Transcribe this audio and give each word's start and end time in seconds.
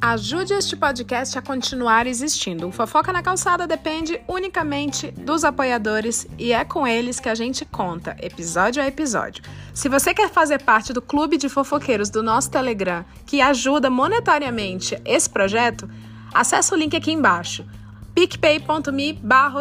Ajude 0.00 0.54
este 0.54 0.74
podcast 0.74 1.38
a 1.38 1.42
continuar 1.42 2.06
existindo. 2.06 2.66
O 2.66 2.72
Fofoca 2.72 3.12
na 3.12 3.22
Calçada 3.22 3.66
depende 3.66 4.18
unicamente 4.26 5.10
dos 5.10 5.44
apoiadores 5.44 6.26
e 6.38 6.52
é 6.52 6.64
com 6.64 6.86
eles 6.86 7.20
que 7.20 7.28
a 7.28 7.34
gente 7.34 7.66
conta, 7.66 8.16
episódio 8.22 8.82
a 8.82 8.86
episódio. 8.86 9.44
Se 9.74 9.86
você 9.86 10.14
quer 10.14 10.30
fazer 10.30 10.62
parte 10.62 10.94
do 10.94 11.02
clube 11.02 11.36
de 11.36 11.50
fofoqueiros 11.50 12.08
do 12.08 12.22
nosso 12.22 12.50
Telegram, 12.50 13.04
que 13.26 13.42
ajuda 13.42 13.90
monetariamente 13.90 14.98
esse 15.04 15.28
projeto, 15.28 15.86
acesse 16.32 16.72
o 16.72 16.76
link 16.76 16.96
aqui 16.96 17.12
embaixo 17.12 17.66
picpay.me 18.14 19.12
barra 19.12 19.60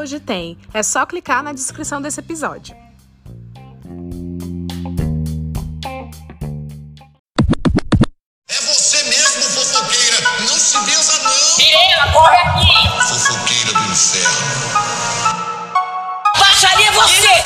É 0.73 0.81
só 0.81 1.05
clicar 1.05 1.43
na 1.43 1.53
descrição 1.53 2.01
desse 2.01 2.19
episódio. 2.19 2.86
Corre 12.13 12.37
aqui! 12.37 12.89
Fofoqueira 13.07 13.73
do 13.73 13.91
inferno! 13.91 14.47
Baixaria 16.39 16.91
você! 16.91 17.43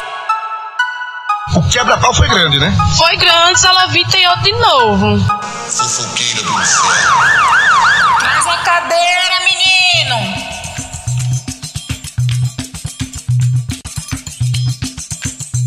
O 1.56 1.70
quebra-pau 1.70 2.14
foi 2.14 2.28
grande, 2.30 2.60
né? 2.60 2.74
Foi 2.98 3.16
grande, 3.18 3.66
ela 3.66 3.88
vi 3.88 4.06
tem 4.10 4.28
outro 4.28 4.44
de 4.44 4.52
novo. 4.54 5.20
Fofoqueira 5.70 6.44
do 6.44 6.52
inferno! 6.52 7.22
Traz 8.20 8.48
a 8.48 8.58
cadeira, 8.58 9.40
menino! 9.46 10.52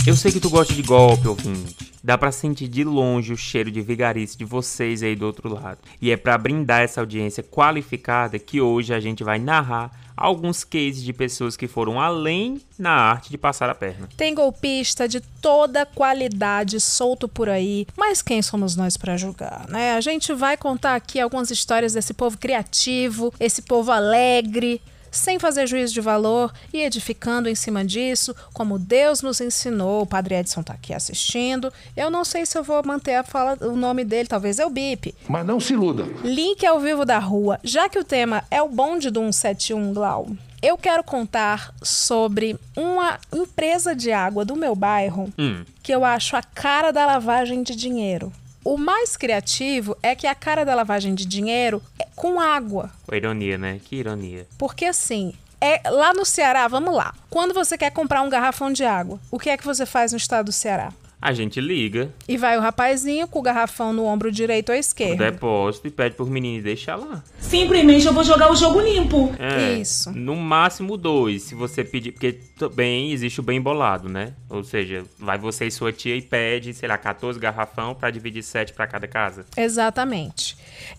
Eu 0.06 0.16
sei 0.16 0.30
que 0.32 0.40
tu 0.40 0.50
gosta 0.50 0.74
de 0.74 0.82
golpe, 0.82 1.26
ouvinte. 1.28 1.93
Dá 2.04 2.18
pra 2.18 2.30
sentir 2.30 2.68
de 2.68 2.84
longe 2.84 3.32
o 3.32 3.36
cheiro 3.36 3.70
de 3.70 3.80
vigarice 3.80 4.36
de 4.36 4.44
vocês 4.44 5.02
aí 5.02 5.16
do 5.16 5.24
outro 5.24 5.48
lado. 5.48 5.78
E 6.02 6.10
é 6.10 6.18
pra 6.18 6.36
brindar 6.36 6.82
essa 6.82 7.00
audiência 7.00 7.42
qualificada 7.42 8.38
que 8.38 8.60
hoje 8.60 8.92
a 8.92 9.00
gente 9.00 9.24
vai 9.24 9.38
narrar 9.38 9.90
alguns 10.14 10.64
cases 10.64 11.02
de 11.02 11.14
pessoas 11.14 11.56
que 11.56 11.66
foram 11.66 11.98
além 11.98 12.60
na 12.78 12.90
arte 12.90 13.30
de 13.30 13.38
passar 13.38 13.70
a 13.70 13.74
perna. 13.74 14.06
Tem 14.18 14.34
golpista 14.34 15.08
de 15.08 15.22
toda 15.40 15.86
qualidade 15.86 16.78
solto 16.78 17.26
por 17.26 17.48
aí, 17.48 17.86
mas 17.96 18.20
quem 18.20 18.42
somos 18.42 18.76
nós 18.76 18.98
para 18.98 19.16
julgar, 19.16 19.66
né? 19.70 19.94
A 19.94 20.00
gente 20.02 20.34
vai 20.34 20.58
contar 20.58 20.96
aqui 20.96 21.18
algumas 21.18 21.50
histórias 21.50 21.94
desse 21.94 22.12
povo 22.12 22.36
criativo, 22.36 23.32
esse 23.40 23.62
povo 23.62 23.90
alegre, 23.90 24.78
sem 25.14 25.38
fazer 25.38 25.66
juízo 25.66 25.94
de 25.94 26.00
valor 26.00 26.52
e 26.72 26.80
edificando 26.80 27.48
em 27.48 27.54
cima 27.54 27.84
disso, 27.84 28.34
como 28.52 28.78
Deus 28.78 29.22
nos 29.22 29.40
ensinou. 29.40 30.02
O 30.02 30.06
Padre 30.06 30.34
Edson 30.36 30.62
tá 30.62 30.74
aqui 30.74 30.92
assistindo. 30.92 31.72
Eu 31.96 32.10
não 32.10 32.24
sei 32.24 32.44
se 32.44 32.58
eu 32.58 32.64
vou 32.64 32.82
manter 32.84 33.14
a 33.14 33.22
fala, 33.24 33.56
o 33.62 33.76
nome 33.76 34.04
dele, 34.04 34.28
talvez 34.28 34.58
eu 34.58 34.68
bip. 34.70 35.14
Mas 35.28 35.46
não 35.46 35.60
se 35.60 35.72
iluda. 35.72 36.04
Link 36.22 36.64
ao 36.66 36.80
vivo 36.80 37.04
da 37.04 37.18
rua. 37.18 37.58
Já 37.62 37.88
que 37.88 37.98
o 37.98 38.04
tema 38.04 38.42
é 38.50 38.60
o 38.62 38.68
bonde 38.68 39.10
do 39.10 39.20
171 39.20 39.92
Glau, 39.92 40.28
eu 40.62 40.78
quero 40.78 41.04
contar 41.04 41.74
sobre 41.82 42.58
uma 42.76 43.18
empresa 43.32 43.94
de 43.94 44.10
água 44.12 44.44
do 44.44 44.56
meu 44.56 44.74
bairro 44.74 45.30
Hum, 45.38 45.62
que 45.82 45.92
eu 45.94 46.04
acho 46.04 46.36
a 46.36 46.42
cara 46.42 46.90
da 46.90 47.04
lavagem 47.04 47.62
de 47.62 47.76
dinheiro. 47.76 48.32
O 48.64 48.78
mais 48.78 49.14
criativo 49.14 49.94
é 50.02 50.14
que 50.14 50.26
a 50.26 50.34
cara 50.34 50.64
da 50.64 50.74
lavagem 50.74 51.14
de 51.14 51.26
dinheiro 51.26 51.82
é 52.00 52.06
com 52.16 52.40
água. 52.40 52.90
ironia, 53.12 53.58
né? 53.58 53.78
Que 53.84 53.96
ironia. 53.96 54.46
Porque 54.56 54.86
assim, 54.86 55.34
é 55.60 55.90
lá 55.90 56.14
no 56.14 56.24
Ceará, 56.24 56.66
vamos 56.66 56.94
lá. 56.94 57.14
Quando 57.28 57.52
você 57.52 57.76
quer 57.76 57.90
comprar 57.90 58.22
um 58.22 58.30
garrafão 58.30 58.72
de 58.72 58.82
água, 58.82 59.20
o 59.30 59.38
que 59.38 59.50
é 59.50 59.56
que 59.58 59.66
você 59.66 59.84
faz 59.84 60.12
no 60.12 60.18
estado 60.18 60.46
do 60.46 60.52
Ceará? 60.52 60.92
A 61.24 61.32
gente 61.32 61.58
liga 61.58 62.10
E 62.28 62.36
vai 62.36 62.58
o 62.58 62.60
rapazinho 62.60 63.26
com 63.26 63.38
o 63.38 63.42
garrafão 63.42 63.94
no 63.94 64.04
ombro 64.04 64.30
direito 64.30 64.68
ou 64.68 64.76
o 64.76 64.78
esquerdo. 64.78 65.16
depósito 65.16 65.86
e 65.88 65.90
pede 65.90 66.14
pros 66.14 66.28
meninos 66.28 66.62
deixar 66.62 66.96
lá. 66.96 67.24
Simplesmente 67.40 68.04
eu 68.06 68.12
vou 68.12 68.22
jogar 68.22 68.52
o 68.52 68.54
jogo 68.56 68.78
limpo. 68.80 69.32
É, 69.38 69.72
Isso. 69.72 70.10
No 70.12 70.36
máximo 70.36 70.98
dois, 70.98 71.44
se 71.44 71.54
você 71.54 71.82
pedir. 71.82 72.12
Porque 72.12 72.32
também 72.58 73.10
existe 73.10 73.40
o 73.40 73.42
bem 73.42 73.58
bolado, 73.60 74.06
né? 74.06 74.34
Ou 74.50 74.62
seja, 74.62 75.02
vai 75.18 75.38
você 75.38 75.66
e 75.66 75.70
sua 75.70 75.92
tia 75.92 76.14
e 76.14 76.20
pede, 76.20 76.74
sei 76.74 76.88
lá, 76.88 76.98
14 76.98 77.38
garrafão 77.40 77.94
pra 77.94 78.10
dividir 78.10 78.42
7 78.42 78.74
pra 78.74 78.86
cada 78.86 79.08
casa. 79.08 79.46
Exatamente. 79.56 80.56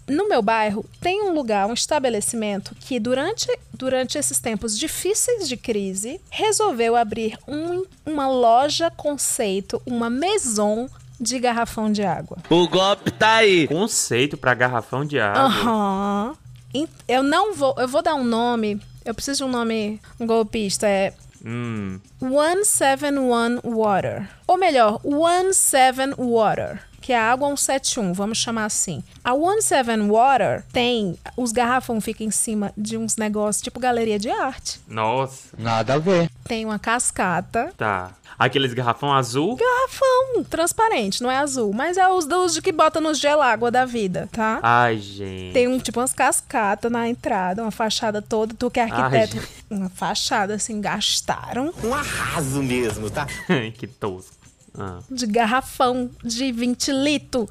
No 0.07 0.27
meu 0.27 0.41
bairro 0.41 0.83
tem 0.99 1.21
um 1.21 1.33
lugar, 1.33 1.67
um 1.67 1.73
estabelecimento 1.73 2.75
que 2.79 2.99
durante, 2.99 3.47
durante 3.73 4.17
esses 4.17 4.39
tempos 4.39 4.77
difíceis 4.77 5.47
de 5.47 5.55
crise 5.55 6.19
resolveu 6.31 6.95
abrir 6.95 7.37
um- 7.47 7.83
uma 8.05 8.27
loja 8.27 8.89
conceito, 8.91 9.81
uma 9.85 10.09
maison 10.15 10.89
de 11.19 11.39
garrafão 11.39 11.91
de 11.91 12.03
água. 12.03 12.37
O 12.49 12.67
golpe 12.67 13.11
tá 13.11 13.35
aí. 13.35 13.67
Conceito 13.67 14.35
pra 14.37 14.53
garrafão 14.53 15.05
de 15.05 15.19
água. 15.19 16.35
Em- 16.73 16.87
Eu 17.07 17.23
não 17.23 17.53
vou, 17.53 17.73
eu 17.77 17.87
vou 17.87 18.01
dar 18.01 18.15
um 18.15 18.23
nome. 18.23 18.81
Eu 19.05 19.13
preciso 19.13 19.37
de 19.37 19.43
um 19.43 19.51
nome 19.51 20.01
um 20.19 20.25
golpista. 20.25 20.87
É 20.87 21.13
Hum, 21.47 21.99
171 22.19 23.59
Water. 23.63 24.27
Ou 24.47 24.57
melhor, 24.57 24.99
17 25.03 26.15
Water. 26.17 26.81
Que 27.05 27.13
é 27.13 27.19
a 27.19 27.31
água 27.31 27.47
171, 27.55 28.13
vamos 28.13 28.39
chamar 28.39 28.65
assim. 28.65 29.03
A 29.23 29.31
17 29.31 30.09
Water 30.09 30.63
tem. 30.73 31.15
Os 31.37 31.51
garrafão 31.51 32.01
ficam 32.01 32.25
em 32.25 32.31
cima 32.31 32.73
de 32.75 32.97
uns 32.97 33.15
negócios 33.15 33.61
tipo 33.61 33.79
galeria 33.79 34.17
de 34.17 34.31
arte. 34.31 34.79
nossa, 34.87 35.49
Nada 35.55 35.93
a 35.93 35.97
ver. 35.99 36.31
Tem 36.45 36.65
uma 36.65 36.79
cascata. 36.79 37.71
tá. 37.77 38.11
Aqueles 38.37 38.73
garrafão 38.73 39.13
azul? 39.13 39.55
Garrafão 39.55 40.43
transparente, 40.49 41.23
não 41.23 41.31
é 41.31 41.37
azul, 41.37 41.71
mas 41.73 41.95
é 41.95 42.05
os 42.09 42.25
dos 42.25 42.59
que 42.59 42.71
bota 42.71 42.99
nos 42.99 43.17
gel 43.17 43.41
água 43.41 43.71
da 43.71 43.85
vida, 43.85 44.27
tá? 44.29 44.59
Ai, 44.61 44.97
gente. 44.97 45.53
Tem 45.53 45.69
um 45.69 45.79
tipo 45.79 46.01
umas 46.01 46.11
cascatas 46.11 46.91
na 46.91 47.07
entrada, 47.07 47.61
uma 47.61 47.71
fachada 47.71 48.21
toda, 48.21 48.53
tu 48.53 48.69
que 48.69 48.79
é 48.79 48.83
arquiteto. 48.83 49.41
uma 49.69 49.89
fachada 49.89 50.55
assim, 50.55 50.81
gastaram 50.81 51.73
Um 51.81 51.93
arraso 51.93 52.61
mesmo, 52.61 53.09
tá? 53.09 53.25
que 53.77 53.87
tosco. 53.87 54.34
Ah. 54.77 54.99
de 55.09 55.25
garrafão 55.25 56.09
de 56.23 56.51
20 56.51 56.91
litros. 56.91 57.47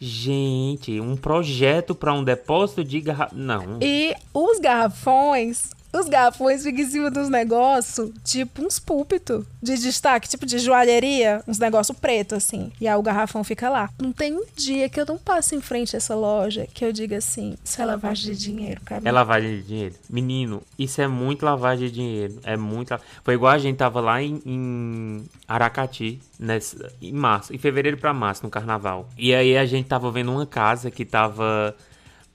Gente, 0.00 1.00
um 1.00 1.16
projeto 1.16 1.94
pra 1.94 2.12
um 2.12 2.22
depósito 2.24 2.84
de 2.84 3.00
garrafão. 3.00 3.38
Não. 3.38 3.78
E 3.80 4.14
os 4.32 4.58
garrafões, 4.58 5.70
os 5.92 6.08
garrafões 6.08 6.62
ficam 6.62 6.80
em 6.80 6.88
cima 6.88 7.10
dos 7.10 7.28
negócios, 7.28 8.10
tipo 8.24 8.62
uns 8.62 8.78
púlpitos 8.78 9.44
de 9.62 9.76
destaque, 9.76 10.28
tipo 10.28 10.46
de 10.46 10.58
joalheria, 10.58 11.42
uns 11.46 11.58
negócios 11.58 11.96
preto 11.98 12.34
assim. 12.34 12.72
E 12.80 12.88
aí 12.88 12.94
o 12.96 13.02
garrafão 13.02 13.42
fica 13.44 13.68
lá. 13.68 13.90
Não 14.00 14.12
tem 14.12 14.34
um 14.34 14.44
dia 14.56 14.88
que 14.88 15.00
eu 15.00 15.06
não 15.06 15.18
passe 15.18 15.54
em 15.54 15.60
frente 15.60 15.96
a 15.96 15.98
essa 15.98 16.14
loja 16.14 16.66
que 16.72 16.84
eu 16.84 16.92
diga 16.92 17.16
assim, 17.16 17.56
isso 17.64 17.80
é 17.80 17.84
lavagem 17.84 18.32
de 18.32 18.38
dinheiro, 18.38 18.80
cara. 18.84 19.02
É 19.04 19.12
lavagem 19.12 19.56
de 19.56 19.62
dinheiro. 19.62 19.94
Menino, 20.08 20.62
isso 20.78 21.00
é 21.00 21.08
muito 21.08 21.44
lavagem 21.44 21.88
de 21.88 21.94
dinheiro. 21.94 22.40
É 22.44 22.56
muito. 22.56 22.98
Foi 23.24 23.34
igual 23.34 23.52
a 23.52 23.58
gente 23.58 23.76
tava 23.76 24.00
lá 24.00 24.22
em, 24.22 24.40
em 24.44 25.24
Aracati, 25.46 26.20
nessa, 26.38 26.92
em 27.00 27.12
março, 27.12 27.54
em 27.54 27.58
fevereiro 27.58 27.96
pra 27.96 28.12
março, 28.12 28.42
no 28.42 28.50
carnaval. 28.50 29.08
E 29.16 29.34
aí 29.34 29.56
a 29.56 29.66
gente 29.66 29.86
tava 29.86 30.10
vendo 30.10 30.32
uma 30.32 30.46
casa 30.46 30.90
que 30.90 31.04
tava 31.04 31.74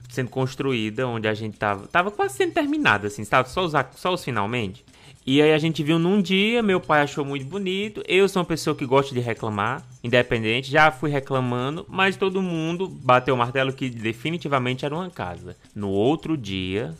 sendo 0.08 0.30
construída, 0.30 1.06
onde 1.06 1.28
a 1.28 1.34
gente 1.34 1.58
tava. 1.58 1.86
Tava 1.88 2.10
quase 2.10 2.36
sendo 2.36 2.52
terminada, 2.52 3.06
assim, 3.06 3.24
sabe? 3.24 3.50
Só 3.50 3.64
os, 3.64 3.72
só 3.96 4.12
os 4.12 4.24
finalmente. 4.24 4.84
E 5.26 5.42
aí 5.42 5.52
a 5.52 5.58
gente 5.58 5.82
viu 5.82 5.98
num 5.98 6.22
dia, 6.22 6.62
meu 6.62 6.80
pai 6.80 7.02
achou 7.02 7.24
muito 7.24 7.44
bonito. 7.44 8.00
Eu 8.06 8.28
sou 8.28 8.40
uma 8.40 8.46
pessoa 8.46 8.76
que 8.76 8.86
gosta 8.86 9.12
de 9.12 9.20
reclamar, 9.20 9.82
independente, 10.04 10.70
já 10.70 10.92
fui 10.92 11.10
reclamando, 11.10 11.84
mas 11.88 12.16
todo 12.16 12.40
mundo 12.40 12.86
bateu 12.88 13.34
o 13.34 13.36
martelo 13.36 13.72
que 13.72 13.90
definitivamente 13.90 14.84
era 14.84 14.94
uma 14.94 15.10
casa. 15.10 15.56
No 15.74 15.88
outro 15.90 16.36
dia, 16.36 16.94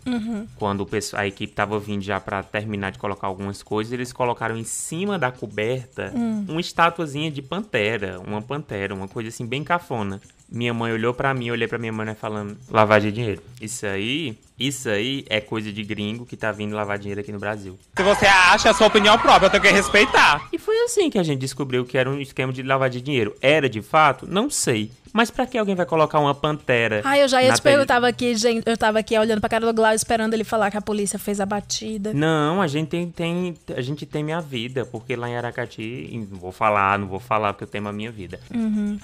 quando 0.56 0.80
o 0.80 0.86
pessoal, 0.86 1.22
a 1.22 1.26
equipe 1.28 1.52
tava 1.52 1.78
vindo 1.78 2.02
já 2.02 2.18
pra 2.18 2.42
terminar 2.42 2.90
de 2.90 2.98
colocar 2.98 3.28
algumas 3.28 3.62
coisas, 3.62 3.92
eles 3.92 4.12
colocaram 4.12 4.56
em 4.56 4.64
cima 4.64 5.16
da 5.16 5.30
coberta 5.30 6.12
uma 6.48 6.60
estatuazinha 6.60 7.30
de 7.30 7.42
pantera, 7.42 8.20
uma 8.26 8.42
pantera, 8.42 8.92
uma 8.92 9.06
coisa 9.06 9.28
assim 9.28 9.46
bem 9.46 9.62
cafona. 9.62 10.20
Minha 10.56 10.72
mãe 10.72 10.92
olhou 10.92 11.12
pra 11.12 11.34
mim, 11.34 11.48
eu 11.48 11.52
olhei 11.54 11.68
pra 11.68 11.78
minha 11.78 11.92
mãe 11.92 12.06
né, 12.06 12.14
falando 12.18 12.56
lavagem 12.70 13.10
de 13.10 13.16
dinheiro. 13.16 13.42
Isso 13.60 13.84
aí, 13.86 14.36
isso 14.58 14.88
aí 14.88 15.24
é 15.28 15.40
coisa 15.40 15.70
de 15.72 15.82
gringo 15.82 16.24
que 16.24 16.36
tá 16.36 16.50
vindo 16.52 16.74
lavar 16.74 16.98
dinheiro 16.98 17.20
aqui 17.20 17.30
no 17.32 17.38
Brasil. 17.38 17.78
Se 17.96 18.02
você 18.02 18.26
acha 18.26 18.70
a 18.70 18.74
sua 18.74 18.86
opinião 18.86 19.18
própria, 19.18 19.46
eu 19.46 19.50
tenho 19.50 19.62
que 19.62 19.70
respeitar. 19.70 20.48
E 20.52 20.58
foi 20.58 20.76
assim 20.84 21.10
que 21.10 21.18
a 21.18 21.22
gente 21.22 21.40
descobriu 21.40 21.84
que 21.84 21.98
era 21.98 22.08
um 22.08 22.20
esquema 22.20 22.52
de 22.52 22.62
lavagem 22.62 22.98
de 23.00 23.04
dinheiro. 23.04 23.36
Era 23.40 23.68
de 23.68 23.82
fato? 23.82 24.26
Não 24.26 24.48
sei. 24.48 24.90
Mas 25.12 25.30
pra 25.30 25.46
que 25.46 25.56
alguém 25.56 25.74
vai 25.74 25.86
colocar 25.86 26.20
uma 26.20 26.34
pantera? 26.34 27.00
Ah, 27.02 27.18
eu 27.18 27.26
já 27.26 27.42
ia 27.42 27.50
te 27.54 27.62
tele- 27.62 27.76
perguntar, 27.76 28.04
aqui, 28.06 28.34
gente, 28.34 28.68
eu 28.68 28.76
tava 28.76 28.98
aqui 28.98 29.18
olhando 29.18 29.40
pra 29.40 29.48
cara 29.48 29.64
do 29.64 29.72
Glau 29.72 29.94
esperando 29.94 30.34
ele 30.34 30.44
falar 30.44 30.70
que 30.70 30.76
a 30.76 30.82
polícia 30.82 31.18
fez 31.18 31.40
a 31.40 31.46
batida. 31.46 32.12
Não, 32.12 32.60
a 32.60 32.66
gente 32.66 32.88
tem, 32.88 33.08
tem- 33.10 33.54
a 33.74 33.80
gente 33.80 34.04
tem 34.04 34.22
minha 34.22 34.42
vida, 34.42 34.84
porque 34.84 35.16
lá 35.16 35.26
em 35.26 35.34
Aracati, 35.34 36.26
não 36.30 36.38
vou 36.38 36.52
falar, 36.52 36.98
não 36.98 37.06
vou 37.08 37.18
falar 37.18 37.54
porque 37.54 37.64
eu 37.64 37.68
tenho 37.68 37.88
a 37.88 37.92
minha 37.92 38.10
vida. 38.10 38.38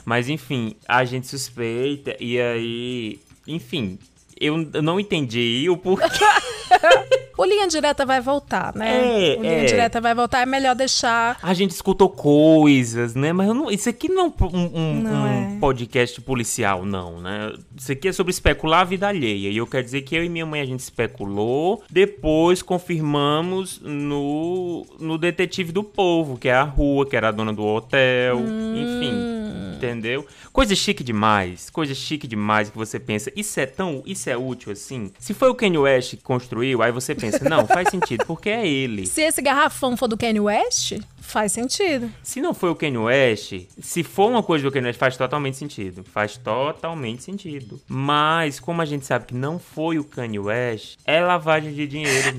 Mas 0.05 0.29
enfim, 0.29 0.77
a 0.87 1.03
gente 1.03 1.27
suspeita 1.43 2.17
e 2.21 2.41
aí, 2.41 3.21
enfim, 3.47 3.99
eu 4.41 4.57
não 4.57 5.01
entendi 5.01 5.69
o 5.69 5.77
porquê. 5.77 6.07
O 7.43 7.45
Linha 7.45 7.67
Direta 7.67 8.07
vai 8.07 8.21
voltar, 8.21 8.73
né? 8.77 9.33
É, 9.33 9.37
o 9.37 9.43
Linha 9.43 9.63
é. 9.63 9.65
Direta 9.65 10.01
vai 10.01 10.15
voltar, 10.15 10.43
é 10.43 10.47
melhor 10.47 10.77
deixar. 10.77 11.37
A 11.43 11.53
gente 11.53 11.73
escutou 11.73 12.09
coisas, 12.09 13.17
né? 13.17 13.33
Mas 13.33 13.49
não- 13.49 13.69
isso 13.69 13.89
aqui 13.89 14.09
não 14.09 14.27
é 14.27 14.45
um, 14.45 14.57
um- 14.79 15.01
Não 15.03 15.11
um 15.25 15.57
é. 15.57 15.59
podcast 15.59 16.21
policial, 16.21 16.85
não, 16.85 17.21
né? 17.21 17.53
Isso 17.77 17.91
aqui 17.91 18.07
é 18.07 18.13
sobre 18.13 18.31
especular 18.31 18.83
a 18.83 18.85
vida 18.85 19.09
alheia. 19.09 19.49
E 19.51 19.57
eu 19.57 19.67
quero 19.67 19.83
dizer 19.83 20.03
que 20.03 20.15
eu 20.15 20.25
e 20.25 20.29
minha 20.29 20.47
mãe 20.47 20.61
a 20.61 20.65
gente 20.65 20.81
especulou, 20.81 21.83
depois 21.91 22.63
confirmamos 22.63 23.81
no, 23.83 24.87
no 25.01 25.19
Detetive 25.19 25.73
do 25.73 25.83
Povo, 25.83 26.39
que 26.39 26.49
é 26.49 26.55
a 26.55 26.63
rua, 26.63 27.05
que 27.07 27.17
era 27.17 27.29
a 27.29 27.33
dona 27.33 27.53
do 27.53 27.65
hotel, 27.65 28.37
Hum. 28.39 28.75
enfim. 28.77 29.43
Entendeu? 29.77 30.25
Coisa 30.53 30.77
chique 30.77 31.03
demais, 31.03 31.69
coisa 31.69 31.93
chique 31.93 32.29
demais 32.29 32.71
que 32.71 32.79
você 32.79 33.01
pensa, 33.01 33.33
isso 33.35 33.59
é 33.59 33.67
tão, 33.67 34.01
isso 34.07 34.31
é 34.31 34.37
útil 34.37 34.71
assim? 34.71 35.11
Se 35.19 35.35
foi 35.35 35.49
o 35.49 35.55
Kanye 35.57 35.77
West 35.79 36.11
que 36.17 36.23
construiu, 36.23 36.83
aí 36.83 36.93
você 36.93 37.17
pensa, 37.17 37.32
não, 37.41 37.67
faz 37.67 37.89
sentido, 37.89 38.25
porque 38.27 38.51
é 38.51 38.67
ele. 38.67 39.07
Se 39.07 39.23
esse 39.23 39.41
garrafão 39.41 39.97
for 39.97 40.09
do 40.09 40.17
Kanye 40.17 40.41
West, 40.41 40.99
faz 41.21 41.53
sentido. 41.53 42.11
Se 42.23 42.41
não 42.41 42.53
foi 42.53 42.71
o 42.71 42.75
Kanye 42.75 42.99
West, 42.99 43.55
se 43.81 44.03
for 44.03 44.29
uma 44.31 44.43
coisa 44.43 44.65
do 44.65 44.71
Kanye 44.71 44.89
West, 44.89 44.99
faz 44.99 45.17
totalmente 45.17 45.57
sentido. 45.57 46.05
Faz 46.05 46.37
totalmente 46.37 47.23
sentido. 47.23 47.81
Mas, 47.89 48.61
como 48.61 48.83
a 48.83 48.85
gente 48.85 49.07
sabe 49.07 49.27
que 49.27 49.35
não 49.35 49.59
foi 49.59 49.99
o 49.99 50.05
Kanye 50.05 50.39
West, 50.39 50.99
é 51.05 51.21
lavagem 51.21 51.73
de 51.73 51.87
dinheiro. 51.87 52.37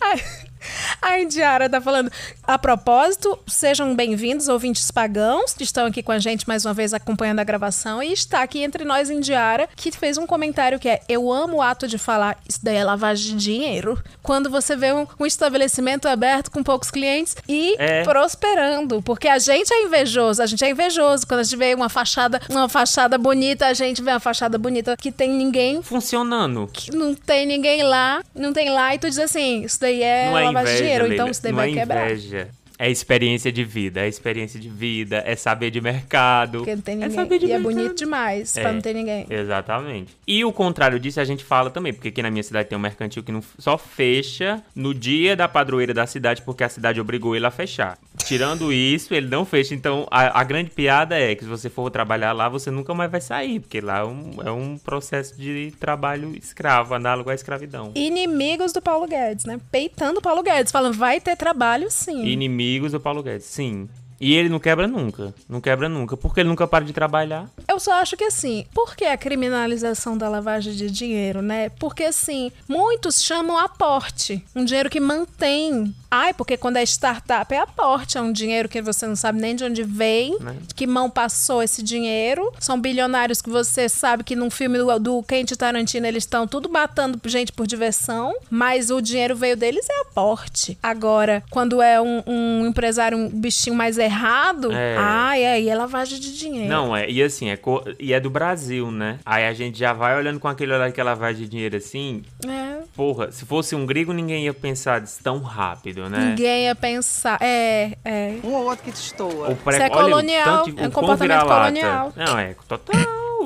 A 1.02 1.20
Indiara 1.20 1.70
tá 1.70 1.80
falando. 1.82 2.12
A 2.44 2.58
propósito, 2.58 3.38
sejam 3.48 3.96
bem-vindos, 3.96 4.48
ouvintes 4.48 4.90
pagãos, 4.92 5.54
que 5.54 5.64
estão 5.64 5.86
aqui 5.86 6.02
com 6.04 6.12
a 6.12 6.20
gente 6.20 6.48
mais 6.48 6.66
uma 6.66 6.74
vez 6.74 6.94
acompanhando 6.94 7.40
a 7.40 7.44
gravação. 7.44 8.02
E 8.02 8.12
está 8.14 8.42
aqui 8.42 8.60
entre 8.64 8.84
nós, 8.84 9.10
Indiara, 9.10 9.68
que 9.76 9.92
fez 9.92 10.18
um 10.18 10.26
comentário 10.26 10.80
que 10.80 10.90
é: 10.90 11.02
Eu 11.08 11.32
amo 11.32 11.58
o 11.58 11.62
ato 11.62 11.88
de 11.88 11.98
falar, 11.98 12.38
isso 12.48 12.60
daí 12.64 12.76
é 12.78 12.84
lavagem 12.84 13.36
de 13.38 13.44
dinheiro. 13.44 14.02
Quando 14.22 14.50
você 14.50 14.76
vê 14.76 14.94
um, 14.94 15.06
um 15.20 15.26
estabelecimento 15.26 16.08
aberto 16.08 16.50
com 16.52 16.64
poucos 16.64 16.90
clientes 16.92 17.36
e 17.48 17.76
É. 17.80 18.04
prosperando. 18.04 19.02
Porque 19.02 19.28
a 19.28 19.40
gente 19.40 19.74
é 19.74 19.84
invejoso, 19.84 20.42
a 20.42 20.46
gente 20.46 20.64
é 20.64 20.70
invejoso. 20.70 21.26
Quando 21.28 21.42
a 21.42 21.44
gente 21.44 21.56
vê 21.58 21.74
uma 21.74 21.90
fachada, 21.90 22.42
uma 22.50 22.68
fachada 22.70 23.18
bonita, 23.18 23.68
a 23.68 23.74
gente 23.74 24.02
vê 24.02 24.12
uma 24.12 24.20
fachada 24.20 24.58
bonita 24.58 24.96
que 24.98 25.12
tem 25.12 25.30
ninguém 25.30 25.82
Funcionando. 25.82 26.70
que 26.72 26.92
não 26.96 27.14
tem 27.14 27.46
ninguém 27.46 27.84
lá, 27.84 28.24
não 28.36 28.54
tem 28.54 28.70
lá, 28.70 28.94
e 28.96 29.00
tu 29.00 29.10
diz 29.10 29.20
assim, 29.20 29.64
isso 29.64 29.80
daí 29.80 30.02
é 30.02 30.30
não 30.30 30.38
é 30.38 30.53
de 30.62 30.62
inveja, 30.70 30.78
dinheiro, 30.84 31.04
Leila. 31.06 31.16
então 31.16 31.30
isso 31.32 31.44
daí 31.44 31.52
não 31.52 31.58
vai 31.60 31.72
é 31.72 31.74
quebrar. 31.74 32.06
inveja. 32.12 32.50
É 32.80 32.90
experiência 32.90 33.52
de 33.52 33.64
vida, 33.64 34.02
é 34.02 34.08
experiência 34.08 34.60
de 34.60 34.68
vida, 34.68 35.22
é 35.28 35.36
saber 35.36 35.70
de 35.70 35.80
mercado. 35.80 36.58
Porque 36.58 36.76
não 36.76 36.82
tem 36.82 36.96
É 36.96 36.98
ninguém. 36.98 37.12
saber 37.16 37.38
de 37.40 37.46
e 37.46 37.52
é 37.52 37.60
mercado. 37.60 37.76
bonito 37.76 37.96
demais 37.96 38.54
pra 38.54 38.64
É. 38.70 38.72
não 38.74 38.82
ter 38.82 38.94
ninguém. 38.96 39.28
Exatamente. 39.30 40.18
E 40.28 40.44
o 40.44 40.52
contrário 40.52 41.00
disso 41.00 41.20
a 41.20 41.24
gente 41.24 41.44
fala 41.46 41.70
também, 41.70 41.94
porque 41.94 42.08
aqui 42.10 42.22
na 42.24 42.32
minha 42.32 42.42
cidade 42.44 42.68
tem 42.68 42.78
um 42.78 42.82
mercantil 42.82 43.22
que 43.24 43.32
não, 43.32 43.42
só 43.60 43.78
fecha 43.78 44.62
no 44.76 44.92
dia 44.94 45.36
da 45.36 45.48
padroeira 45.48 45.94
da 45.94 46.08
cidade, 46.08 46.42
porque 46.42 46.64
a 46.64 46.68
cidade 46.70 47.00
obrigou 47.00 47.36
ele 47.36 47.46
a 47.46 47.52
fechar. 47.52 47.98
Tirando 48.26 48.72
isso, 48.72 49.14
ele 49.14 49.28
não 49.28 49.46
fecha. 49.46 49.74
Então, 49.74 50.08
a, 50.10 50.40
a 50.40 50.44
grande 50.44 50.70
piada 50.70 51.18
é 51.18 51.36
que 51.36 51.44
se 51.44 51.50
você 51.50 51.70
for 51.70 51.90
trabalhar 51.90 52.32
lá, 52.32 52.48
você 52.50 52.72
nunca 52.72 52.94
mais 52.94 53.12
vai 53.12 53.22
sair, 53.22 53.60
porque 53.60 53.82
lá 53.82 54.00
é 54.00 54.06
um, 54.06 54.32
é 54.46 54.52
um 54.52 54.78
processo 54.78 55.36
de 55.36 55.74
trabalho 55.80 56.36
escravo, 56.36 56.94
análogo 56.94 57.30
à 57.30 57.36
escravidão. 57.36 57.92
Inimigos 57.96 58.72
do 58.74 58.82
Paulo 58.82 59.08
Guedes, 59.08 59.46
né? 59.46 59.60
Peitando 59.72 60.20
o 60.20 60.22
Paulo 60.22 60.42
Guedes, 60.42 60.72
falando, 60.72 60.98
vai 60.98 61.20
ter 61.20 61.36
trabalho 61.36 61.90
sim. 61.92 62.26
Inimigos 62.26 62.92
do 62.92 63.00
Paulo 63.00 63.22
Guedes, 63.22 63.46
sim. 63.46 63.88
E 64.24 64.34
ele 64.36 64.48
não 64.48 64.58
quebra 64.58 64.88
nunca. 64.88 65.34
Não 65.50 65.60
quebra 65.60 65.90
nunca. 65.90 66.16
Porque 66.16 66.40
ele 66.40 66.48
nunca 66.48 66.66
para 66.66 66.86
de 66.86 66.94
trabalhar. 66.94 67.50
Eu 67.68 67.78
só 67.78 67.94
acho 67.96 68.16
que 68.16 68.24
assim, 68.24 68.66
por 68.74 68.96
que 68.96 69.04
a 69.04 69.18
criminalização 69.18 70.18
da 70.18 70.30
lavagem 70.30 70.74
de 70.74 70.90
dinheiro, 70.90 71.42
né? 71.42 71.68
Porque 71.78 72.04
assim, 72.06 72.50
muitos 72.66 73.22
chamam 73.22 73.58
aporte, 73.58 74.42
um 74.56 74.64
dinheiro 74.64 74.90
que 74.90 75.02
mantém. 75.02 75.94
Ai, 76.16 76.32
porque 76.32 76.56
quando 76.58 76.78
é 76.78 76.84
startup 76.84 77.52
é 77.52 77.58
aporte, 77.58 78.20
é 78.20 78.22
um 78.22 78.32
dinheiro 78.32 78.70
que 78.70 78.80
você 78.84 79.08
não 79.08 79.16
sabe 79.16 79.42
nem 79.42 79.56
de 79.56 79.64
onde 79.64 79.82
vem, 79.82 80.38
Né? 80.40 80.58
de 80.68 80.76
que 80.76 80.86
mão 80.86 81.10
passou 81.10 81.64
esse 81.64 81.82
dinheiro. 81.82 82.54
São 82.60 82.80
bilionários 82.80 83.42
que 83.42 83.50
você 83.50 83.90
sabe 83.90 84.24
que 84.24 84.36
num 84.36 84.52
filme 84.52 84.78
do, 84.78 85.00
do 85.00 85.24
Quentin 85.24 85.56
Tarantino 85.56 86.06
eles 86.06 86.22
estão 86.24 86.46
tudo 86.48 86.70
matando 86.70 87.20
gente 87.26 87.52
por 87.52 87.66
diversão, 87.66 88.32
mas 88.48 88.92
o 88.92 89.02
dinheiro 89.02 89.36
veio 89.36 89.58
deles 89.58 89.88
é 89.90 90.02
aporte. 90.02 90.78
Agora, 90.84 91.42
quando 91.50 91.82
é 91.82 92.00
um, 92.00 92.22
um 92.28 92.66
empresário, 92.68 93.18
um 93.18 93.28
bichinho 93.28 93.76
mais 93.76 93.98
errado, 93.98 94.72
É. 94.72 94.96
ai, 95.00 95.44
aí 95.44 95.68
é 95.68 95.76
lavagem 95.76 96.20
de 96.20 96.38
dinheiro. 96.38 96.70
Não, 96.70 96.96
é. 96.96 97.10
E 97.10 97.24
assim, 97.24 97.50
é, 97.50 97.58
e 98.00 98.14
é 98.14 98.20
do 98.20 98.30
Brasil, 98.30 98.92
né? 98.92 99.18
Aí 99.26 99.48
a 99.48 99.54
gente 99.54 99.80
já 99.80 99.94
vai 99.94 100.16
olhando 100.16 100.40
com 100.40 100.48
aquele 100.48 100.74
olhar 100.74 100.92
que 100.92 101.02
ela 101.02 101.16
vai 101.16 101.34
de 101.34 101.48
dinheiro 101.48 101.76
assim. 101.76 102.22
É, 102.48 102.84
Porra, 102.96 103.32
se 103.32 103.46
fosse 103.46 103.74
um 103.76 103.88
grego, 103.88 104.14
ninguém 104.14 104.46
ia 104.46 104.54
pensar 104.54 105.02
disso 105.02 105.20
tão 105.24 105.40
rápido, 105.40 106.03
né? 106.10 106.30
Ninguém 106.30 106.66
ia 106.66 106.76
pensar. 106.76 107.38
É, 107.42 107.98
é. 108.04 108.36
Um 108.44 108.54
ou 108.54 108.66
outro 108.66 108.86
que 108.86 108.92
destoa. 108.92 109.50
O 109.50 109.56
pré- 109.56 109.74
Isso 109.76 109.84
é 109.84 109.86
olha 109.90 109.92
colonial, 110.04 110.64
tanto- 110.66 110.80
é 110.82 110.88
um 110.88 110.92
comportamento 110.92 111.46
colonial. 111.46 112.14
Não, 112.16 112.38
é 112.40 112.56
total. 112.68 112.96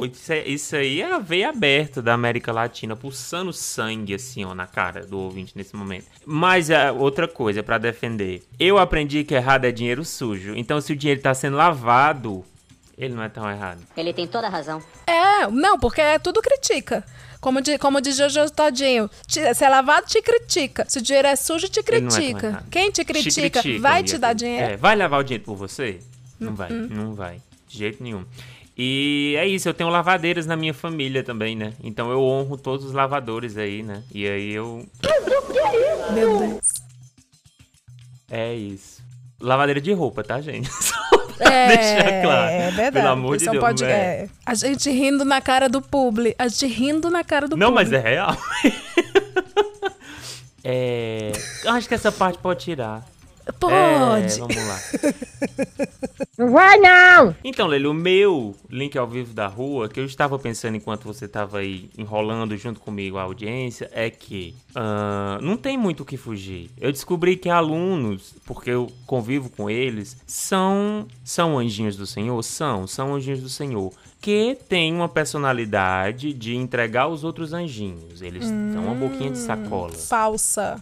Isso, 0.03 0.31
é, 0.31 0.47
isso 0.47 0.75
aí 0.75 1.01
é 1.01 1.11
a 1.11 1.17
veia 1.17 1.49
aberta 1.49 2.03
da 2.03 2.13
América 2.13 2.51
Latina, 2.51 2.95
pulsando 2.95 3.51
sangue, 3.51 4.13
assim, 4.13 4.45
ó, 4.45 4.53
na 4.53 4.67
cara 4.67 5.03
do 5.07 5.17
ouvinte 5.17 5.53
nesse 5.55 5.75
momento. 5.75 6.05
Mas 6.23 6.69
é 6.69 6.91
outra 6.91 7.27
coisa 7.27 7.63
pra 7.63 7.79
defender. 7.79 8.43
Eu 8.59 8.77
aprendi 8.77 9.23
que 9.23 9.33
errado 9.33 9.65
é 9.65 9.71
dinheiro 9.71 10.05
sujo. 10.05 10.53
Então, 10.55 10.79
se 10.79 10.93
o 10.93 10.95
dinheiro 10.95 11.19
tá 11.21 11.33
sendo 11.33 11.57
lavado, 11.57 12.45
ele 12.95 13.15
não 13.15 13.23
é 13.23 13.29
tão 13.29 13.49
errado. 13.49 13.79
Ele 13.97 14.13
tem 14.13 14.27
toda 14.27 14.45
a 14.45 14.49
razão. 14.51 14.79
É, 15.07 15.47
não, 15.47 15.79
porque 15.79 15.99
é 15.99 16.19
tudo 16.19 16.43
critica. 16.43 17.03
Como, 17.47 17.61
di, 17.61 17.77
como 17.77 18.01
diz 18.01 18.17
Jojo 18.17 18.49
Todinho, 18.51 19.09
te- 19.25 19.53
se 19.53 19.63
é 19.63 19.69
lavado, 19.69 20.05
te 20.05 20.21
critica. 20.21 20.83
Se 20.89 20.99
o 20.99 21.01
dinheiro 21.01 21.29
é 21.29 21.35
sujo, 21.37 21.69
te 21.69 21.81
critica. 21.81 22.61
Quem 22.69 22.91
te 22.91 23.05
critica, 23.05 23.61
criticam, 23.61 23.79
vai 23.81 24.01
e 24.01 24.03
te 24.03 24.17
dar 24.17 24.33
dinheiro. 24.33 24.73
É, 24.73 24.75
vai 24.75 24.97
lavar 24.97 25.21
o 25.21 25.23
dinheiro 25.23 25.45
por 25.45 25.55
você? 25.55 25.99
Não 26.37 26.53
vai, 26.53 26.69
Hum. 26.69 26.89
não 26.91 27.13
vai. 27.15 27.39
De 27.69 27.77
jeito 27.77 28.03
nenhum. 28.03 28.25
E 28.77 29.33
é 29.37 29.47
isso, 29.47 29.69
eu 29.69 29.73
tenho 29.73 29.89
lavadeiras 29.89 30.45
na 30.45 30.57
minha 30.57 30.73
família 30.73 31.23
também, 31.23 31.55
né? 31.55 31.71
Então 31.81 32.11
eu 32.11 32.21
honro 32.21 32.57
todos 32.57 32.85
os 32.85 32.91
lavadores 32.91 33.55
aí, 33.57 33.81
né? 33.81 34.03
E 34.13 34.27
aí 34.27 34.51
eu. 34.53 34.85
Meu 36.13 36.37
Deus. 36.39 36.59
É 38.29 38.53
isso. 38.53 39.01
Lavadeira 39.39 39.79
de 39.79 39.93
roupa, 39.93 40.21
tá, 40.21 40.41
gente? 40.41 40.69
É, 41.49 41.67
deixar 41.67 42.21
claro. 42.23 42.51
é 42.51 42.71
verdade. 42.71 42.91
Pelo 42.93 43.07
amor 43.09 43.37
de 43.37 43.45
Deus. 43.45 43.59
pod- 43.59 43.83
né? 43.83 43.91
é. 43.91 44.29
A 44.45 44.53
gente 44.55 44.89
rindo 44.89 45.23
na 45.23 45.39
cara 45.41 45.69
do 45.69 45.81
publi. 45.81 46.35
A 46.39 46.47
gente 46.47 46.65
rindo 46.67 47.09
na 47.09 47.23
cara 47.23 47.47
do 47.47 47.55
Não, 47.55 47.67
publi. 47.67 47.83
mas 47.83 47.93
é 47.93 47.99
real. 47.99 48.35
é. 50.63 51.31
eu 51.63 51.71
Acho 51.71 51.87
que 51.87 51.93
essa 51.93 52.11
parte 52.11 52.39
pode 52.39 52.63
tirar. 52.63 53.05
Pode. 53.59 54.33
É, 54.33 54.37
vamos 54.37 54.55
lá. 54.55 54.79
Não 56.37 56.51
vai 56.51 56.77
não! 56.77 57.35
Então, 57.43 57.65
Lele, 57.65 57.87
o 57.87 57.93
meu 57.95 58.55
link 58.69 58.95
ao 58.95 59.07
vivo 59.07 59.33
da 59.33 59.47
rua, 59.47 59.89
que 59.89 59.99
eu 59.99 60.05
estava 60.05 60.37
pensando 60.37 60.77
enquanto 60.77 61.03
você 61.05 61.25
estava 61.25 61.57
aí 61.57 61.89
enrolando 61.97 62.55
junto 62.55 62.79
comigo 62.79 63.17
a 63.17 63.23
audiência, 63.23 63.89
é 63.91 64.11
que 64.11 64.53
ah, 64.75 65.39
não 65.41 65.57
tem 65.57 65.75
muito 65.75 66.01
o 66.03 66.05
que 66.05 66.15
fugir. 66.15 66.69
Eu 66.79 66.91
descobri 66.91 67.35
que 67.35 67.49
alunos, 67.49 68.35
porque 68.45 68.69
eu 68.69 68.87
convivo 69.07 69.49
com 69.49 69.67
eles, 69.67 70.15
são, 70.27 71.07
são 71.23 71.57
anjinhos 71.57 71.95
do 71.95 72.05
Senhor? 72.05 72.39
São, 72.43 72.85
são 72.85 73.15
anjinhos 73.15 73.41
do 73.41 73.49
Senhor. 73.49 73.91
Que 74.21 74.57
têm 74.67 74.93
uma 74.93 75.07
personalidade 75.07 76.33
de 76.33 76.55
entregar 76.55 77.07
os 77.07 77.23
outros 77.23 77.53
anjinhos. 77.53 78.21
Eles 78.21 78.45
são 78.45 78.83
uma 78.83 78.93
boquinha 78.93 79.31
de 79.31 79.37
sacola. 79.37 79.93
Falsa. 79.93 80.81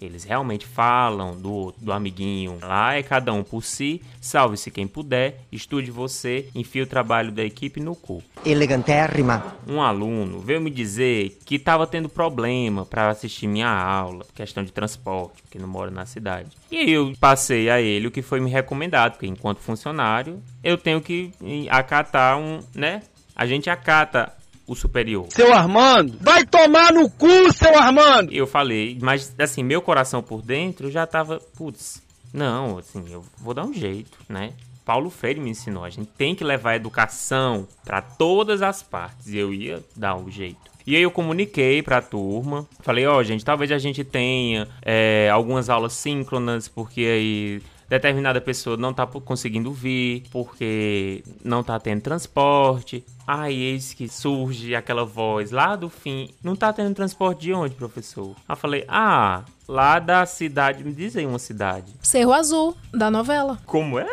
Eles 0.00 0.24
realmente 0.24 0.66
falam 0.66 1.15
do, 1.36 1.72
do 1.78 1.92
amiguinho. 1.92 2.58
Lá 2.62 2.94
é 2.94 3.02
cada 3.02 3.32
um 3.32 3.42
por 3.42 3.62
si. 3.62 4.02
Salve-se 4.20 4.70
quem 4.70 4.86
puder. 4.86 5.40
Estude 5.50 5.90
você. 5.90 6.48
Enfie 6.54 6.82
o 6.82 6.86
trabalho 6.86 7.32
da 7.32 7.42
equipe 7.44 7.80
no 7.80 7.94
cu. 7.94 8.22
Elegantérrima. 8.44 9.56
Um 9.68 9.80
aluno 9.80 10.40
veio 10.40 10.60
me 10.60 10.70
dizer 10.70 11.38
que 11.44 11.56
estava 11.56 11.86
tendo 11.86 12.08
problema 12.08 12.84
para 12.84 13.08
assistir 13.08 13.46
minha 13.46 13.68
aula, 13.68 14.24
questão 14.34 14.64
de 14.64 14.72
transporte, 14.72 15.42
porque 15.42 15.58
não 15.58 15.68
mora 15.68 15.90
na 15.90 16.06
cidade. 16.06 16.50
E 16.70 16.90
eu 16.90 17.12
passei 17.18 17.70
a 17.70 17.80
ele 17.80 18.08
o 18.08 18.10
que 18.10 18.22
foi 18.22 18.40
me 18.40 18.50
recomendado, 18.50 19.12
porque 19.12 19.26
enquanto 19.26 19.58
funcionário 19.58 20.42
eu 20.62 20.76
tenho 20.76 21.00
que 21.00 21.32
acatar 21.70 22.38
um, 22.38 22.60
né? 22.74 23.02
A 23.34 23.46
gente 23.46 23.68
acata 23.68 24.32
o 24.66 24.74
superior. 24.74 25.26
Seu 25.30 25.52
Armando, 25.52 26.18
vai 26.20 26.44
tomar 26.44 26.92
no 26.92 27.08
cu, 27.08 27.52
seu 27.52 27.78
Armando! 27.78 28.32
Eu 28.32 28.46
falei, 28.46 28.98
mas 29.00 29.34
assim, 29.38 29.62
meu 29.62 29.80
coração 29.80 30.22
por 30.22 30.42
dentro 30.42 30.90
já 30.90 31.06
tava, 31.06 31.40
putz, 31.56 32.02
não, 32.32 32.78
assim, 32.78 33.04
eu 33.10 33.24
vou 33.38 33.54
dar 33.54 33.64
um 33.64 33.72
jeito, 33.72 34.18
né? 34.28 34.52
Paulo 34.84 35.10
Freire 35.10 35.40
me 35.40 35.50
ensinou, 35.50 35.84
a 35.84 35.90
gente 35.90 36.08
tem 36.16 36.34
que 36.34 36.44
levar 36.44 36.72
a 36.72 36.76
educação 36.76 37.66
para 37.84 38.00
todas 38.00 38.62
as 38.62 38.82
partes, 38.82 39.28
e 39.28 39.36
eu 39.36 39.52
ia 39.52 39.82
dar 39.96 40.16
um 40.16 40.30
jeito. 40.30 40.76
E 40.86 40.94
aí 40.94 41.02
eu 41.02 41.10
comuniquei 41.10 41.82
pra 41.82 42.00
turma, 42.00 42.64
falei, 42.80 43.04
ó, 43.06 43.20
gente, 43.24 43.44
talvez 43.44 43.72
a 43.72 43.78
gente 43.78 44.04
tenha 44.04 44.68
é, 44.82 45.28
algumas 45.28 45.68
aulas 45.68 45.92
síncronas, 45.94 46.68
porque 46.68 47.00
aí 47.00 47.62
determinada 47.88 48.40
pessoa 48.40 48.76
não 48.76 48.92
tá 48.92 49.06
conseguindo 49.06 49.72
vir 49.72 50.24
porque 50.30 51.22
não 51.44 51.62
tá 51.62 51.78
tendo 51.78 52.00
transporte. 52.00 53.04
Aí 53.26 53.60
eis 53.60 53.92
que 53.92 54.08
surge 54.08 54.74
aquela 54.74 55.04
voz 55.04 55.50
lá 55.50 55.74
do 55.74 55.88
fim. 55.88 56.30
Não 56.42 56.54
tá 56.54 56.72
tendo 56.72 56.94
transporte 56.94 57.42
de 57.42 57.52
onde, 57.52 57.74
professor? 57.74 58.36
Aí 58.48 58.52
eu 58.52 58.56
falei, 58.56 58.84
ah, 58.86 59.44
lá 59.68 59.98
da 59.98 60.24
cidade. 60.24 60.84
Me 60.84 60.92
diz 60.92 61.16
aí 61.16 61.26
uma 61.26 61.38
cidade. 61.38 61.92
Cerro 62.00 62.32
Azul, 62.32 62.76
da 62.92 63.10
novela. 63.10 63.58
Como 63.66 63.98
é? 63.98 64.06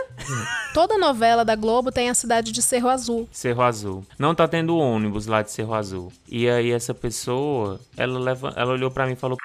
Toda 0.74 0.98
novela 0.98 1.46
da 1.46 1.56
Globo 1.56 1.92
tem 1.92 2.10
a 2.10 2.16
cidade 2.16 2.52
de 2.52 2.62
Cerro 2.62 2.90
Azul. 2.90 3.30
Cerro 3.32 3.62
Azul. 3.62 4.06
Não 4.18 4.34
tá 4.34 4.48
tendo 4.48 4.78
ônibus 4.78 5.28
lá 5.28 5.42
de 5.44 5.52
Cerro 5.52 5.74
Azul. 5.74 6.12
E 6.28 6.50
aí 6.50 6.72
essa 6.72 6.94
pessoa, 6.94 7.80
ela, 7.96 8.20
leva, 8.20 8.54
ela 8.56 8.74
olhou 8.74 8.90
pra 8.90 9.06
mim 9.06 9.14
e 9.14 9.18
falou: 9.18 9.38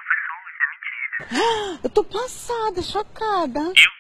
Eu 1.85 1.90
tô 1.90 2.02
passada, 2.02 2.80
chocada. 2.82 3.61
Eu 3.61 3.98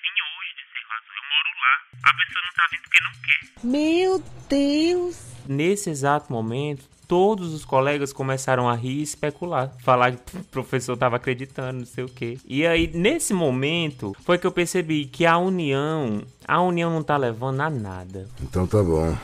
A 2.04 2.12
pessoa 2.12 2.42
não 2.44 2.54
tá 2.54 2.68
vindo 2.70 2.82
porque 2.82 3.00
não 3.02 3.12
quer. 3.22 3.38
Meu 3.64 4.22
Deus. 4.48 5.28
Nesse 5.46 5.90
exato 5.90 6.32
momento, 6.32 6.84
todos 7.08 7.54
os 7.54 7.64
colegas 7.64 8.12
começaram 8.12 8.68
a 8.68 8.74
rir 8.74 8.98
e 8.98 9.02
especular. 9.02 9.72
Falar 9.80 10.12
que 10.12 10.36
o 10.36 10.44
professor 10.44 10.92
estava 10.92 11.16
acreditando, 11.16 11.80
não 11.80 11.86
sei 11.86 12.04
o 12.04 12.08
quê. 12.08 12.38
E 12.46 12.66
aí, 12.66 12.90
nesse 12.94 13.32
momento, 13.32 14.14
foi 14.20 14.36
que 14.36 14.46
eu 14.46 14.52
percebi 14.52 15.06
que 15.06 15.24
a 15.24 15.38
união, 15.38 16.22
a 16.46 16.60
união 16.60 16.90
não 16.90 17.02
tá 17.02 17.16
levando 17.16 17.60
a 17.62 17.70
nada. 17.70 18.28
Então 18.42 18.66
tá 18.66 18.82
bom. 18.82 19.16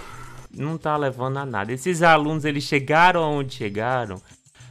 Não 0.51 0.79
tá 0.79 0.97
levando 0.97 1.37
a 1.37 1.45
nada. 1.45 1.73
Esses 1.73 2.03
alunos, 2.03 2.45
eles 2.45 2.65
chegaram 2.65 3.23
aonde 3.23 3.55
chegaram 3.55 4.21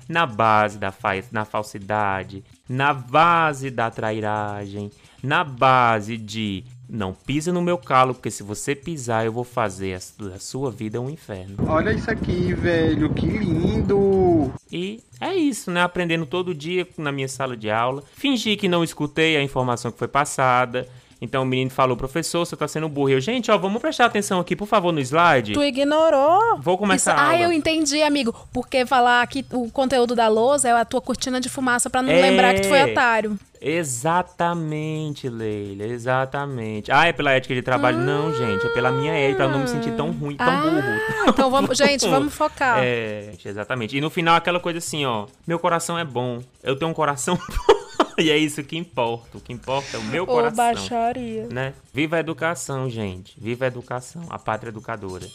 na 0.09 0.25
base 0.25 0.77
da 0.77 0.91
fa 0.91 1.11
na 1.31 1.45
falsidade, 1.45 2.43
na 2.67 2.93
base 2.93 3.69
da 3.69 3.89
trairagem, 3.89 4.91
na 5.21 5.43
base 5.43 6.17
de 6.17 6.65
não 6.93 7.11
pisa 7.11 7.51
no 7.51 7.61
meu 7.61 7.77
calo, 7.77 8.13
porque 8.13 8.29
se 8.29 8.43
você 8.43 8.75
pisar, 8.75 9.25
eu 9.25 9.31
vou 9.31 9.43
fazer 9.43 9.95
a, 9.95 10.35
a 10.35 10.39
sua 10.39 10.69
vida 10.69 11.01
um 11.01 11.09
inferno. 11.09 11.55
Olha 11.67 11.91
isso 11.91 12.09
aqui, 12.09 12.53
velho, 12.53 13.11
que 13.11 13.25
lindo! 13.25 14.53
E 14.71 15.01
é 15.19 15.33
isso, 15.33 15.71
né? 15.71 15.81
Aprendendo 15.81 16.25
todo 16.27 16.53
dia 16.53 16.87
na 16.95 17.11
minha 17.11 17.27
sala 17.27 17.57
de 17.57 17.69
aula. 17.69 18.03
Fingi 18.13 18.55
que 18.55 18.67
não 18.67 18.83
escutei 18.83 19.35
a 19.35 19.41
informação 19.41 19.91
que 19.91 19.97
foi 19.97 20.07
passada. 20.07 20.87
Então 21.23 21.43
o 21.43 21.45
menino 21.45 21.71
falou, 21.71 21.95
professor, 21.95 22.45
você 22.45 22.53
tá 22.55 22.67
sendo 22.67 22.89
burro. 22.89 23.11
Eu, 23.11 23.21
gente, 23.21 23.49
ó, 23.49 23.57
vamos 23.57 23.81
prestar 23.81 24.05
atenção 24.07 24.41
aqui, 24.41 24.57
por 24.57 24.67
favor, 24.67 24.91
no 24.91 24.99
slide. 24.99 25.53
Tu 25.53 25.63
ignorou? 25.63 26.57
Vou 26.59 26.77
começar 26.77 27.13
Isso-. 27.15 27.23
Ah, 27.25 27.39
eu 27.39 27.49
entendi, 27.53 28.01
amigo. 28.03 28.35
Porque 28.51 28.85
falar 28.85 29.25
que 29.27 29.45
o 29.53 29.71
conteúdo 29.71 30.15
da 30.15 30.27
lousa 30.27 30.67
é 30.67 30.71
a 30.73 30.83
tua 30.83 30.99
cortina 30.99 31.39
de 31.39 31.47
fumaça 31.47 31.89
pra 31.89 32.01
não 32.01 32.11
É. 32.11 32.21
lembrar 32.21 32.53
que 32.55 32.61
tu 32.61 32.67
foi 32.67 32.91
otário. 32.91 33.39
Exatamente, 33.61 35.29
Leila, 35.29 35.83
exatamente. 35.85 36.91
Ah, 36.91 37.05
é 37.07 37.13
pela 37.13 37.31
ética 37.31 37.53
de 37.55 37.61
trabalho? 37.61 37.97
Não, 37.99 38.33
gente, 38.33 38.65
é 38.65 38.69
pela 38.69 38.91
minha 38.91 39.13
ética, 39.13 39.37
pra 39.37 39.45
eu 39.45 39.51
não 39.51 39.59
me 39.59 39.67
sentir 39.69 39.91
tão 39.95 40.11
ruim, 40.11 40.35
tão 40.35 40.45
Ah, 40.47 40.57
burro. 40.61 41.29
então 41.29 41.49
vamos- 41.49 41.77
gente, 41.77 42.05
vamos 42.09 42.33
focar. 42.33 42.79
É, 42.83 43.31
exatamente. 43.45 43.95
E 43.97 44.01
no 44.01 44.09
final 44.09 44.35
aquela 44.35 44.59
coisa 44.59 44.79
assim, 44.79 45.05
ó, 45.05 45.25
meu 45.47 45.57
coração 45.57 45.97
é 45.97 46.03
bom, 46.03 46.41
eu 46.61 46.75
tenho 46.75 46.91
um 46.91 46.93
coração 46.93 47.35
bom. 47.67 47.82
e 48.19 48.29
é 48.29 48.37
isso 48.37 48.63
que 48.63 48.77
importa, 48.77 49.37
o 49.37 49.41
que 49.41 49.53
importa 49.53 49.97
é 49.97 49.99
o 49.99 50.03
meu 50.03 50.23
Ô, 50.23 50.27
coração. 50.27 50.55
baixaria. 50.55 51.47
Né? 51.47 51.73
Viva 51.93 52.17
a 52.17 52.19
educação, 52.19 52.89
gente. 52.89 53.39
Viva 53.39 53.65
a 53.65 53.67
educação, 53.67 54.25
a 54.29 54.37
pátria 54.37 54.69
educadora. 54.69 55.27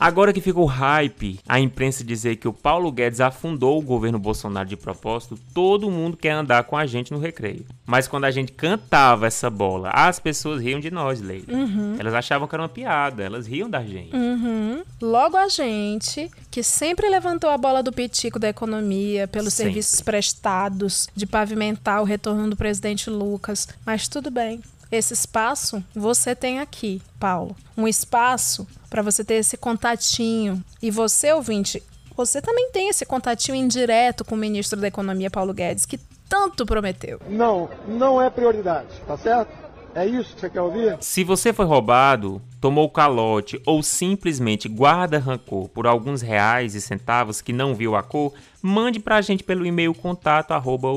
Agora 0.00 0.32
que 0.32 0.40
fica 0.40 0.58
o 0.58 0.64
hype, 0.64 1.38
a 1.46 1.60
imprensa 1.60 2.02
dizer 2.02 2.36
que 2.36 2.48
o 2.48 2.54
Paulo 2.54 2.90
Guedes 2.90 3.20
afundou 3.20 3.78
o 3.78 3.82
governo 3.82 4.18
Bolsonaro 4.18 4.66
de 4.66 4.74
propósito, 4.74 5.38
todo 5.52 5.90
mundo 5.90 6.16
quer 6.16 6.30
andar 6.30 6.64
com 6.64 6.74
a 6.74 6.86
gente 6.86 7.12
no 7.12 7.18
recreio. 7.18 7.66
Mas 7.84 8.08
quando 8.08 8.24
a 8.24 8.30
gente 8.30 8.50
cantava 8.52 9.26
essa 9.26 9.50
bola, 9.50 9.90
as 9.90 10.18
pessoas 10.18 10.62
riam 10.62 10.80
de 10.80 10.90
nós, 10.90 11.20
Leila. 11.20 11.52
Uhum. 11.52 11.96
Elas 11.98 12.14
achavam 12.14 12.48
que 12.48 12.54
era 12.54 12.62
uma 12.62 12.68
piada, 12.68 13.22
elas 13.22 13.46
riam 13.46 13.68
da 13.68 13.84
gente. 13.84 14.16
Uhum. 14.16 14.82
Logo 15.02 15.36
a 15.36 15.48
gente, 15.48 16.30
que 16.50 16.62
sempre 16.62 17.06
levantou 17.10 17.50
a 17.50 17.58
bola 17.58 17.82
do 17.82 17.92
pitico 17.92 18.38
da 18.38 18.48
economia 18.48 19.28
pelos 19.28 19.52
Sempre. 19.52 19.74
serviços 19.74 20.00
prestados, 20.00 21.08
de 21.14 21.26
pavimentar 21.26 22.00
o 22.00 22.04
retorno 22.04 22.48
do 22.48 22.56
presidente 22.56 23.10
Lucas. 23.10 23.68
Mas 23.84 24.08
tudo 24.08 24.30
bem. 24.30 24.62
Esse 24.90 25.14
espaço 25.14 25.82
você 25.94 26.34
tem 26.34 26.58
aqui, 26.58 27.00
Paulo. 27.18 27.54
Um 27.76 27.86
espaço 27.86 28.66
para 28.88 29.02
você 29.02 29.24
ter 29.24 29.34
esse 29.34 29.56
contatinho. 29.56 30.62
E 30.82 30.90
você, 30.90 31.32
ouvinte, 31.32 31.82
você 32.16 32.42
também 32.42 32.70
tem 32.72 32.88
esse 32.88 33.06
contatinho 33.06 33.54
indireto 33.54 34.24
com 34.24 34.34
o 34.34 34.38
ministro 34.38 34.80
da 34.80 34.88
Economia, 34.88 35.30
Paulo 35.30 35.54
Guedes, 35.54 35.86
que 35.86 35.98
tanto 36.28 36.64
prometeu. 36.64 37.20
Não, 37.28 37.68
não 37.88 38.22
é 38.22 38.30
prioridade, 38.30 38.88
tá 39.06 39.16
certo? 39.16 39.50
É 39.94 40.06
isso 40.06 40.34
que 40.34 40.40
você 40.40 40.50
quer 40.50 40.60
ouvir? 40.60 40.96
Se 41.00 41.24
você 41.24 41.52
foi 41.52 41.64
roubado, 41.64 42.40
tomou 42.60 42.88
calote 42.88 43.60
ou 43.66 43.82
simplesmente 43.82 44.68
guarda 44.68 45.18
rancor 45.18 45.68
por 45.68 45.86
alguns 45.86 46.22
reais 46.22 46.74
e 46.74 46.80
centavos 46.80 47.40
que 47.40 47.52
não 47.52 47.74
viu 47.74 47.96
a 47.96 48.02
cor, 48.02 48.32
mande 48.62 49.00
pra 49.00 49.20
gente 49.20 49.42
pelo 49.42 49.66
e-mail 49.66 49.92
contato 49.92 50.52
arroba. 50.52 50.90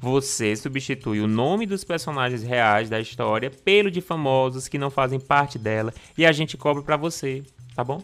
Você 0.00 0.56
substitui 0.56 1.20
o 1.20 1.28
nome 1.28 1.66
dos 1.66 1.84
personagens 1.84 2.42
reais 2.42 2.90
da 2.90 2.98
história 3.00 3.50
pelo 3.50 3.90
de 3.90 4.00
famosos 4.00 4.66
que 4.66 4.78
não 4.78 4.90
fazem 4.90 5.20
parte 5.20 5.58
dela 5.58 5.92
e 6.18 6.26
a 6.26 6.32
gente 6.32 6.56
cobra 6.56 6.82
pra 6.82 6.96
você, 6.96 7.42
tá 7.74 7.84
bom? 7.84 8.02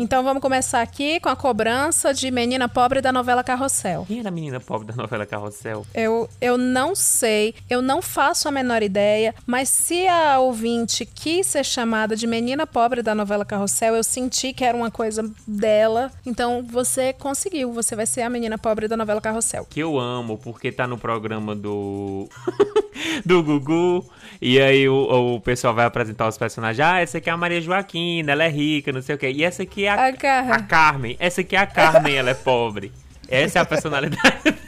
Então 0.00 0.24
vamos 0.24 0.40
começar 0.40 0.80
aqui 0.80 1.20
com 1.20 1.28
a 1.28 1.36
cobrança 1.36 2.14
de 2.14 2.30
Menina 2.30 2.66
Pobre 2.66 3.02
da 3.02 3.12
novela 3.12 3.44
Carrossel. 3.44 4.06
Quem 4.08 4.20
era 4.20 4.30
a 4.30 4.32
menina 4.32 4.58
pobre 4.58 4.86
da 4.86 4.94
novela 4.94 5.26
Carrossel? 5.26 5.84
Eu, 5.92 6.26
eu 6.40 6.56
não 6.56 6.94
sei, 6.94 7.54
eu 7.68 7.82
não 7.82 8.00
faço 8.00 8.48
a 8.48 8.50
menor 8.50 8.82
ideia, 8.82 9.34
mas 9.46 9.68
se 9.68 10.08
a 10.08 10.40
ouvinte 10.40 11.04
quis 11.04 11.48
ser 11.48 11.66
chamada 11.66 12.16
de 12.16 12.26
menina 12.26 12.66
pobre 12.66 13.02
da 13.02 13.14
novela 13.14 13.44
Carrossel, 13.44 13.94
eu 13.94 14.02
senti 14.02 14.54
que 14.54 14.64
era 14.64 14.74
uma 14.74 14.90
coisa 14.90 15.30
dela. 15.46 16.10
Então 16.24 16.64
você 16.66 17.12
conseguiu, 17.12 17.70
você 17.70 17.94
vai 17.94 18.06
ser 18.06 18.22
a 18.22 18.30
menina 18.30 18.56
pobre 18.56 18.88
da 18.88 18.96
novela 18.96 19.20
Carrossel. 19.20 19.66
que 19.68 19.80
eu 19.80 19.98
amo, 19.98 20.38
porque 20.38 20.72
tá 20.72 20.86
no 20.86 20.96
programa 20.96 21.54
do. 21.54 22.26
do 23.24 23.42
Gugu. 23.42 24.04
E 24.42 24.60
aí 24.60 24.88
o, 24.88 25.34
o 25.36 25.40
pessoal 25.40 25.74
vai 25.74 25.84
apresentar 25.84 26.26
os 26.26 26.38
personagens. 26.38 26.80
Ah, 26.86 27.00
essa 27.00 27.18
aqui 27.18 27.28
é 27.28 27.32
a 27.32 27.36
Maria 27.36 27.60
Joaquina, 27.60 28.32
ela 28.32 28.44
é 28.44 28.48
rica, 28.48 28.90
não 28.92 29.02
sei 29.02 29.14
o 29.14 29.18
quê. 29.18 29.30
E 29.30 29.44
essa 29.44 29.62
aqui 29.64 29.84
é 29.84 29.88
a, 29.90 30.06
A 30.06 30.12
Car- 30.14 30.50
a 30.52 30.62
Carmen. 30.62 31.16
Essa 31.20 31.42
aqui 31.42 31.54
é 31.56 31.58
a 31.58 31.66
Carmen, 31.66 32.14
ela 32.16 32.30
é 32.30 32.34
pobre. 32.34 32.90
Essa 33.28 33.58
é 33.58 33.62
a 33.62 33.64
personalidade. 33.64 34.38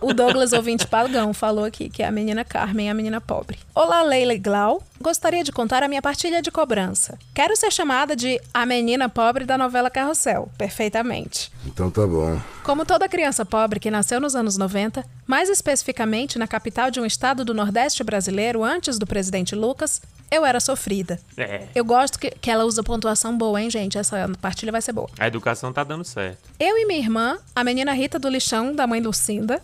O 0.00 0.12
Douglas 0.12 0.52
ouvinte 0.52 0.86
pagão 0.86 1.32
falou 1.34 1.64
aqui 1.64 1.88
que 1.88 2.02
é 2.02 2.06
a 2.06 2.10
menina 2.10 2.44
Carmen, 2.44 2.90
a 2.90 2.94
menina 2.94 3.20
pobre. 3.20 3.58
Olá, 3.74 4.02
Leila 4.02 4.34
Glau. 4.36 4.82
Gostaria 5.04 5.44
de 5.44 5.52
contar 5.52 5.82
a 5.82 5.86
minha 5.86 6.00
partilha 6.00 6.40
de 6.40 6.50
cobrança. 6.50 7.18
Quero 7.34 7.54
ser 7.54 7.70
chamada 7.70 8.16
de 8.16 8.40
a 8.54 8.64
menina 8.64 9.06
pobre 9.06 9.44
da 9.44 9.58
novela 9.58 9.90
Carrossel. 9.90 10.48
Perfeitamente. 10.56 11.52
Então 11.66 11.90
tá 11.90 12.06
bom. 12.06 12.40
Como 12.62 12.86
toda 12.86 13.06
criança 13.06 13.44
pobre 13.44 13.78
que 13.78 13.90
nasceu 13.90 14.18
nos 14.18 14.34
anos 14.34 14.56
90, 14.56 15.04
mais 15.26 15.50
especificamente 15.50 16.38
na 16.38 16.46
capital 16.48 16.90
de 16.90 17.00
um 17.00 17.04
estado 17.04 17.44
do 17.44 17.52
Nordeste 17.52 18.02
brasileiro 18.02 18.64
antes 18.64 18.98
do 18.98 19.06
presidente 19.06 19.54
Lucas, 19.54 20.00
eu 20.30 20.42
era 20.42 20.58
sofrida. 20.58 21.20
É. 21.36 21.64
Eu 21.74 21.84
gosto 21.84 22.18
que, 22.18 22.30
que 22.30 22.50
ela 22.50 22.64
usa 22.64 22.82
pontuação 22.82 23.36
boa, 23.36 23.60
hein, 23.60 23.68
gente? 23.68 23.98
Essa 23.98 24.26
partilha 24.40 24.72
vai 24.72 24.80
ser 24.80 24.92
boa. 24.92 25.10
A 25.18 25.26
educação 25.26 25.70
tá 25.70 25.84
dando 25.84 26.04
certo. 26.04 26.38
Eu 26.58 26.78
e 26.78 26.86
minha 26.86 27.00
irmã, 27.00 27.36
a 27.54 27.62
menina 27.62 27.92
Rita 27.92 28.18
do 28.18 28.30
Lixão, 28.30 28.74
da 28.74 28.86
mãe 28.86 29.02
Lucinda. 29.02 29.60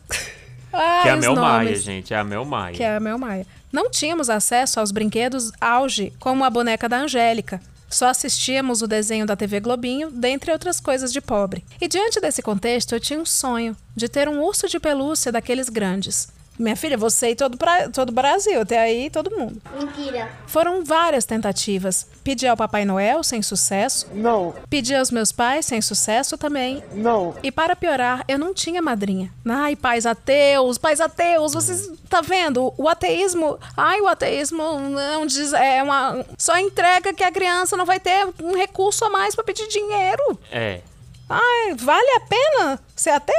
que 1.02 1.09
é 1.09 1.12
a 1.12 1.16
Mel 1.16 1.35
Maia, 1.35 1.64
nomes. 1.70 1.82
gente. 1.82 2.12
É 2.12 2.18
a 2.18 2.25
Mel 2.25 2.44
Maia. 2.44 2.76
Que 2.76 2.82
é 2.82 2.97
a 2.97 3.00
Mel 3.00 3.16
Maia. 3.16 3.47
Não 3.72 3.88
tínhamos 3.90 4.28
acesso 4.28 4.80
aos 4.80 4.90
brinquedos 4.90 5.52
auge, 5.60 6.12
como 6.18 6.44
a 6.44 6.50
boneca 6.50 6.88
da 6.88 6.98
Angélica. 6.98 7.60
Só 7.88 8.08
assistíamos 8.08 8.82
o 8.82 8.86
desenho 8.86 9.26
da 9.26 9.36
TV 9.36 9.60
Globinho, 9.60 10.10
dentre 10.10 10.52
outras 10.52 10.80
coisas 10.80 11.12
de 11.12 11.20
pobre. 11.20 11.64
E 11.80 11.88
diante 11.88 12.20
desse 12.20 12.42
contexto, 12.42 12.94
eu 12.94 13.00
tinha 13.00 13.18
um 13.18 13.26
sonho 13.26 13.76
de 13.96 14.08
ter 14.08 14.28
um 14.28 14.42
urso 14.42 14.68
de 14.68 14.78
pelúcia 14.78 15.32
daqueles 15.32 15.68
grandes. 15.68 16.28
Minha 16.60 16.76
filha, 16.76 16.98
você 16.98 17.30
e 17.30 17.34
todo, 17.34 17.56
pra, 17.56 17.88
todo 17.88 18.10
o 18.10 18.12
Brasil, 18.12 18.60
até 18.60 18.78
aí 18.78 19.08
todo 19.08 19.30
mundo. 19.30 19.60
Mentira. 19.78 20.30
Foram 20.46 20.84
várias 20.84 21.24
tentativas. 21.24 22.06
Pedi 22.22 22.46
ao 22.46 22.54
Papai 22.54 22.84
Noel, 22.84 23.22
sem 23.22 23.40
sucesso. 23.40 24.06
Não. 24.12 24.54
Pedi 24.68 24.94
aos 24.94 25.10
meus 25.10 25.32
pais, 25.32 25.64
sem 25.64 25.80
sucesso 25.80 26.36
também. 26.36 26.84
Não. 26.92 27.34
E 27.42 27.50
para 27.50 27.74
piorar, 27.74 28.24
eu 28.28 28.38
não 28.38 28.52
tinha 28.52 28.82
madrinha. 28.82 29.32
Ai, 29.48 29.74
pais 29.74 30.04
ateus, 30.04 30.76
pais 30.76 31.00
ateus, 31.00 31.54
vocês 31.54 31.90
tá 32.10 32.20
vendo? 32.20 32.74
O 32.76 32.88
ateísmo, 32.88 33.58
ai, 33.74 33.98
o 34.02 34.06
ateísmo 34.06 34.62
não 34.80 35.24
diz, 35.24 35.54
é 35.54 35.82
uma 35.82 36.26
só 36.36 36.58
entrega 36.58 37.14
que 37.14 37.24
a 37.24 37.32
criança 37.32 37.74
não 37.74 37.86
vai 37.86 37.98
ter 37.98 38.28
um 38.42 38.54
recurso 38.54 39.02
a 39.06 39.08
mais 39.08 39.34
para 39.34 39.44
pedir 39.44 39.66
dinheiro. 39.66 40.38
É. 40.52 40.82
Ai, 41.26 41.74
vale 41.74 42.10
a 42.16 42.20
pena 42.20 42.80
ser 42.94 43.10
ateu? 43.10 43.34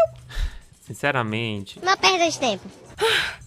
Sinceramente. 0.92 1.80
Uma 1.82 1.96
perda 1.96 2.30
de 2.30 2.38
tempo. 2.38 2.68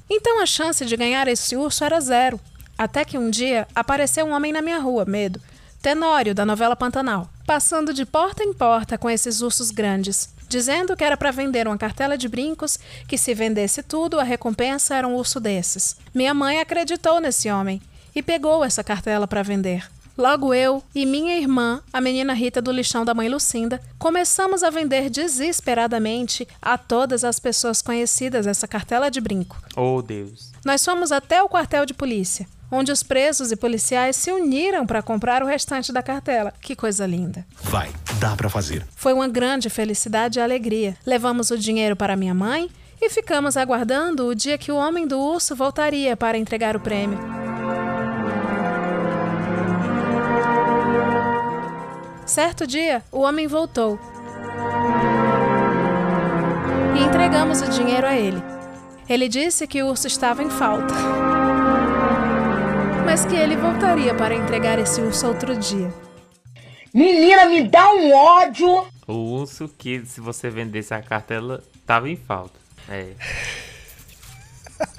Então 0.08 0.40
a 0.40 0.46
chance 0.46 0.84
de 0.84 0.96
ganhar 0.96 1.26
esse 1.28 1.56
urso 1.56 1.82
era 1.84 2.00
zero. 2.00 2.38
Até 2.76 3.04
que 3.04 3.16
um 3.16 3.30
dia 3.30 3.66
apareceu 3.74 4.26
um 4.26 4.32
homem 4.32 4.52
na 4.52 4.60
minha 4.60 4.78
rua, 4.78 5.04
medo. 5.04 5.40
Tenório, 5.80 6.34
da 6.34 6.44
novela 6.44 6.74
Pantanal. 6.74 7.28
Passando 7.46 7.92
de 7.92 8.04
porta 8.04 8.42
em 8.42 8.52
porta 8.52 8.98
com 8.98 9.08
esses 9.08 9.40
ursos 9.40 9.70
grandes. 9.70 10.32
dizendo 10.48 10.96
que 10.96 11.02
era 11.02 11.16
para 11.16 11.30
vender 11.30 11.66
uma 11.66 11.76
cartela 11.76 12.16
de 12.16 12.28
brincos, 12.28 12.78
que 13.08 13.18
se 13.18 13.34
vendesse 13.34 13.82
tudo, 13.82 14.20
a 14.20 14.22
recompensa 14.22 14.94
era 14.94 15.08
um 15.08 15.16
urso 15.16 15.40
desses. 15.40 15.96
Minha 16.14 16.32
mãe 16.32 16.60
acreditou 16.60 17.20
nesse 17.20 17.50
homem 17.50 17.82
e 18.14 18.22
pegou 18.22 18.64
essa 18.64 18.84
cartela 18.84 19.26
para 19.26 19.42
vender. 19.42 19.88
Logo 20.16 20.54
eu 20.54 20.80
e 20.94 21.04
minha 21.04 21.36
irmã, 21.36 21.82
a 21.92 22.00
menina 22.00 22.32
Rita 22.34 22.62
do 22.62 22.70
lixão 22.70 23.04
da 23.04 23.12
mãe 23.12 23.28
Lucinda, 23.28 23.80
começamos 23.98 24.62
a 24.62 24.70
vender 24.70 25.10
desesperadamente 25.10 26.46
a 26.62 26.78
todas 26.78 27.24
as 27.24 27.40
pessoas 27.40 27.82
conhecidas 27.82 28.46
essa 28.46 28.68
cartela 28.68 29.10
de 29.10 29.20
brinco. 29.20 29.60
Oh, 29.76 30.00
Deus. 30.00 30.52
Nós 30.64 30.84
fomos 30.84 31.10
até 31.10 31.42
o 31.42 31.48
quartel 31.48 31.84
de 31.84 31.92
polícia, 31.92 32.46
onde 32.70 32.92
os 32.92 33.02
presos 33.02 33.50
e 33.50 33.56
policiais 33.56 34.14
se 34.14 34.30
uniram 34.30 34.86
para 34.86 35.02
comprar 35.02 35.42
o 35.42 35.46
restante 35.46 35.92
da 35.92 36.02
cartela. 36.02 36.54
Que 36.60 36.76
coisa 36.76 37.04
linda. 37.06 37.44
Vai, 37.62 37.90
dá 38.20 38.36
para 38.36 38.48
fazer. 38.48 38.86
Foi 38.94 39.12
uma 39.12 39.26
grande 39.26 39.68
felicidade 39.68 40.38
e 40.38 40.42
alegria. 40.42 40.96
Levamos 41.04 41.50
o 41.50 41.58
dinheiro 41.58 41.96
para 41.96 42.16
minha 42.16 42.34
mãe 42.34 42.70
e 43.02 43.10
ficamos 43.10 43.56
aguardando 43.56 44.28
o 44.28 44.34
dia 44.34 44.56
que 44.56 44.70
o 44.70 44.76
homem 44.76 45.08
do 45.08 45.18
urso 45.18 45.56
voltaria 45.56 46.16
para 46.16 46.38
entregar 46.38 46.76
o 46.76 46.80
prêmio. 46.80 47.18
Certo 52.26 52.66
dia, 52.66 53.02
o 53.12 53.20
homem 53.20 53.46
voltou. 53.46 53.98
E 56.96 57.04
entregamos 57.04 57.60
o 57.60 57.68
dinheiro 57.68 58.06
a 58.06 58.16
ele. 58.16 58.42
Ele 59.08 59.28
disse 59.28 59.66
que 59.66 59.82
o 59.82 59.88
urso 59.88 60.06
estava 60.06 60.42
em 60.42 60.48
falta. 60.48 60.94
Mas 63.04 63.26
que 63.26 63.36
ele 63.36 63.56
voltaria 63.56 64.14
para 64.14 64.34
entregar 64.34 64.78
esse 64.78 65.00
urso 65.02 65.26
outro 65.28 65.54
dia. 65.56 65.92
Menina, 66.94 67.44
me 67.46 67.68
dá 67.68 67.92
um 67.92 68.14
ódio! 68.14 68.86
O 69.06 69.12
urso 69.12 69.68
que, 69.76 70.06
se 70.06 70.20
você 70.20 70.48
vendesse 70.48 70.94
a 70.94 71.02
cartela, 71.02 71.62
tava 71.84 72.08
em 72.08 72.16
falta. 72.16 72.58
É. 72.88 73.10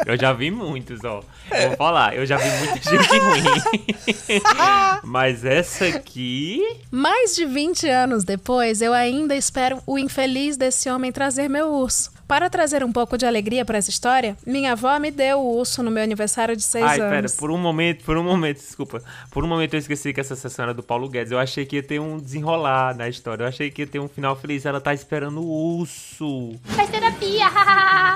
Eu 0.05 0.17
já 0.17 0.33
vi 0.33 0.51
muitos, 0.51 1.03
ó. 1.03 1.21
Eu 1.51 1.69
vou 1.69 1.77
falar, 1.77 2.15
eu 2.15 2.25
já 2.25 2.37
vi 2.37 2.49
muita 2.49 2.75
gente 2.75 3.17
ruim. 3.17 4.41
Mas 5.03 5.43
essa 5.43 5.85
aqui. 5.85 6.61
Mais 6.91 7.35
de 7.35 7.45
20 7.45 7.87
anos 7.89 8.23
depois, 8.23 8.81
eu 8.81 8.93
ainda 8.93 9.35
espero 9.35 9.81
o 9.85 9.97
infeliz 9.97 10.57
desse 10.57 10.89
homem 10.89 11.11
trazer 11.11 11.49
meu 11.49 11.71
urso. 11.73 12.14
Para 12.27 12.49
trazer 12.49 12.83
um 12.83 12.91
pouco 12.91 13.17
de 13.17 13.25
alegria 13.25 13.63
para 13.63 13.77
essa 13.77 13.89
história, 13.89 14.35
minha 14.45 14.71
avó 14.71 14.97
me 14.99 15.11
deu 15.11 15.39
o 15.39 15.57
urso 15.57 15.83
no 15.83 15.91
meu 15.91 16.03
aniversário 16.03 16.55
de 16.55 16.63
6 16.63 16.83
Ai, 16.83 16.99
anos. 16.99 17.11
pera, 17.11 17.27
por 17.39 17.51
um 17.51 17.57
momento, 17.57 18.03
por 18.03 18.17
um 18.17 18.23
momento, 18.23 18.57
desculpa. 18.57 19.01
Por 19.29 19.43
um 19.43 19.47
momento 19.47 19.75
eu 19.75 19.79
esqueci 19.79 20.11
que 20.11 20.19
essa 20.19 20.35
sessão 20.35 20.63
era 20.63 20.73
do 20.73 20.81
Paulo 20.81 21.07
Guedes. 21.07 21.31
Eu 21.31 21.39
achei 21.39 21.65
que 21.65 21.75
ia 21.75 21.83
ter 21.83 21.99
um 21.99 22.17
desenrolar 22.17 22.95
na 22.95 23.07
história. 23.07 23.43
Eu 23.43 23.47
achei 23.47 23.69
que 23.69 23.83
ia 23.83 23.87
ter 23.87 23.99
um 23.99 24.07
final 24.07 24.35
feliz. 24.35 24.65
Ela 24.65 24.81
tá 24.81 24.93
esperando 24.93 25.41
o 25.41 25.77
urso. 25.79 26.53
Faz 26.63 26.89
terapia, 26.89 27.45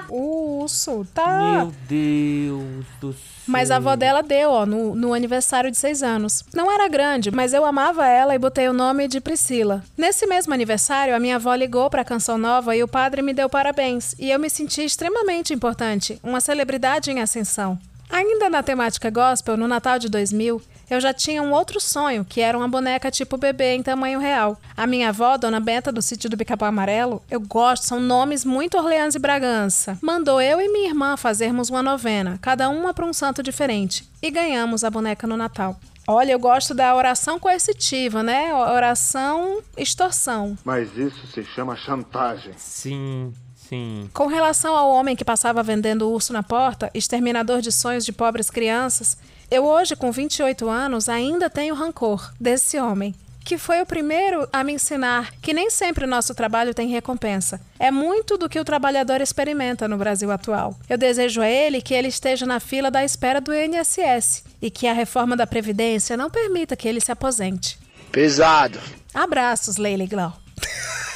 O 0.10 0.62
urso, 0.62 1.06
tá. 1.14 1.38
Meu 1.38 1.74
Deus 1.88 2.86
do 3.00 3.14
céu. 3.14 3.40
Mas 3.50 3.72
a 3.72 3.78
avó 3.78 3.96
dela 3.96 4.22
deu, 4.22 4.52
ó, 4.52 4.66
no, 4.66 4.96
no 4.96 5.12
aniversário 5.14 5.72
de 5.72 5.78
seis 5.78 6.04
anos. 6.04 6.44
Não 6.54 6.72
era 6.72 6.88
grande, 6.88 7.32
mas 7.32 7.52
eu 7.52 7.66
amava 7.66 8.06
ela 8.06 8.36
e 8.36 8.40
botei 8.40 8.70
o 8.70 8.74
nome 8.74 9.08
de 9.08 9.20
Priscila. 9.20 9.84
Nesse 9.98 10.28
mesmo 10.28 10.54
aniversário, 10.54 11.16
a 11.16 11.20
minha 11.20 11.38
avó 11.38 11.56
ligou 11.56 11.90
pra 11.90 12.06
Canção 12.06 12.38
Nova 12.38 12.76
e 12.76 12.84
o 12.84 12.88
padre 12.88 13.24
me 13.24 13.34
deu 13.34 13.50
parabéns. 13.50 13.99
E 14.18 14.32
eu 14.32 14.40
me 14.40 14.50
senti 14.50 14.84
extremamente 14.84 15.54
importante, 15.54 16.20
uma 16.24 16.42
celebridade 16.42 17.12
em 17.12 17.20
ascensão. 17.20 17.80
Ainda 18.10 18.50
na 18.50 18.64
temática 18.64 19.10
gospel, 19.10 19.56
no 19.56 19.68
Natal 19.68 20.00
de 20.00 20.10
2000, 20.10 20.62
eu 20.90 21.00
já 21.00 21.14
tinha 21.14 21.44
um 21.44 21.54
outro 21.54 21.80
sonho, 21.80 22.26
que 22.26 22.42
era 22.42 22.58
uma 22.58 22.68
boneca 22.68 23.12
tipo 23.12 23.38
bebê 23.38 23.76
em 23.76 23.84
tamanho 23.84 24.20
real. 24.20 24.60
A 24.76 24.88
minha 24.88 25.10
avó, 25.10 25.38
Dona 25.38 25.60
Benta, 25.60 25.92
do 25.92 26.02
sítio 26.02 26.28
do 26.28 26.36
Bicapau 26.36 26.68
Amarelo, 26.68 27.22
eu 27.30 27.40
gosto, 27.40 27.86
são 27.86 28.00
nomes 28.00 28.44
muito 28.44 28.78
Orleans 28.78 29.14
e 29.14 29.20
Bragança. 29.20 30.00
Mandou 30.02 30.42
eu 30.42 30.60
e 30.60 30.68
minha 30.68 30.90
irmã 30.90 31.16
fazermos 31.16 31.70
uma 31.70 31.84
novena, 31.84 32.40
cada 32.42 32.68
uma 32.70 32.94
para 32.94 33.06
um 33.06 33.14
santo 33.14 33.44
diferente, 33.44 34.10
e 34.22 34.32
ganhamos 34.32 34.84
a 34.84 34.90
boneca 34.90 35.28
no 35.28 35.38
Natal. 35.38 35.80
Olha, 36.08 36.32
eu 36.32 36.40
gosto 36.40 36.74
da 36.74 36.96
oração 36.96 37.40
coercitiva, 37.40 38.24
né? 38.24 38.52
Oração 38.52 39.62
extorsão. 39.78 40.58
Mas 40.66 40.98
isso 40.98 41.28
se 41.28 41.44
chama 41.44 41.76
chantagem. 41.76 42.54
Sim, 42.58 43.32
sim. 43.70 44.10
Com 44.14 44.28
relação 44.28 44.76
ao 44.76 44.90
homem 44.90 45.16
que 45.16 45.24
passava 45.24 45.64
vendendo 45.64 46.10
urso 46.10 46.34
na 46.34 46.44
porta, 46.44 46.90
exterminador 46.94 47.62
de 47.62 47.72
sonhos 47.72 48.06
de 48.06 48.12
pobres 48.12 48.50
crianças, 48.50 49.18
eu 49.50 49.66
hoje, 49.66 49.96
com 49.96 50.12
28 50.12 50.70
anos, 50.70 51.10
ainda 51.10 51.50
tenho 51.50 51.74
rancor 51.74 52.32
desse 52.40 52.80
homem, 52.80 53.16
que 53.44 53.58
foi 53.58 53.82
o 53.82 53.86
primeiro 53.86 54.48
a 54.54 54.64
me 54.64 54.74
ensinar 54.74 55.34
que 55.42 55.54
nem 55.54 55.72
sempre 55.72 56.06
o 56.06 56.08
nosso 56.08 56.36
trabalho 56.36 56.72
tem 56.72 56.88
recompensa. 56.88 57.60
É 57.80 57.90
muito 57.90 58.38
do 58.38 58.48
que 58.48 58.60
o 58.60 58.64
trabalhador 58.64 59.22
experimenta 59.22 59.88
no 59.88 59.98
Brasil 59.98 60.30
atual. 60.30 60.78
Eu 60.88 61.00
desejo 61.00 61.42
a 61.42 61.50
ele 61.50 61.82
que 61.82 61.96
ele 61.96 62.10
esteja 62.10 62.46
na 62.46 62.60
fila 62.60 62.92
da 62.92 63.04
espera 63.04 63.42
do 63.42 63.52
INSS 63.52 64.44
e 64.62 64.70
que 64.70 64.86
a 64.86 64.94
reforma 64.94 65.36
da 65.36 65.48
Previdência 65.48 66.16
não 66.16 66.30
permita 66.30 66.76
que 66.76 66.88
ele 66.88 67.02
se 67.02 67.12
aposente. 67.12 67.80
Pesado. 68.12 68.80
Abraços, 69.16 69.78
Leila 69.78 70.06
Glau. 70.06 70.38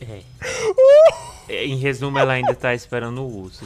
É. 0.00 0.22
É, 1.48 1.64
Em 1.64 1.76
resumo, 1.76 2.18
ela 2.18 2.34
ainda 2.34 2.54
tá 2.54 2.74
esperando 2.74 3.22
o 3.22 3.42
urso. 3.42 3.64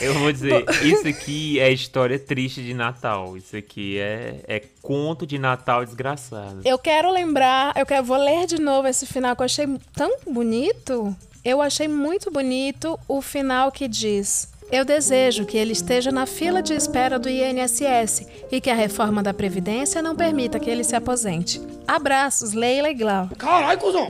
Eu 0.00 0.14
vou 0.14 0.30
dizer, 0.30 0.64
isso 0.84 1.08
aqui 1.08 1.58
é 1.58 1.72
história 1.72 2.18
triste 2.18 2.62
de 2.62 2.72
Natal. 2.72 3.36
Isso 3.36 3.56
aqui 3.56 3.98
é, 3.98 4.40
é 4.46 4.62
conto 4.80 5.26
de 5.26 5.38
Natal 5.38 5.84
desgraçado. 5.84 6.60
Eu 6.64 6.78
quero 6.78 7.10
lembrar, 7.10 7.72
eu 7.76 7.84
quero, 7.84 8.04
vou 8.04 8.16
ler 8.16 8.46
de 8.46 8.60
novo 8.60 8.86
esse 8.86 9.06
final 9.06 9.34
que 9.34 9.42
eu 9.42 9.46
achei 9.46 9.66
tão 9.94 10.18
bonito. 10.30 11.16
Eu 11.44 11.60
achei 11.60 11.88
muito 11.88 12.30
bonito 12.30 12.98
o 13.08 13.20
final 13.20 13.72
que 13.72 13.88
diz: 13.88 14.52
Eu 14.70 14.84
desejo 14.84 15.46
que 15.46 15.56
ele 15.56 15.72
esteja 15.72 16.12
na 16.12 16.26
fila 16.26 16.62
de 16.62 16.74
espera 16.74 17.18
do 17.18 17.28
INSS 17.28 18.26
e 18.52 18.60
que 18.60 18.70
a 18.70 18.74
reforma 18.74 19.22
da 19.22 19.34
Previdência 19.34 20.00
não 20.02 20.14
permita 20.14 20.60
que 20.60 20.70
ele 20.70 20.84
se 20.84 20.94
aposente. 20.94 21.60
Abraços, 21.86 22.52
Leila 22.52 22.90
e 22.90 22.94
Glau. 22.94 23.28
Caralho, 23.36 23.80
cuzão. 23.80 24.08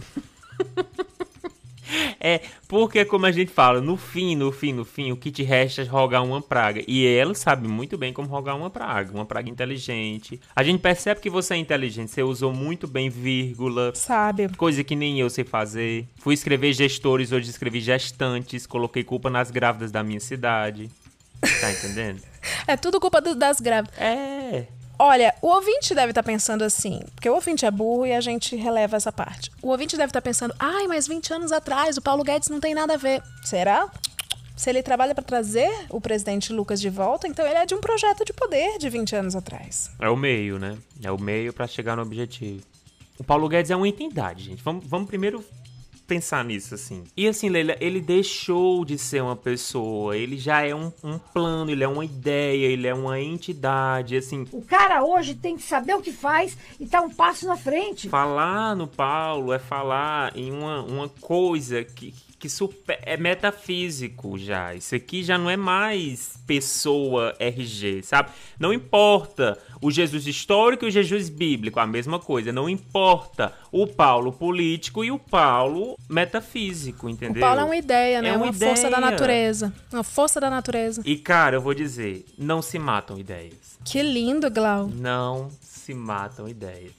É, 2.20 2.42
porque 2.66 3.02
como 3.04 3.24
a 3.24 3.32
gente 3.32 3.50
fala, 3.50 3.80
no 3.80 3.96
fim, 3.96 4.36
no 4.36 4.52
fim, 4.52 4.74
no 4.74 4.84
fim, 4.84 5.10
o 5.10 5.16
que 5.16 5.30
te 5.30 5.42
resta 5.42 5.80
é 5.80 5.84
rogar 5.86 6.22
uma 6.22 6.42
praga. 6.42 6.82
E 6.86 7.06
ela 7.06 7.34
sabe 7.34 7.66
muito 7.66 7.96
bem 7.96 8.12
como 8.12 8.28
rogar 8.28 8.54
uma 8.56 8.68
praga, 8.68 9.10
uma 9.14 9.24
praga 9.24 9.48
inteligente. 9.48 10.38
A 10.54 10.62
gente 10.62 10.80
percebe 10.80 11.20
que 11.20 11.30
você 11.30 11.54
é 11.54 11.56
inteligente, 11.56 12.10
você 12.10 12.22
usou 12.22 12.52
muito 12.52 12.86
bem 12.86 13.08
vírgula. 13.08 13.92
Sabe. 13.94 14.48
Coisa 14.56 14.84
que 14.84 14.94
nem 14.94 15.18
eu 15.18 15.30
sei 15.30 15.44
fazer. 15.44 16.06
Fui 16.18 16.34
escrever 16.34 16.74
gestores, 16.74 17.32
hoje 17.32 17.48
escrevi 17.48 17.80
gestantes, 17.80 18.66
coloquei 18.66 19.02
culpa 19.02 19.30
nas 19.30 19.50
grávidas 19.50 19.90
da 19.90 20.02
minha 20.02 20.20
cidade. 20.20 20.90
Tá 21.40 21.70
entendendo? 21.72 22.20
É 22.66 22.76
tudo 22.76 23.00
culpa 23.00 23.20
do- 23.20 23.34
das 23.34 23.60
grávidas. 23.60 23.98
É. 23.98 24.66
Olha, 25.00 25.32
o 25.40 25.46
ouvinte 25.46 25.94
deve 25.94 26.10
estar 26.10 26.24
pensando 26.24 26.64
assim, 26.64 27.00
porque 27.14 27.30
o 27.30 27.34
ouvinte 27.34 27.64
é 27.64 27.70
burro 27.70 28.04
e 28.04 28.12
a 28.12 28.20
gente 28.20 28.56
releva 28.56 28.96
essa 28.96 29.12
parte. 29.12 29.48
O 29.62 29.68
ouvinte 29.68 29.96
deve 29.96 30.10
estar 30.10 30.20
pensando, 30.20 30.52
ai, 30.58 30.88
mas 30.88 31.06
20 31.06 31.34
anos 31.34 31.52
atrás 31.52 31.96
o 31.96 32.02
Paulo 32.02 32.24
Guedes 32.24 32.48
não 32.48 32.58
tem 32.58 32.74
nada 32.74 32.94
a 32.94 32.96
ver. 32.96 33.22
Será? 33.44 33.88
Se 34.56 34.68
ele 34.68 34.82
trabalha 34.82 35.14
para 35.14 35.22
trazer 35.22 35.70
o 35.88 36.00
presidente 36.00 36.52
Lucas 36.52 36.80
de 36.80 36.90
volta, 36.90 37.28
então 37.28 37.46
ele 37.46 37.58
é 37.58 37.64
de 37.64 37.76
um 37.76 37.80
projeto 37.80 38.24
de 38.24 38.32
poder 38.32 38.76
de 38.78 38.90
20 38.90 39.14
anos 39.14 39.36
atrás. 39.36 39.88
É 40.00 40.08
o 40.08 40.16
meio, 40.16 40.58
né? 40.58 40.76
É 41.00 41.12
o 41.12 41.20
meio 41.20 41.52
pra 41.52 41.68
chegar 41.68 41.94
no 41.94 42.02
objetivo. 42.02 42.60
O 43.16 43.22
Paulo 43.22 43.48
Guedes 43.48 43.70
é 43.70 43.76
uma 43.76 43.86
entidade, 43.86 44.42
gente. 44.42 44.62
Vamos, 44.64 44.84
vamos 44.84 45.06
primeiro 45.06 45.44
pensar 46.08 46.42
nisso, 46.42 46.74
assim. 46.74 47.04
E 47.14 47.28
assim, 47.28 47.50
Leila, 47.50 47.76
ele 47.78 48.00
deixou 48.00 48.82
de 48.84 48.96
ser 48.96 49.22
uma 49.22 49.36
pessoa. 49.36 50.16
Ele 50.16 50.38
já 50.38 50.62
é 50.62 50.74
um, 50.74 50.90
um 51.04 51.18
plano, 51.18 51.70
ele 51.70 51.84
é 51.84 51.88
uma 51.88 52.04
ideia, 52.04 52.66
ele 52.66 52.86
é 52.86 52.94
uma 52.94 53.20
entidade, 53.20 54.16
assim. 54.16 54.46
O 54.50 54.62
cara 54.62 55.04
hoje 55.04 55.34
tem 55.34 55.56
que 55.56 55.62
saber 55.62 55.94
o 55.94 56.00
que 56.00 56.10
faz 56.10 56.56
e 56.80 56.86
tá 56.86 57.02
um 57.02 57.10
passo 57.10 57.46
na 57.46 57.56
frente. 57.56 58.08
Falar 58.08 58.74
no 58.74 58.88
Paulo 58.88 59.52
é 59.52 59.58
falar 59.58 60.34
em 60.34 60.50
uma, 60.50 60.82
uma 60.82 61.08
coisa 61.08 61.84
que, 61.84 62.14
que 62.38 62.48
super, 62.48 62.98
é 63.02 63.16
metafísico 63.16 64.38
já. 64.38 64.74
Isso 64.74 64.94
aqui 64.94 65.22
já 65.22 65.36
não 65.36 65.50
é 65.50 65.56
mais 65.56 66.38
pessoa 66.46 67.34
RG, 67.38 68.02
sabe? 68.02 68.30
Não 68.58 68.72
importa 68.72 69.58
o 69.80 69.90
Jesus 69.90 70.26
histórico 70.26 70.84
e 70.84 70.88
o 70.88 70.90
Jesus 70.90 71.28
bíblico, 71.28 71.80
a 71.80 71.86
mesma 71.86 72.18
coisa. 72.18 72.52
Não 72.52 72.68
importa 72.68 73.52
o 73.72 73.86
Paulo 73.86 74.32
político 74.32 75.04
e 75.04 75.10
o 75.10 75.18
Paulo 75.18 75.96
metafísico, 76.08 77.08
entendeu? 77.08 77.42
O 77.42 77.46
Paulo 77.46 77.60
é 77.60 77.64
uma 77.64 77.76
ideia, 77.76 78.22
né? 78.22 78.28
É 78.28 78.36
uma 78.36 78.46
uma 78.46 78.52
força 78.52 78.88
da 78.90 78.98
ideia. 78.98 79.10
natureza. 79.10 79.74
Uma 79.92 80.04
força 80.04 80.40
da 80.40 80.50
natureza. 80.50 81.02
E 81.04 81.16
cara, 81.16 81.56
eu 81.56 81.60
vou 81.60 81.74
dizer, 81.74 82.24
não 82.38 82.62
se 82.62 82.78
matam 82.78 83.18
ideias. 83.18 83.78
Que 83.84 84.02
lindo, 84.02 84.50
Glau. 84.50 84.88
Não 84.88 85.50
se 85.60 85.94
matam 85.94 86.48
ideias. 86.48 86.92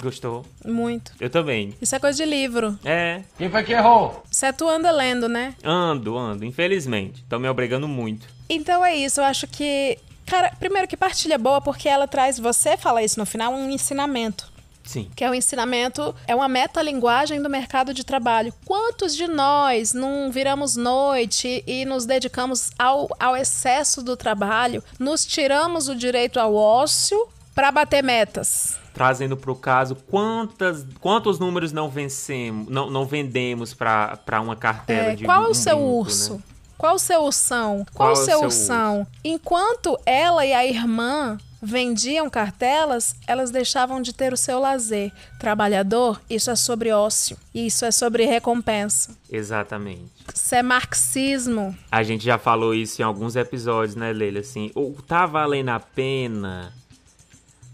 Gostou? 0.00 0.44
Muito. 0.64 1.12
Eu 1.20 1.30
também. 1.30 1.74
Isso 1.80 1.94
é 1.94 1.98
coisa 1.98 2.16
de 2.22 2.28
livro. 2.28 2.78
É. 2.84 3.22
Quem 3.38 3.48
foi 3.48 3.62
que 3.62 3.72
errou? 3.72 4.22
Isso 4.30 4.44
é 4.44 4.52
tu 4.52 4.68
anda 4.68 4.90
lendo, 4.90 5.28
né? 5.28 5.54
Ando, 5.62 6.18
ando, 6.18 6.44
infelizmente. 6.44 7.22
Estão 7.22 7.38
me 7.38 7.48
obrigando 7.48 7.86
muito. 7.86 8.26
Então 8.48 8.84
é 8.84 8.94
isso, 8.94 9.20
eu 9.20 9.24
acho 9.24 9.46
que. 9.46 9.98
Cara, 10.26 10.52
primeiro 10.58 10.88
que 10.88 10.96
partilha 10.96 11.34
é 11.34 11.38
boa 11.38 11.60
porque 11.60 11.88
ela 11.88 12.08
traz, 12.08 12.38
você 12.38 12.76
fala 12.76 13.02
isso 13.02 13.18
no 13.18 13.26
final, 13.26 13.52
um 13.52 13.70
ensinamento. 13.70 14.52
Sim. 14.82 15.10
Que 15.16 15.24
é 15.24 15.30
o 15.30 15.34
ensinamento, 15.34 16.14
é 16.26 16.34
uma 16.34 16.48
metalinguagem 16.48 17.42
do 17.42 17.48
mercado 17.48 17.94
de 17.94 18.04
trabalho. 18.04 18.52
Quantos 18.66 19.16
de 19.16 19.26
nós 19.26 19.92
não 19.92 20.30
viramos 20.30 20.76
noite 20.76 21.64
e 21.66 21.84
nos 21.84 22.04
dedicamos 22.04 22.70
ao, 22.78 23.08
ao 23.18 23.36
excesso 23.36 24.02
do 24.02 24.16
trabalho, 24.16 24.84
nos 24.98 25.24
tiramos 25.24 25.88
o 25.88 25.94
direito 25.94 26.38
ao 26.38 26.54
ócio 26.54 27.28
para 27.54 27.72
bater 27.72 28.02
metas? 28.02 28.78
Trazendo 28.94 29.36
para 29.36 29.50
o 29.50 29.56
caso, 29.56 29.96
quantas, 30.08 30.86
quantos 31.00 31.38
números 31.38 31.72
não 31.72 31.90
vencemos, 31.90 32.68
não, 32.68 32.88
não 32.88 33.04
vendemos 33.04 33.74
para 33.74 34.40
uma 34.40 34.56
cartela 34.56 35.10
É, 35.10 35.16
de 35.16 35.24
qual 35.24 35.48
um 35.48 35.50
o 35.50 35.54
seu 35.54 35.76
brinco, 35.76 35.90
urso? 35.92 36.34
né? 36.34 36.42
Qual 36.78 36.94
o 36.94 36.98
seu 36.98 37.22
ursão? 37.22 37.84
Qual, 37.92 38.08
Qual 38.08 38.08
o 38.08 38.12
é 38.12 38.22
o 38.22 38.24
seu 38.24 38.38
seu 38.38 38.44
ursão? 38.46 39.06
Enquanto 39.24 39.98
ela 40.06 40.44
e 40.46 40.52
a 40.52 40.64
irmã 40.66 41.38
vendiam 41.62 42.28
cartelas, 42.28 43.14
elas 43.26 43.50
deixavam 43.50 44.02
de 44.02 44.12
ter 44.12 44.32
o 44.32 44.36
seu 44.36 44.60
lazer. 44.60 45.10
Trabalhador, 45.40 46.20
isso 46.28 46.50
é 46.50 46.56
sobre 46.56 46.92
ócio. 46.92 47.38
Isso 47.54 47.84
é 47.86 47.90
sobre 47.90 48.26
recompensa. 48.26 49.16
Exatamente. 49.30 50.10
Isso 50.34 50.54
é 50.54 50.62
marxismo. 50.62 51.74
A 51.90 52.02
gente 52.02 52.24
já 52.24 52.38
falou 52.38 52.74
isso 52.74 53.00
em 53.00 53.04
alguns 53.04 53.34
episódios, 53.36 53.96
né, 53.96 54.12
Leila? 54.12 54.40
Assim, 54.40 54.70
ou 54.74 54.92
tá 55.06 55.24
valendo 55.26 55.70
a 55.70 55.80
pena 55.80 56.72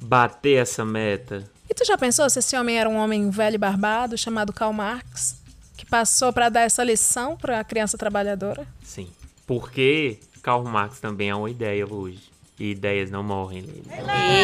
bater 0.01 0.57
essa 0.57 0.85
meta? 0.85 1.45
E 1.69 1.75
tu 1.75 1.85
já 1.85 1.97
pensou 1.97 2.29
se 2.29 2.39
esse 2.39 2.57
homem 2.57 2.79
era 2.79 2.89
um 2.89 2.97
homem 2.97 3.31
velho 3.31 3.55
e 3.55 3.59
barbado 3.59 4.17
chamado 4.19 4.53
Karl 4.53 4.73
Marx? 4.73 5.37
Que 5.77 5.87
passou 5.87 6.33
para 6.33 6.49
dar 6.49 6.63
essa 6.63 6.83
lição 6.83 7.37
para 7.37 7.61
a 7.61 7.65
criança 7.65 7.97
trabalhadora? 7.97 8.67
Sim. 8.83 9.09
Porque 9.47 10.19
Karl 10.43 10.65
Marx 10.65 11.01
também 11.01 11.31
é 11.31 11.35
uma 11.35 11.51
ideia 11.51 11.87
hoje. 11.87 12.30
E 12.61 12.73
ideias 12.73 13.11
não 13.11 13.23
morrem. 13.23 13.65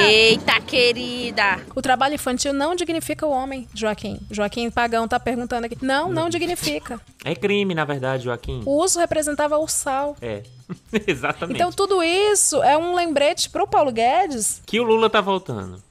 Eita, 0.08 0.58
querida. 0.62 1.60
O 1.74 1.82
trabalho 1.82 2.14
infantil 2.14 2.54
não 2.54 2.74
dignifica 2.74 3.26
o 3.26 3.30
homem, 3.30 3.68
Joaquim. 3.74 4.18
Joaquim 4.30 4.70
Pagão 4.70 5.06
tá 5.06 5.20
perguntando 5.20 5.66
aqui. 5.66 5.76
Não, 5.82 6.08
não 6.10 6.30
dignifica. 6.30 6.98
É 7.22 7.34
crime, 7.34 7.74
na 7.74 7.84
verdade, 7.84 8.24
Joaquim. 8.24 8.62
O 8.64 8.82
uso 8.82 8.98
representava 8.98 9.58
ursal. 9.58 10.16
É. 10.22 10.42
Exatamente. 11.06 11.56
Então 11.58 11.70
tudo 11.70 12.02
isso 12.02 12.62
é 12.62 12.74
um 12.78 12.94
lembrete 12.94 13.50
pro 13.50 13.66
Paulo 13.66 13.92
Guedes, 13.92 14.62
Que 14.64 14.80
o 14.80 14.82
Lula 14.82 15.10
tá 15.10 15.20
voltando. 15.20 15.82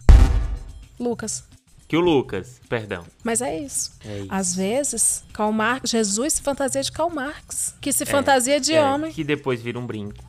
Lucas. 1.00 1.44
Que 1.88 1.96
o 1.96 2.00
Lucas, 2.00 2.60
perdão. 2.68 3.06
Mas 3.24 3.40
é 3.44 3.60
isso. 3.60 3.92
É 4.04 4.22
isso. 4.22 4.28
Às 4.32 4.56
vezes, 4.56 5.24
Karl 5.32 5.52
Marx, 5.52 5.92
Jesus 5.92 6.34
se 6.34 6.42
fantasia 6.42 6.82
de 6.82 6.92
Karl 6.92 7.12
Marx, 7.12 7.76
que 7.80 7.94
se 7.94 8.04
fantasia 8.04 8.60
de 8.60 8.74
É, 8.74 8.82
homem. 8.82 9.12
Que 9.12 9.24
depois 9.24 9.62
vira 9.62 9.78
um 9.78 9.86
brinco. 9.86 10.24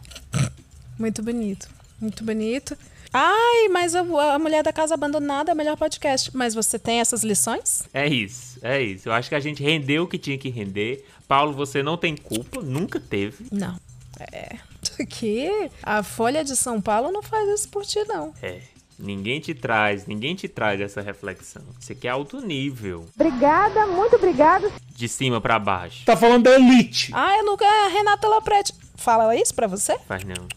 Muito 0.98 1.22
bonito. 1.22 1.74
Muito 2.00 2.24
bonito. 2.24 2.76
Ai, 3.12 3.68
mas 3.70 3.94
a, 3.94 4.00
a 4.34 4.38
mulher 4.38 4.62
da 4.62 4.72
casa 4.72 4.94
abandonada 4.94 5.50
é 5.50 5.54
o 5.54 5.56
melhor 5.56 5.76
podcast. 5.76 6.36
Mas 6.36 6.54
você 6.54 6.78
tem 6.78 7.00
essas 7.00 7.22
lições? 7.22 7.84
É 7.94 8.06
isso, 8.06 8.58
é 8.62 8.82
isso. 8.82 9.08
Eu 9.08 9.12
acho 9.12 9.28
que 9.28 9.34
a 9.34 9.40
gente 9.40 9.62
rendeu 9.62 10.04
o 10.04 10.08
que 10.08 10.18
tinha 10.18 10.36
que 10.36 10.50
render. 10.50 11.04
Paulo, 11.26 11.52
você 11.52 11.82
não 11.82 11.96
tem 11.96 12.16
culpa, 12.16 12.60
nunca 12.60 13.00
teve. 13.00 13.46
Não. 13.50 13.78
É. 14.20 14.56
Que 15.08 15.68
a 15.82 16.02
Folha 16.02 16.44
de 16.44 16.56
São 16.56 16.80
Paulo 16.80 17.10
não 17.10 17.22
faz 17.22 17.48
isso 17.48 17.68
por 17.68 17.84
ti, 17.84 18.02
não. 18.04 18.32
É. 18.40 18.60
Ninguém 18.98 19.40
te 19.40 19.52
traz, 19.52 20.06
ninguém 20.06 20.34
te 20.34 20.48
traz 20.48 20.80
essa 20.80 21.02
reflexão. 21.02 21.62
Isso 21.78 21.92
aqui 21.92 22.08
é 22.08 22.10
alto 22.10 22.40
nível. 22.40 23.04
Obrigada, 23.14 23.86
muito 23.86 24.16
obrigada. 24.16 24.70
De 24.94 25.06
cima 25.06 25.38
pra 25.38 25.58
baixo. 25.58 26.04
Tá 26.06 26.16
falando 26.16 26.44
da 26.44 26.54
elite. 26.54 27.10
Ah, 27.12 27.36
eu 27.36 27.44
nunca. 27.44 27.66
A 27.66 27.88
Renata 27.88 28.26
Lopretti. 28.26 28.72
Fala 28.94 29.36
isso 29.36 29.54
pra 29.54 29.66
você? 29.66 29.98
Faz 30.06 30.24
não. 30.24 30.48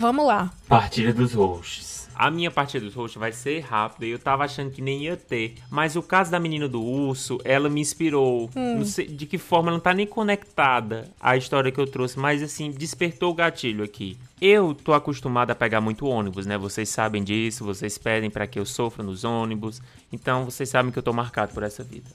Vamos 0.00 0.26
lá. 0.26 0.50
Partilha 0.66 1.12
dos 1.12 1.34
hosts. 1.34 2.08
A 2.14 2.30
minha 2.30 2.50
partida 2.50 2.86
dos 2.86 2.94
hosts 2.94 3.20
vai 3.20 3.32
ser 3.32 3.60
rápida 3.60 4.06
e 4.06 4.10
eu 4.10 4.18
tava 4.18 4.44
achando 4.44 4.70
que 4.70 4.80
nem 4.80 5.04
ia 5.04 5.14
ter. 5.14 5.56
Mas 5.68 5.94
o 5.94 6.02
caso 6.02 6.30
da 6.30 6.40
menina 6.40 6.66
do 6.66 6.82
urso, 6.82 7.38
ela 7.44 7.68
me 7.68 7.82
inspirou. 7.82 8.48
Não 8.54 8.82
sei 8.86 9.06
de 9.06 9.26
que 9.26 9.36
forma, 9.36 9.68
ela 9.68 9.76
não 9.76 9.82
tá 9.82 9.92
nem 9.92 10.06
conectada 10.06 11.06
à 11.20 11.36
história 11.36 11.70
que 11.70 11.78
eu 11.78 11.86
trouxe, 11.86 12.18
mas 12.18 12.42
assim, 12.42 12.70
despertou 12.70 13.30
o 13.30 13.34
gatilho 13.34 13.84
aqui. 13.84 14.16
Eu 14.40 14.74
tô 14.74 14.94
acostumado 14.94 15.50
a 15.50 15.54
pegar 15.54 15.82
muito 15.82 16.06
ônibus, 16.06 16.46
né? 16.46 16.56
Vocês 16.56 16.88
sabem 16.88 17.22
disso, 17.22 17.62
vocês 17.62 17.98
pedem 17.98 18.30
para 18.30 18.46
que 18.46 18.58
eu 18.58 18.64
sofra 18.64 19.04
nos 19.04 19.22
ônibus. 19.22 19.82
Então 20.10 20.46
vocês 20.46 20.70
sabem 20.70 20.90
que 20.90 20.98
eu 20.98 21.02
tô 21.02 21.12
marcado 21.12 21.52
por 21.52 21.62
essa 21.62 21.84
vida. 21.84 22.08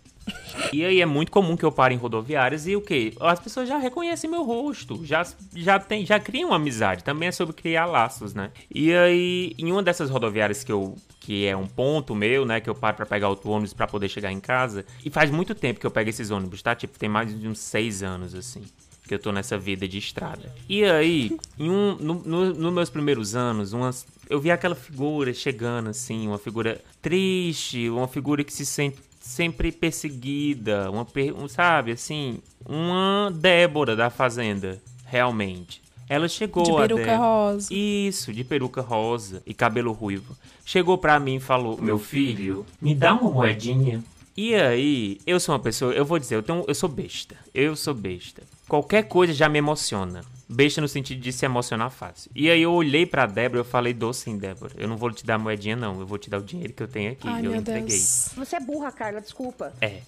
E 0.73 0.83
aí 0.83 1.01
é 1.01 1.05
muito 1.05 1.31
comum 1.31 1.55
que 1.55 1.63
eu 1.63 1.71
pare 1.71 1.93
em 1.93 1.97
rodoviárias 1.97 2.67
e 2.67 2.75
o 2.75 2.81
quê? 2.81 3.13
As 3.19 3.39
pessoas 3.39 3.67
já 3.67 3.77
reconhecem 3.77 4.29
meu 4.29 4.43
rosto, 4.43 5.05
já, 5.05 5.25
já, 5.55 5.79
tem, 5.79 6.05
já 6.05 6.19
criam 6.19 6.53
amizade. 6.53 7.03
Também 7.03 7.29
é 7.29 7.31
sobre 7.31 7.53
criar 7.53 7.85
laços, 7.85 8.33
né? 8.33 8.51
E 8.73 8.93
aí, 8.93 9.53
em 9.57 9.71
uma 9.71 9.83
dessas 9.83 10.09
rodoviárias 10.09 10.63
que 10.63 10.71
eu 10.71 10.95
que 11.25 11.47
é 11.47 11.57
um 11.57 11.65
ponto 11.65 12.13
meu, 12.13 12.45
né, 12.45 12.61
que 12.61 12.69
eu 12.69 12.75
paro 12.75 12.97
pra 12.97 13.05
pegar 13.05 13.29
outro 13.29 13.49
ônibus 13.49 13.73
pra 13.73 13.88
poder 13.88 14.07
chegar 14.07 14.31
em 14.31 14.39
casa. 14.39 14.85
E 15.03 15.09
faz 15.09 15.31
muito 15.31 15.55
tempo 15.55 15.79
que 15.79 15.85
eu 15.88 15.89
pego 15.89 16.07
esses 16.07 16.29
ônibus, 16.29 16.61
tá? 16.61 16.75
Tipo, 16.75 16.99
tem 16.99 17.09
mais 17.09 17.39
de 17.39 17.47
uns 17.47 17.57
seis 17.57 18.03
anos, 18.03 18.35
assim, 18.35 18.61
que 19.07 19.15
eu 19.15 19.17
tô 19.17 19.31
nessa 19.31 19.57
vida 19.57 19.88
de 19.88 19.97
estrada. 19.97 20.53
E 20.69 20.83
aí, 20.85 21.35
em 21.57 21.67
um, 21.67 21.95
no, 21.95 22.13
no, 22.13 22.53
nos 22.53 22.73
meus 22.73 22.89
primeiros 22.91 23.35
anos, 23.35 23.73
umas, 23.73 24.05
eu 24.29 24.39
vi 24.39 24.51
aquela 24.51 24.75
figura 24.75 25.33
chegando, 25.33 25.89
assim, 25.89 26.27
uma 26.27 26.38
figura 26.38 26.79
triste, 27.01 27.89
uma 27.89 28.07
figura 28.07 28.43
que 28.43 28.53
se 28.53 28.63
sente 28.63 28.99
sempre 29.25 29.71
perseguida, 29.71 30.89
uma, 30.91 31.03
per- 31.03 31.35
um, 31.35 31.47
sabe, 31.47 31.91
assim, 31.91 32.39
uma 32.65 33.31
Débora 33.35 33.95
da 33.95 34.09
Fazenda, 34.09 34.79
realmente. 35.05 35.81
Ela 36.07 36.27
chegou 36.27 36.61
De 36.63 36.71
a 36.71 36.75
peruca 36.75 37.01
Débora- 37.03 37.17
rosa. 37.17 37.67
Isso, 37.73 38.31
de 38.31 38.43
peruca 38.43 38.81
rosa 38.81 39.41
e 39.45 39.53
cabelo 39.55 39.91
ruivo. 39.91 40.38
Chegou 40.63 40.97
pra 40.99 41.19
mim 41.19 41.35
e 41.38 41.39
falou: 41.39 41.81
Meu 41.81 41.97
filho, 41.97 42.63
me 42.79 42.93
dá 42.93 43.15
uma 43.15 43.31
moedinha. 43.31 44.03
E 44.38 44.53
aí, 44.53 45.19
eu 45.25 45.39
sou 45.39 45.55
uma 45.55 45.59
pessoa, 45.61 45.93
eu 45.93 46.05
vou 46.05 46.19
dizer, 46.19 46.35
eu, 46.35 46.43
tenho, 46.43 46.63
eu 46.67 46.75
sou 46.75 46.89
besta. 46.89 47.35
Eu 47.53 47.75
sou 47.75 47.93
besta. 47.93 48.43
Qualquer 48.67 49.03
coisa 49.07 49.33
já 49.33 49.47
me 49.49 49.57
emociona. 49.57 50.21
Besta 50.47 50.79
no 50.79 50.88
sentido 50.88 51.19
de 51.19 51.34
se 51.34 51.45
emocionar 51.45 51.89
fácil. 51.89 52.29
E 52.36 52.49
aí 52.49 52.62
eu 52.62 52.71
olhei 52.71 53.05
pra 53.05 53.25
Débora 53.25 53.60
e 53.60 53.62
eu 53.62 53.65
falei, 53.65 53.93
dou 53.93 54.13
sim, 54.13 54.38
Débora. 54.38 54.73
Eu 54.77 54.88
não 54.88 54.95
vou 54.95 55.12
te 55.12 55.25
dar 55.25 55.39
moedinha, 55.39 55.75
não. 55.75 55.99
Eu 55.99 56.05
vou 56.05 56.17
te 56.17 56.29
dar 56.29 56.38
o 56.38 56.43
dinheiro 56.43 56.73
que 56.73 56.84
eu 56.84 56.88
tenho 56.88 57.13
aqui. 57.13 57.27
Ai, 57.27 57.45
eu 57.45 57.51
meu 57.51 57.60
entreguei. 57.60 57.88
Deus. 57.88 58.29
Você 58.36 58.55
é 58.55 58.60
burra, 58.60 58.91
Carla, 58.91 59.21
desculpa. 59.21 59.73
É. 59.81 60.01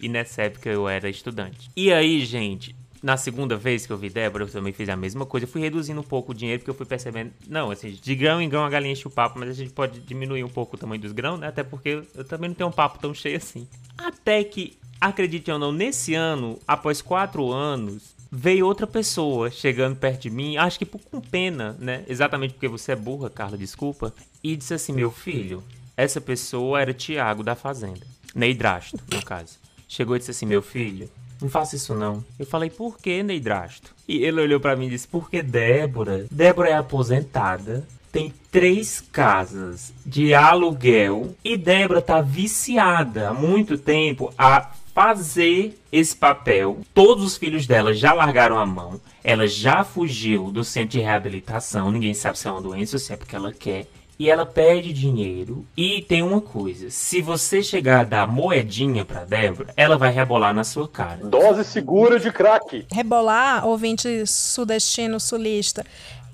E 0.00 0.08
nessa 0.08 0.42
época 0.42 0.70
eu 0.70 0.88
era 0.88 1.08
estudante. 1.08 1.70
E 1.76 1.92
aí, 1.92 2.24
gente, 2.24 2.74
na 3.02 3.16
segunda 3.16 3.56
vez 3.56 3.86
que 3.86 3.92
eu 3.92 3.96
vi 3.96 4.10
Débora, 4.10 4.44
eu 4.44 4.48
também 4.48 4.72
fiz 4.72 4.88
a 4.88 4.96
mesma 4.96 5.26
coisa. 5.26 5.44
Eu 5.44 5.50
fui 5.50 5.60
reduzindo 5.60 6.00
um 6.00 6.04
pouco 6.04 6.32
o 6.32 6.34
dinheiro, 6.34 6.60
porque 6.60 6.70
eu 6.70 6.74
fui 6.74 6.86
percebendo. 6.86 7.32
Não, 7.48 7.70
assim, 7.70 7.90
de 7.90 8.14
grão 8.14 8.40
em 8.40 8.48
grão 8.48 8.64
a 8.64 8.70
galinha 8.70 8.92
enche 8.92 9.08
o 9.08 9.10
papo, 9.10 9.38
mas 9.38 9.48
a 9.48 9.52
gente 9.52 9.72
pode 9.72 10.00
diminuir 10.00 10.44
um 10.44 10.48
pouco 10.48 10.76
o 10.76 10.78
tamanho 10.78 11.00
dos 11.00 11.12
grãos, 11.12 11.40
né? 11.40 11.48
Até 11.48 11.62
porque 11.62 12.02
eu 12.14 12.24
também 12.24 12.48
não 12.48 12.54
tenho 12.54 12.68
um 12.68 12.72
papo 12.72 12.98
tão 12.98 13.12
cheio 13.12 13.36
assim. 13.36 13.66
Até 13.98 14.44
que, 14.44 14.76
acredite 15.00 15.50
ou 15.50 15.58
não, 15.58 15.72
nesse 15.72 16.14
ano, 16.14 16.58
após 16.66 17.02
quatro 17.02 17.50
anos, 17.50 18.14
veio 18.30 18.66
outra 18.66 18.86
pessoa 18.86 19.50
chegando 19.50 19.96
perto 19.96 20.22
de 20.22 20.30
mim, 20.30 20.56
acho 20.56 20.78
que 20.78 20.86
com 20.86 21.20
pena, 21.20 21.76
né? 21.78 22.04
Exatamente 22.06 22.54
porque 22.54 22.68
você 22.68 22.92
é 22.92 22.96
burra, 22.96 23.28
Carla, 23.28 23.58
desculpa. 23.58 24.14
E 24.42 24.54
disse 24.56 24.74
assim: 24.74 24.92
Meu 24.92 25.10
filho, 25.10 25.62
essa 25.96 26.20
pessoa 26.20 26.80
era 26.80 26.94
Tiago 26.94 27.42
da 27.42 27.54
Fazenda. 27.54 28.06
Neidrasto, 28.34 28.98
no 29.12 29.22
caso. 29.24 29.58
Chegou 29.88 30.14
e 30.14 30.18
disse 30.18 30.30
assim: 30.30 30.46
Meu 30.46 30.62
filho, 30.62 31.10
não 31.40 31.48
faça 31.48 31.74
isso 31.76 31.94
não. 31.94 32.24
Eu 32.38 32.46
falei: 32.46 32.70
Por 32.70 32.98
que, 32.98 33.22
Neidrasto? 33.22 33.94
E 34.06 34.24
ele 34.24 34.40
olhou 34.40 34.60
pra 34.60 34.76
mim 34.76 34.86
e 34.86 34.90
disse: 34.90 35.08
Porque 35.08 35.42
Débora, 35.42 36.26
Débora 36.30 36.68
é 36.68 36.74
aposentada. 36.74 37.86
Tem 38.12 38.34
três 38.50 39.00
casas 39.00 39.92
de 40.04 40.34
aluguel 40.34 41.32
e 41.44 41.56
Débora 41.56 42.02
tá 42.02 42.20
viciada 42.20 43.28
há 43.28 43.32
muito 43.32 43.78
tempo 43.78 44.34
a 44.36 44.68
fazer 44.94 45.78
esse 45.92 46.14
papel. 46.14 46.78
Todos 46.94 47.24
os 47.24 47.36
filhos 47.36 47.66
dela 47.66 47.94
já 47.94 48.12
largaram 48.12 48.58
a 48.58 48.66
mão. 48.66 49.00
Ela 49.22 49.46
já 49.46 49.84
fugiu 49.84 50.50
do 50.50 50.64
centro 50.64 50.90
de 50.90 51.00
reabilitação. 51.00 51.90
Ninguém 51.90 52.14
sabe 52.14 52.38
se 52.38 52.48
é 52.48 52.50
uma 52.50 52.60
doença 52.60 52.96
ou 52.96 53.00
se 53.00 53.12
é 53.12 53.16
porque 53.16 53.36
ela 53.36 53.52
quer. 53.52 53.86
E 54.18 54.28
ela 54.28 54.44
pede 54.44 54.92
dinheiro. 54.92 55.64
E 55.74 56.02
tem 56.02 56.22
uma 56.22 56.42
coisa: 56.42 56.90
se 56.90 57.22
você 57.22 57.62
chegar 57.62 58.00
a 58.00 58.04
dar 58.04 58.26
moedinha 58.26 59.02
pra 59.02 59.24
Débora, 59.24 59.72
ela 59.74 59.96
vai 59.96 60.12
rebolar 60.12 60.52
na 60.52 60.62
sua 60.62 60.86
cara. 60.86 61.24
Dose 61.24 61.64
segura 61.64 62.20
de 62.20 62.30
crack. 62.30 62.84
Rebolar, 62.92 63.66
ouvinte 63.66 64.26
sudestino, 64.26 65.18
sulista. 65.18 65.86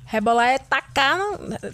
Rebolar 0.09 0.49
é 0.51 0.59
tacar, 0.59 1.19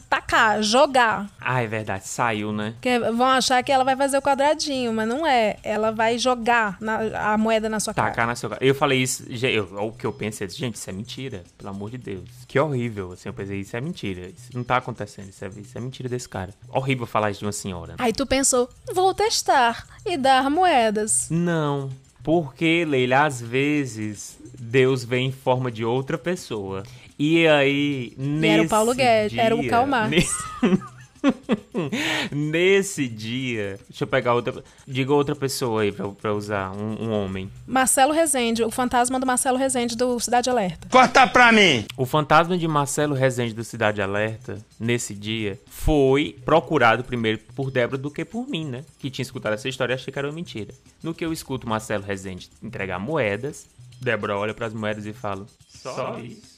tacar, 0.09 0.63
jogar. 0.63 1.31
Ah, 1.41 1.63
é 1.63 1.67
verdade, 1.67 2.09
saiu, 2.09 2.51
né? 2.53 2.73
Porque 2.73 2.99
vão 2.99 3.27
achar 3.27 3.63
que 3.63 3.71
ela 3.71 3.85
vai 3.85 3.95
fazer 3.95 4.17
o 4.17 4.23
quadradinho, 4.23 4.93
mas 4.93 5.07
não 5.07 5.27
é. 5.27 5.57
Ela 5.63 5.91
vai 5.93 6.17
jogar 6.19 6.77
na- 6.81 7.33
a 7.33 7.39
moeda 7.39 7.69
na 7.69 7.79
sua 7.79 7.93
cara. 7.93 8.09
Tacar 8.09 8.27
na 8.27 8.35
sua 8.35 8.51
cara. 8.51 8.65
Eu 8.65 8.75
falei 8.75 9.03
isso, 9.03 9.25
eu- 9.31 9.69
o 9.87 9.93
que 9.93 10.07
eu 10.07 10.13
pensei, 10.13 10.49
gente, 10.49 10.77
isso 10.77 10.89
é 10.89 10.93
mentira, 10.93 11.45
pelo 11.59 11.71
amor 11.71 11.91
de 11.91 11.99
Deus. 11.99 12.25
Que 12.49 12.59
horrível, 12.59 13.13
assim, 13.13 13.29
eu 13.29 13.35
pensei, 13.35 13.61
isso 13.61 13.77
é 13.77 13.81
mentira, 13.83 14.27
isso 14.29 14.49
não 14.55 14.65
tá 14.65 14.79
acontecendo, 14.79 15.29
isso 15.29 15.45
é, 15.45 15.49
isso 15.49 15.77
é 15.77 15.81
mentira 15.81 16.09
desse 16.09 16.29
cara. 16.29 16.55
Horrível 16.71 17.07
falar 17.07 17.31
isso 17.31 17.41
de 17.41 17.47
uma 17.47 17.53
senhora. 17.53 17.95
Aí 17.99 18.13
tu 18.15 18.27
pensou, 18.27 18.69
vou 18.95 19.13
testar 19.15 19.87
e 20.07 20.17
dar 20.17 20.49
moedas. 20.51 21.29
Não, 21.31 21.91
porque, 22.23 22.85
Leila, 22.89 23.25
às 23.27 23.41
vezes 23.41 24.39
Deus 24.59 25.05
vem 25.05 25.27
em 25.29 25.33
forma 25.33 25.71
de 25.71 25.85
outra 25.85 26.17
pessoa. 26.17 26.83
E 27.19 27.47
aí, 27.47 28.13
nesse 28.17 28.47
era 28.47 28.63
o 28.63 28.69
Paulo 28.69 28.95
Guedes, 28.95 29.33
dia, 29.33 29.43
era 29.43 29.57
o 29.57 29.67
Karl 29.69 29.87
Marx. 29.87 30.11
Nesse... 30.11 30.83
nesse 32.33 33.09
dia, 33.09 33.79
deixa 33.89 34.05
eu 34.05 34.09
pegar 34.09 34.35
outra, 34.35 34.63
diga 34.87 35.13
outra 35.13 35.35
pessoa 35.35 35.83
aí 35.83 35.93
pra, 35.93 36.09
pra 36.09 36.35
usar, 36.35 36.73
um, 36.73 37.05
um, 37.05 37.13
homem. 37.13 37.51
Marcelo 37.67 38.13
Rezende, 38.13 38.63
o 38.63 38.71
fantasma 38.71 39.21
do 39.21 39.27
Marcelo 39.27 39.57
Rezende 39.57 39.97
do 39.97 40.19
Cidade 40.19 40.51
Alerta. 40.51 40.89
Corta 40.91 41.27
pra 41.27 41.53
mim! 41.53 41.85
O 41.97 42.05
fantasma 42.05 42.57
de 42.59 42.67
Marcelo 42.67 43.15
Rezende 43.15 43.55
do 43.55 43.65
Cidade 43.65 44.03
Alerta, 44.03 44.59
nesse 44.79 45.15
dia, 45.15 45.59
foi 45.67 46.37
procurado 46.45 47.05
primeiro 47.05 47.39
por 47.55 47.71
Débora 47.71 47.99
do 47.99 48.11
que 48.11 48.25
por 48.25 48.49
mim, 48.49 48.65
né? 48.67 48.85
Que 48.99 49.11
tinha 49.11 49.23
escutado 49.23 49.55
essa 49.55 49.69
história 49.69 49.93
e 49.93 49.97
achei 49.97 50.13
que 50.13 50.19
era 50.19 50.29
uma 50.29 50.35
mentira. 50.35 50.75
No 51.03 51.15
que 51.15 51.25
eu 51.25 51.33
escuto 51.33 51.69
Marcelo 51.69 52.05
Rezende 52.05 52.51
entregar 52.63 52.99
moedas, 52.99 53.67
Débora 54.01 54.37
olha 54.37 54.55
para 54.55 54.67
as 54.67 54.75
moedas 54.75 55.07
e 55.07 55.13
fala: 55.13 55.47
Só, 55.69 55.95
Só 55.95 56.19
isso. 56.19 56.52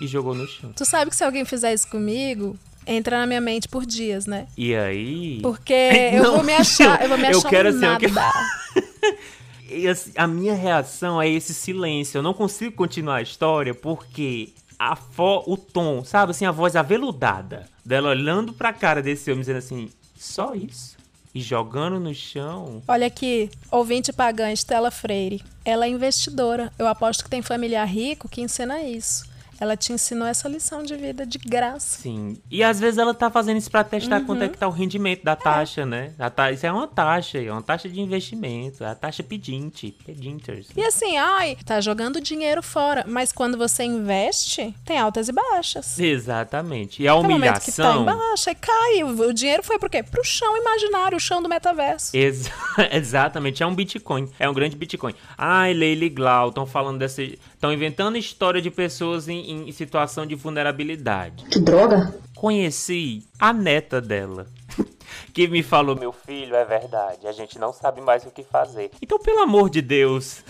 E 0.00 0.06
jogou 0.06 0.34
no 0.34 0.46
chão. 0.46 0.72
Tu 0.74 0.84
sabe 0.84 1.10
que 1.10 1.16
se 1.16 1.22
alguém 1.22 1.44
fizer 1.44 1.74
isso 1.74 1.86
comigo, 1.88 2.58
entra 2.86 3.18
na 3.18 3.26
minha 3.26 3.40
mente 3.40 3.68
por 3.68 3.84
dias, 3.84 4.26
né? 4.26 4.46
E 4.56 4.74
aí? 4.74 5.40
Porque 5.42 5.74
eu 6.14 6.22
Não, 6.22 6.34
vou 6.36 6.44
me 6.44 6.54
achar, 6.54 7.02
eu, 7.02 7.08
vou 7.08 7.18
me 7.18 7.26
achar 7.26 7.38
eu 7.38 7.50
quero 7.50 7.72
nada. 7.72 8.06
e 9.68 9.86
assim, 9.86 10.12
a 10.16 10.26
minha 10.26 10.54
reação 10.54 11.20
é 11.20 11.28
esse 11.28 11.52
silêncio. 11.52 12.18
Eu 12.18 12.22
não 12.22 12.32
consigo 12.32 12.74
continuar 12.74 13.16
a 13.16 13.22
história 13.22 13.74
porque 13.74 14.50
a 14.78 14.96
fo 14.96 15.44
o 15.46 15.56
tom, 15.56 16.02
sabe 16.02 16.30
assim, 16.30 16.46
a 16.46 16.50
voz 16.50 16.74
aveludada 16.74 17.68
dela 17.84 18.08
olhando 18.08 18.54
pra 18.54 18.72
cara 18.72 19.02
desse 19.02 19.30
homem 19.30 19.40
dizendo 19.40 19.58
assim: 19.58 19.90
"Só 20.16 20.54
isso?" 20.54 20.96
E 21.34 21.40
jogando 21.40 22.00
no 22.00 22.14
chão. 22.14 22.82
Olha 22.86 23.06
aqui, 23.06 23.50
ouvinte 23.70 24.12
pagã 24.12 24.50
Estela 24.52 24.90
Freire. 24.90 25.42
Ela 25.64 25.86
é 25.86 25.88
investidora. 25.88 26.72
Eu 26.78 26.86
aposto 26.86 27.24
que 27.24 27.30
tem 27.30 27.42
familiar 27.42 27.86
rico 27.86 28.28
que 28.28 28.40
ensina 28.40 28.82
isso. 28.82 29.29
Ela 29.60 29.76
te 29.76 29.92
ensinou 29.92 30.26
essa 30.26 30.48
lição 30.48 30.82
de 30.82 30.96
vida 30.96 31.26
de 31.26 31.38
graça. 31.38 32.00
Sim. 32.00 32.38
E 32.50 32.64
às 32.64 32.80
vezes 32.80 32.98
ela 32.98 33.12
tá 33.12 33.30
fazendo 33.30 33.58
isso 33.58 33.70
pra 33.70 33.84
testar 33.84 34.20
uhum. 34.20 34.26
quanto 34.26 34.44
é 34.44 34.48
que 34.48 34.56
tá 34.56 34.66
o 34.66 34.70
rendimento 34.70 35.22
da 35.22 35.36
taxa, 35.36 35.82
é. 35.82 35.86
né? 35.86 36.14
A 36.18 36.30
ta... 36.30 36.50
Isso 36.50 36.66
é 36.66 36.72
uma 36.72 36.88
taxa, 36.88 37.38
é 37.38 37.52
uma 37.52 37.62
taxa 37.62 37.88
de 37.88 38.00
investimento, 38.00 38.82
é 38.82 38.88
a 38.88 38.94
taxa 38.94 39.22
pedinte, 39.22 39.94
pedinters. 40.04 40.68
E 40.74 40.82
assim, 40.82 41.18
ai, 41.18 41.56
tá 41.64 41.80
jogando 41.80 42.20
dinheiro 42.20 42.62
fora, 42.62 43.04
mas 43.06 43.32
quando 43.32 43.58
você 43.58 43.84
investe, 43.84 44.74
tem 44.84 44.98
altas 44.98 45.28
e 45.28 45.32
baixas. 45.32 45.98
Exatamente. 45.98 47.02
E 47.02 47.08
a 47.08 47.14
humilhação... 47.14 47.60
que 47.60 47.72
tá 47.72 47.96
em 47.96 48.04
baixa 48.04 48.54
cai. 48.54 49.04
O 49.04 49.32
dinheiro 49.32 49.62
foi 49.62 49.78
por 49.78 49.90
quê? 49.90 50.02
Pro 50.02 50.24
chão 50.24 50.56
imaginário, 50.56 51.16
o 51.16 51.20
chão 51.20 51.42
do 51.42 51.48
metaverso. 51.48 52.16
Ex 52.16 52.50
Exatamente, 52.90 53.62
é 53.62 53.66
um 53.66 53.74
Bitcoin, 53.74 54.28
é 54.38 54.48
um 54.48 54.54
grande 54.54 54.76
Bitcoin. 54.76 55.14
Ai, 55.36 55.74
Leila 55.74 56.04
e 56.04 56.08
Glau 56.08 56.48
estão 56.48 56.66
falando 56.66 56.98
dessa... 56.98 57.22
Estão 57.60 57.74
inventando 57.74 58.16
história 58.16 58.62
de 58.62 58.70
pessoas 58.70 59.28
em 59.28 59.68
em 59.68 59.70
situação 59.70 60.24
de 60.24 60.34
vulnerabilidade. 60.34 61.44
Que 61.44 61.60
droga! 61.60 62.18
Conheci 62.34 63.28
a 63.38 63.52
neta 63.52 64.00
dela. 64.00 64.46
que 65.34 65.46
me 65.46 65.62
falou: 65.62 65.94
Meu 65.94 66.10
filho, 66.10 66.56
é 66.56 66.64
verdade, 66.64 67.26
a 67.26 67.32
gente 67.32 67.58
não 67.58 67.70
sabe 67.70 68.00
mais 68.00 68.24
o 68.24 68.30
que 68.30 68.42
fazer. 68.42 68.90
Então, 69.02 69.18
pelo 69.18 69.40
amor 69.40 69.68
de 69.68 69.82
Deus, 69.82 70.42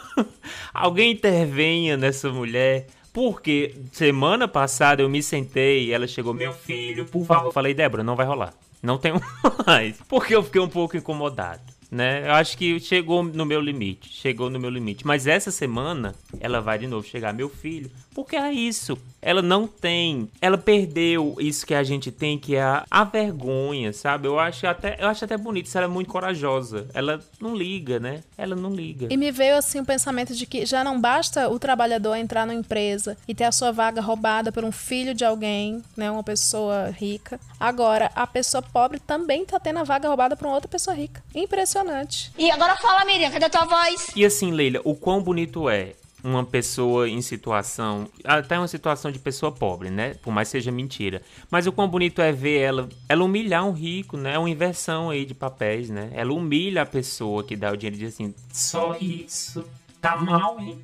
alguém 0.72 1.12
intervenha 1.12 1.98
nessa 1.98 2.30
mulher. 2.30 2.86
Porque 3.12 3.74
semana 3.92 4.48
passada 4.48 5.02
eu 5.02 5.08
me 5.10 5.22
sentei, 5.22 5.92
ela 5.92 6.06
chegou, 6.06 6.32
meu 6.32 6.54
filho, 6.54 7.04
por 7.04 7.26
favor. 7.26 7.48
Eu 7.48 7.52
falei, 7.52 7.74
Débora, 7.74 8.02
não 8.02 8.16
vai 8.16 8.24
rolar. 8.24 8.54
Não 8.82 8.96
tenho 8.96 9.20
mais. 9.66 9.98
Porque 10.08 10.34
eu 10.34 10.42
fiquei 10.42 10.62
um 10.62 10.68
pouco 10.68 10.96
incomodado 10.96 11.77
né? 11.90 12.26
Eu 12.26 12.32
acho 12.32 12.56
que 12.56 12.78
chegou 12.80 13.22
no 13.22 13.46
meu 13.46 13.60
limite, 13.60 14.10
chegou 14.12 14.50
no 14.50 14.60
meu 14.60 14.70
limite. 14.70 15.06
Mas 15.06 15.26
essa 15.26 15.50
semana 15.50 16.14
ela 16.40 16.60
vai 16.60 16.78
de 16.78 16.86
novo 16.86 17.06
chegar, 17.06 17.32
meu 17.32 17.48
filho, 17.48 17.90
porque 18.14 18.36
é 18.36 18.52
isso. 18.52 18.98
Ela 19.20 19.42
não 19.42 19.66
tem, 19.66 20.28
ela 20.40 20.58
perdeu 20.58 21.36
isso 21.38 21.66
que 21.66 21.74
a 21.74 21.82
gente 21.82 22.10
tem, 22.10 22.38
que 22.38 22.56
é 22.56 22.62
a, 22.62 22.84
a 22.90 23.04
vergonha, 23.04 23.92
sabe? 23.92 24.28
Eu 24.28 24.38
acho 24.38 24.66
até, 24.66 24.96
eu 25.00 25.08
acho 25.08 25.24
até 25.24 25.36
bonito, 25.36 25.66
isso 25.66 25.78
ela 25.78 25.86
é 25.86 25.90
muito 25.90 26.10
corajosa. 26.10 26.86
Ela 26.94 27.20
não 27.40 27.56
liga, 27.56 27.98
né? 27.98 28.22
Ela 28.36 28.54
não 28.54 28.74
liga. 28.74 29.08
E 29.10 29.16
me 29.16 29.30
veio 29.32 29.56
assim 29.56 29.80
o 29.80 29.84
pensamento 29.84 30.34
de 30.34 30.46
que 30.46 30.66
já 30.66 30.84
não 30.84 31.00
basta 31.00 31.48
o 31.48 31.58
trabalhador 31.58 32.14
entrar 32.14 32.46
numa 32.46 32.58
empresa 32.58 33.16
e 33.26 33.34
ter 33.34 33.44
a 33.44 33.52
sua 33.52 33.72
vaga 33.72 34.00
roubada 34.00 34.52
por 34.52 34.64
um 34.64 34.72
filho 34.72 35.14
de 35.14 35.24
alguém, 35.24 35.82
né, 35.96 36.10
uma 36.10 36.22
pessoa 36.22 36.90
rica. 36.90 37.40
Agora, 37.58 38.10
a 38.14 38.26
pessoa 38.26 38.62
pobre 38.62 39.00
também 39.00 39.44
tá 39.44 39.58
tendo 39.58 39.78
a 39.78 39.84
vaga 39.84 40.08
roubada 40.08 40.36
por 40.36 40.46
uma 40.46 40.54
outra 40.54 40.68
pessoa 40.68 40.94
rica. 40.94 41.22
Impressionante 41.34 41.77
impressionante. 41.78 42.32
E 42.38 42.50
agora 42.50 42.76
fala, 42.76 43.04
Miriam, 43.04 43.30
cadê 43.30 43.46
a 43.46 43.50
tua 43.50 43.64
voz? 43.64 44.10
E 44.14 44.24
assim, 44.24 44.50
Leila, 44.50 44.80
o 44.84 44.94
quão 44.94 45.22
bonito 45.22 45.68
é 45.68 45.94
uma 46.22 46.44
pessoa 46.44 47.08
em 47.08 47.22
situação, 47.22 48.08
até 48.24 48.58
uma 48.58 48.66
situação 48.66 49.10
de 49.10 49.18
pessoa 49.18 49.52
pobre, 49.52 49.88
né? 49.88 50.14
Por 50.14 50.32
mais 50.32 50.48
seja 50.48 50.72
mentira. 50.72 51.22
Mas 51.50 51.66
o 51.66 51.72
quão 51.72 51.88
bonito 51.88 52.20
é 52.20 52.32
ver 52.32 52.58
ela, 52.58 52.88
ela 53.08 53.24
humilhar 53.24 53.64
um 53.64 53.72
rico, 53.72 54.16
né? 54.16 54.34
É 54.34 54.38
uma 54.38 54.50
inversão 54.50 55.10
aí 55.10 55.24
de 55.24 55.34
papéis, 55.34 55.88
né? 55.88 56.10
Ela 56.12 56.32
humilha 56.32 56.82
a 56.82 56.86
pessoa 56.86 57.44
que 57.44 57.54
dá 57.54 57.70
o 57.70 57.76
dinheiro 57.76 57.96
e 57.96 58.00
diz 58.00 58.14
assim: 58.14 58.34
só 58.52 58.96
isso, 59.00 59.64
tá 60.00 60.16
mal, 60.16 60.58
hein? 60.58 60.80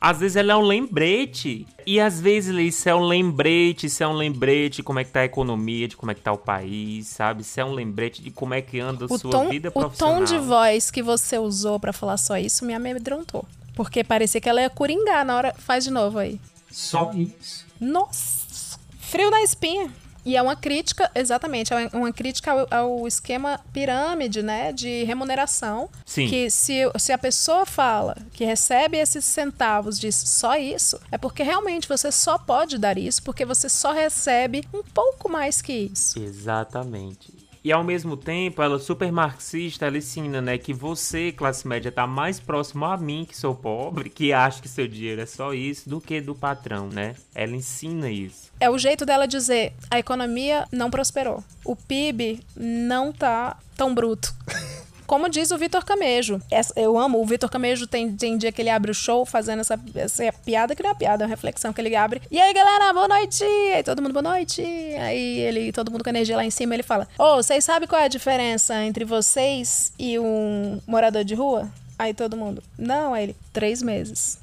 Às 0.00 0.18
vezes 0.20 0.36
ela 0.36 0.52
é 0.52 0.56
um 0.56 0.62
lembrete. 0.62 1.66
E 1.86 1.98
às 2.00 2.20
vezes 2.20 2.54
isso 2.56 2.88
é 2.88 2.94
um 2.94 3.04
lembrete, 3.04 3.86
isso 3.86 4.02
é 4.02 4.08
um 4.08 4.12
lembrete 4.12 4.76
de 4.76 4.82
como 4.82 4.98
é 4.98 5.04
que 5.04 5.10
tá 5.10 5.20
a 5.20 5.24
economia, 5.24 5.88
de 5.88 5.96
como 5.96 6.12
é 6.12 6.14
que 6.14 6.20
tá 6.20 6.32
o 6.32 6.38
país, 6.38 7.06
sabe? 7.08 7.42
Isso 7.42 7.58
é 7.60 7.64
um 7.64 7.72
lembrete 7.72 8.22
de 8.22 8.30
como 8.30 8.54
é 8.54 8.60
que 8.60 8.78
anda 8.78 9.06
a 9.06 9.12
o 9.12 9.18
sua 9.18 9.30
tom, 9.30 9.48
vida 9.48 9.70
profissional. 9.70 10.16
O 10.16 10.18
tom 10.18 10.24
de 10.24 10.38
voz 10.38 10.90
que 10.90 11.02
você 11.02 11.38
usou 11.38 11.80
para 11.80 11.92
falar 11.92 12.16
só 12.16 12.36
isso 12.36 12.64
me 12.64 12.74
amedrontou. 12.74 13.44
Porque 13.74 14.04
parecia 14.04 14.40
que 14.40 14.48
ela 14.48 14.60
ia 14.60 14.70
coringar 14.70 15.24
na 15.24 15.36
hora. 15.36 15.54
Faz 15.56 15.84
de 15.84 15.90
novo 15.90 16.18
aí. 16.18 16.40
Só 16.70 17.12
isso. 17.14 17.66
Nossa! 17.80 18.78
Frio 18.98 19.30
na 19.30 19.42
espinha. 19.42 19.90
E 20.28 20.36
é 20.36 20.42
uma 20.42 20.54
crítica, 20.54 21.10
exatamente, 21.14 21.72
é 21.72 21.88
uma 21.90 22.12
crítica 22.12 22.52
ao, 22.52 22.68
ao, 22.70 23.08
esquema 23.08 23.58
pirâmide, 23.72 24.42
né, 24.42 24.74
de 24.74 25.02
remuneração. 25.04 25.88
Sim. 26.04 26.28
Que 26.28 26.50
se, 26.50 26.82
se 26.98 27.12
a 27.12 27.16
pessoa 27.16 27.64
fala 27.64 28.14
que 28.34 28.44
recebe 28.44 28.98
esses 28.98 29.24
centavos, 29.24 29.98
diz 29.98 30.14
só 30.14 30.54
isso, 30.58 31.00
é 31.10 31.16
porque 31.16 31.42
realmente 31.42 31.88
você 31.88 32.12
só 32.12 32.36
pode 32.36 32.76
dar 32.76 32.98
isso, 32.98 33.22
porque 33.22 33.46
você 33.46 33.70
só 33.70 33.90
recebe 33.90 34.68
um 34.74 34.82
pouco 34.82 35.30
mais 35.30 35.62
que 35.62 35.72
isso. 35.72 36.22
Exatamente. 36.22 37.37
E 37.64 37.72
ao 37.72 37.82
mesmo 37.82 38.16
tempo, 38.16 38.62
ela 38.62 38.78
super 38.78 39.10
marxista, 39.10 39.86
ela 39.86 39.98
ensina, 39.98 40.40
né, 40.40 40.58
que 40.58 40.72
você, 40.72 41.32
classe 41.32 41.66
média, 41.66 41.90
tá 41.90 42.06
mais 42.06 42.38
próximo 42.38 42.84
a 42.84 42.96
mim, 42.96 43.26
que 43.28 43.36
sou 43.36 43.54
pobre, 43.54 44.10
que 44.10 44.32
acho 44.32 44.62
que 44.62 44.68
seu 44.68 44.86
dinheiro 44.86 45.20
é 45.20 45.26
só 45.26 45.52
isso, 45.52 45.88
do 45.88 46.00
que 46.00 46.20
do 46.20 46.34
patrão, 46.34 46.88
né? 46.88 47.14
Ela 47.34 47.56
ensina 47.56 48.10
isso. 48.10 48.50
É 48.60 48.70
o 48.70 48.78
jeito 48.78 49.04
dela 49.04 49.26
dizer, 49.26 49.72
a 49.90 49.98
economia 49.98 50.66
não 50.72 50.90
prosperou. 50.90 51.42
O 51.64 51.74
PIB 51.74 52.40
não 52.56 53.12
tá 53.12 53.56
tão 53.76 53.94
bruto. 53.94 54.34
Como 55.08 55.26
diz 55.26 55.50
o 55.50 55.56
Vitor 55.56 55.86
Camejo. 55.86 56.38
Eu 56.76 56.98
amo, 56.98 57.18
o 57.18 57.24
Vitor 57.24 57.48
Camejo 57.48 57.86
tem, 57.86 58.14
tem 58.14 58.36
dia 58.36 58.52
que 58.52 58.60
ele 58.60 58.68
abre 58.68 58.90
o 58.90 58.94
show 58.94 59.24
fazendo 59.24 59.60
essa, 59.60 59.80
essa 59.94 60.30
piada, 60.44 60.76
que 60.76 60.82
não 60.82 60.90
é 60.90 60.94
piada, 60.94 61.24
é 61.24 61.26
uma 61.26 61.30
reflexão 61.30 61.72
que 61.72 61.80
ele 61.80 61.96
abre. 61.96 62.20
E 62.30 62.38
aí, 62.38 62.52
galera, 62.52 62.92
boa 62.92 63.08
noite! 63.08 63.42
Aí 63.42 63.82
todo 63.82 64.02
mundo, 64.02 64.12
boa 64.12 64.34
noite! 64.34 64.60
Aí 64.60 65.38
ele, 65.38 65.72
todo 65.72 65.90
mundo 65.90 66.04
com 66.04 66.10
energia 66.10 66.36
lá 66.36 66.44
em 66.44 66.50
cima, 66.50 66.74
ele 66.74 66.82
fala: 66.82 67.08
Ô, 67.18 67.24
oh, 67.24 67.36
vocês 67.36 67.64
sabem 67.64 67.88
qual 67.88 68.02
é 68.02 68.04
a 68.04 68.08
diferença 68.08 68.84
entre 68.84 69.06
vocês 69.06 69.94
e 69.98 70.18
um 70.18 70.78
morador 70.86 71.24
de 71.24 71.34
rua? 71.34 71.66
Aí 71.98 72.12
todo 72.12 72.36
mundo, 72.36 72.62
não, 72.78 73.14
aí 73.14 73.22
ele, 73.22 73.36
três 73.50 73.82
meses. 73.82 74.38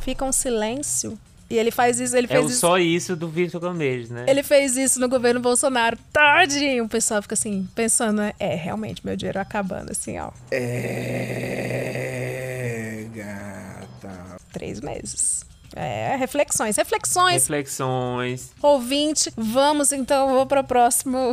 Fica 0.00 0.24
um 0.24 0.32
silêncio 0.32 1.18
e 1.48 1.56
ele 1.56 1.70
faz 1.70 2.00
isso, 2.00 2.16
ele 2.16 2.26
é 2.26 2.28
fez 2.28 2.44
o 2.44 2.48
isso. 2.48 2.58
só 2.60 2.76
isso 2.78 3.14
do 3.14 3.28
Vitor 3.28 3.60
Gomes, 3.60 4.10
né? 4.10 4.26
Ele 4.28 4.42
fez 4.42 4.76
isso 4.76 4.98
no 4.98 5.08
governo 5.08 5.38
Bolsonaro. 5.40 5.96
Tadinho! 6.12 6.84
O 6.84 6.88
pessoal 6.88 7.22
fica 7.22 7.34
assim, 7.34 7.68
pensando, 7.74 8.18
né? 8.18 8.32
É, 8.38 8.54
realmente, 8.54 9.00
meu 9.04 9.16
dinheiro 9.16 9.38
acabando, 9.38 9.92
assim, 9.92 10.18
ó. 10.18 10.30
É. 10.50 11.86
Gata. 13.14 14.36
Três 14.52 14.80
meses. 14.80 15.46
É, 15.74 16.16
reflexões, 16.16 16.76
reflexões. 16.76 17.42
Reflexões. 17.42 18.50
Ouvinte, 18.62 19.32
vamos 19.36 19.92
então, 19.92 20.30
vou 20.30 20.46
para 20.46 20.62
o 20.62 20.64
próximo. 20.64 21.32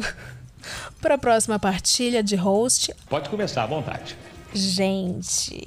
para 1.01 1.15
a 1.15 1.17
próxima 1.17 1.57
partilha 1.57 2.21
de 2.21 2.35
host. 2.35 2.93
Pode 3.09 3.29
começar 3.29 3.63
à 3.63 3.65
vontade. 3.65 4.17
Gente, 4.53 5.59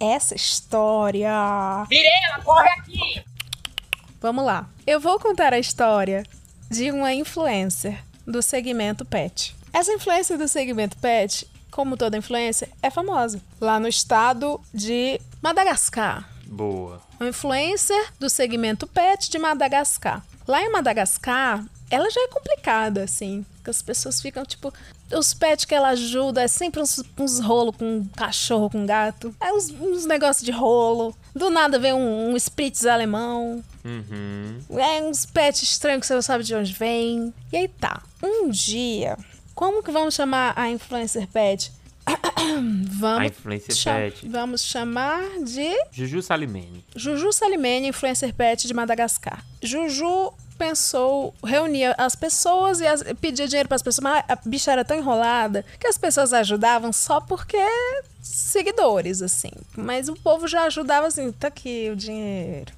essa 0.00 0.34
história. 0.34 1.86
Mirela, 1.88 2.42
corre 2.44 2.68
aqui! 2.70 3.24
Vamos 4.20 4.44
lá. 4.44 4.68
Eu 4.86 5.00
vou 5.00 5.18
contar 5.18 5.52
a 5.52 5.58
história 5.58 6.24
de 6.70 6.90
uma 6.90 7.12
influencer 7.12 8.02
do 8.26 8.42
segmento 8.42 9.04
pet. 9.04 9.54
Essa 9.72 9.92
influencer 9.92 10.38
do 10.38 10.48
segmento 10.48 10.96
pet, 10.96 11.46
como 11.70 11.96
toda 11.96 12.16
influencer, 12.16 12.68
é 12.82 12.90
famosa. 12.90 13.40
Lá 13.60 13.78
no 13.78 13.88
estado 13.88 14.60
de 14.72 15.20
Madagascar. 15.42 16.28
Boa. 16.46 17.00
Uma 17.20 17.28
influencer 17.28 18.12
do 18.18 18.30
segmento 18.30 18.86
pet 18.86 19.30
de 19.30 19.38
Madagascar. 19.38 20.24
Lá 20.46 20.62
em 20.62 20.70
Madagascar, 20.70 21.64
ela 21.90 22.10
já 22.10 22.20
é 22.20 22.28
complicada, 22.28 23.04
assim. 23.04 23.44
Que 23.62 23.70
as 23.70 23.82
pessoas 23.82 24.20
ficam, 24.20 24.44
tipo. 24.44 24.72
Os 25.12 25.34
pets 25.34 25.64
que 25.64 25.74
ela 25.74 25.88
ajuda 25.90 26.42
é 26.42 26.48
sempre 26.48 26.80
uns, 26.80 27.02
uns 27.18 27.38
rolos 27.38 27.76
com 27.76 28.04
cachorro, 28.16 28.70
com 28.70 28.84
gato. 28.86 29.34
É 29.40 29.52
uns, 29.52 29.70
uns 29.70 30.04
negócios 30.04 30.44
de 30.44 30.50
rolo. 30.50 31.14
Do 31.36 31.50
nada 31.50 31.78
vem 31.78 31.92
um, 31.92 32.30
um 32.32 32.36
Spritz 32.36 32.86
alemão. 32.86 33.62
Uhum. 33.84 34.58
É 34.78 35.02
uns 35.02 35.26
pets 35.26 35.62
estranhos 35.62 36.00
que 36.00 36.06
você 36.06 36.14
não 36.14 36.22
sabe 36.22 36.42
de 36.44 36.54
onde 36.54 36.72
vem. 36.72 37.32
E 37.52 37.56
aí 37.56 37.68
tá. 37.68 38.02
Um 38.22 38.48
dia. 38.48 39.16
Como 39.54 39.82
que 39.82 39.90
vamos 39.90 40.14
chamar 40.14 40.54
a 40.56 40.70
influencer 40.70 41.26
pet? 41.28 41.70
vamos, 42.88 43.20
A 43.22 43.26
influencer 43.26 43.74
cha- 43.74 43.94
pet. 43.94 44.28
vamos 44.28 44.62
chamar 44.62 45.22
de 45.44 45.74
Juju 45.92 46.22
Salimene. 46.22 46.84
Juju 46.94 47.32
Salimene, 47.32 47.88
influencer 47.88 48.32
pet 48.34 48.66
de 48.66 48.72
Madagascar. 48.74 49.44
Juju 49.62 50.32
pensou, 50.56 51.34
reunia 51.44 51.94
as 51.98 52.14
pessoas 52.16 52.80
e 52.80 52.86
as- 52.86 53.02
pedia 53.20 53.46
dinheiro 53.46 53.68
para 53.68 53.76
as 53.76 53.82
pessoas, 53.82 54.02
mas 54.02 54.24
a 54.28 54.36
bicha 54.44 54.72
era 54.72 54.84
tão 54.84 54.96
enrolada 54.96 55.64
que 55.78 55.86
as 55.86 55.96
pessoas 55.98 56.32
ajudavam 56.32 56.92
só 56.92 57.20
porque 57.20 57.56
seguidores, 58.22 59.22
assim. 59.22 59.50
Mas 59.76 60.08
o 60.08 60.14
povo 60.16 60.46
já 60.48 60.64
ajudava 60.64 61.06
assim, 61.06 61.30
tá 61.32 61.48
aqui 61.48 61.88
o 61.92 61.96
dinheiro. 61.96 62.72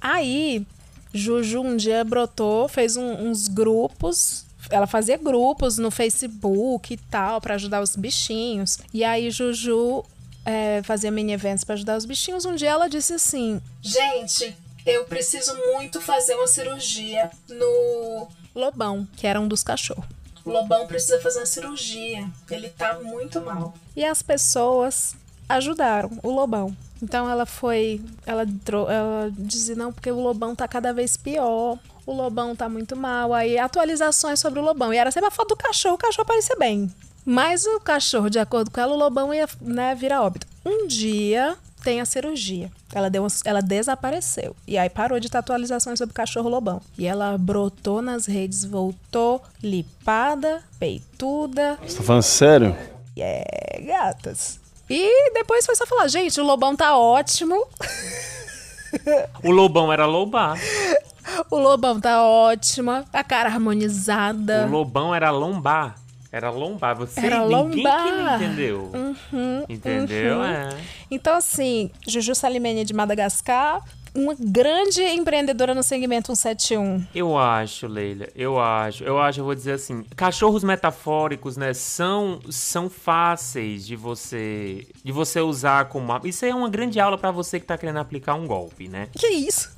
Aí, 0.00 0.66
Juju 1.12 1.60
um 1.60 1.76
dia 1.76 2.04
brotou, 2.04 2.68
fez 2.68 2.96
um- 2.96 3.28
uns 3.30 3.48
grupos. 3.48 4.44
Ela 4.70 4.86
fazia 4.86 5.16
grupos 5.16 5.76
no 5.78 5.90
Facebook 5.90 6.94
e 6.94 6.96
tal 6.96 7.40
para 7.40 7.54
ajudar 7.56 7.82
os 7.82 7.96
bichinhos. 7.96 8.78
E 8.94 9.04
aí, 9.04 9.30
Juju 9.30 10.04
é, 10.44 10.82
fazia 10.82 11.10
mini 11.10 11.32
eventos 11.32 11.62
para 11.62 11.74
ajudar 11.74 11.96
os 11.96 12.04
bichinhos. 12.04 12.44
Um 12.44 12.54
dia 12.56 12.70
ela 12.70 12.88
disse 12.88 13.12
assim: 13.14 13.60
Gente, 13.80 14.56
eu 14.84 15.04
preciso 15.04 15.54
muito 15.72 16.00
fazer 16.00 16.34
uma 16.34 16.46
cirurgia 16.46 17.30
no 17.48 18.28
Lobão, 18.54 19.06
que 19.16 19.26
era 19.26 19.40
um 19.40 19.48
dos 19.48 19.62
cachorros. 19.62 20.04
Lobão 20.44 20.86
precisa 20.86 21.20
fazer 21.20 21.38
uma 21.40 21.46
cirurgia. 21.46 22.28
Ele 22.50 22.68
tá 22.68 22.98
muito 23.00 23.40
mal. 23.40 23.74
E 23.96 24.04
as 24.04 24.22
pessoas 24.22 25.14
ajudaram 25.48 26.10
o 26.22 26.30
Lobão. 26.30 26.76
Então 27.00 27.28
ela 27.28 27.46
foi. 27.46 28.00
Ela, 28.26 28.42
ela 28.42 29.30
dizia, 29.36 29.74
não, 29.74 29.92
porque 29.92 30.10
o 30.10 30.20
Lobão 30.20 30.54
tá 30.54 30.66
cada 30.66 30.92
vez 30.92 31.16
pior. 31.16 31.78
O 32.04 32.12
Lobão 32.12 32.56
tá 32.56 32.68
muito 32.68 32.96
mal. 32.96 33.32
Aí 33.32 33.58
atualizações 33.58 34.40
sobre 34.40 34.58
o 34.60 34.62
Lobão. 34.62 34.92
E 34.92 34.96
era 34.96 35.10
sempre 35.10 35.28
a 35.28 35.32
foto 35.32 35.50
do 35.50 35.56
cachorro, 35.56 35.94
o 35.94 35.98
cachorro 35.98 36.26
parecia 36.26 36.56
bem. 36.56 36.92
Mas 37.24 37.64
o 37.64 37.78
cachorro, 37.78 38.28
de 38.28 38.40
acordo 38.40 38.70
com 38.70 38.80
ela, 38.80 38.94
o 38.94 38.98
Lobão 38.98 39.32
ia 39.32 39.48
né, 39.60 39.94
virar 39.94 40.22
óbito. 40.22 40.46
Um 40.64 40.88
dia 40.88 41.56
tem 41.82 42.00
a 42.00 42.04
cirurgia. 42.04 42.70
Ela, 42.94 43.08
deu, 43.10 43.22
uma- 43.22 43.28
ela 43.44 43.60
desapareceu. 43.60 44.54
E 44.66 44.76
aí 44.78 44.88
parou 44.88 45.18
de 45.20 45.28
ter 45.30 45.38
atualizações 45.38 45.98
sobre 45.98 46.12
o 46.12 46.14
cachorro 46.14 46.48
Lobão. 46.48 46.80
E 46.96 47.06
ela 47.06 47.36
brotou 47.38 48.00
nas 48.02 48.26
redes, 48.26 48.64
voltou 48.64 49.42
lipada, 49.62 50.62
peituda. 50.78 51.78
Você 51.86 51.96
tá 51.98 52.02
falando 52.02 52.22
sério? 52.22 52.76
É, 53.16 53.80
gatas. 53.86 54.58
E 54.88 55.32
depois 55.32 55.64
foi 55.66 55.74
só 55.76 55.86
falar, 55.86 56.08
gente, 56.08 56.40
o 56.40 56.44
Lobão 56.44 56.74
tá 56.76 56.96
ótimo. 56.96 57.66
O 59.42 59.50
Lobão 59.50 59.92
era 59.92 60.06
Lobar. 60.06 60.58
O 61.50 61.56
Lobão 61.56 62.00
tá 62.00 62.22
ótimo. 62.22 62.90
A 63.12 63.24
cara 63.24 63.48
harmonizada. 63.48 64.66
O 64.66 64.70
Lobão 64.70 65.14
era 65.14 65.30
Lombar. 65.30 65.94
Era 66.32 66.50
Lombar. 66.50 66.96
Você 66.96 67.20
Era 67.20 67.40
ninguém 67.46 67.84
lombar. 67.84 68.04
que 68.04 68.10
não 68.10 68.34
entendeu. 68.36 68.90
Uhum, 68.94 69.64
Entendeu? 69.68 70.38
uhum. 70.38 70.44
É. 70.44 70.68
Então, 71.10 71.36
assim, 71.36 71.90
Juju 72.08 72.34
Salimene 72.34 72.86
de 72.86 72.94
Madagascar, 72.94 73.82
uma 74.14 74.34
grande 74.38 75.02
empreendedora 75.02 75.74
no 75.74 75.82
segmento 75.82 76.34
171. 76.34 77.04
Eu 77.14 77.36
acho, 77.36 77.86
Leila, 77.86 78.26
eu 78.34 78.58
acho, 78.58 79.04
eu 79.04 79.18
acho, 79.18 79.40
eu 79.40 79.44
vou 79.44 79.54
dizer 79.54 79.72
assim, 79.72 80.04
cachorros 80.16 80.64
metafóricos, 80.64 81.56
né, 81.56 81.74
são 81.74 82.40
são 82.50 82.88
fáceis 82.88 83.86
de 83.86 83.96
você 83.96 84.86
de 85.04 85.12
você 85.12 85.40
usar 85.40 85.86
como 85.86 86.12
isso 86.24 86.44
aí 86.44 86.50
é 86.50 86.54
uma 86.54 86.68
grande 86.68 87.00
aula 87.00 87.16
pra 87.16 87.30
você 87.30 87.58
que 87.60 87.66
tá 87.66 87.76
querendo 87.78 87.98
aplicar 87.98 88.34
um 88.34 88.46
golpe, 88.46 88.88
né? 88.88 89.08
Que 89.18 89.28
isso? 89.28 89.70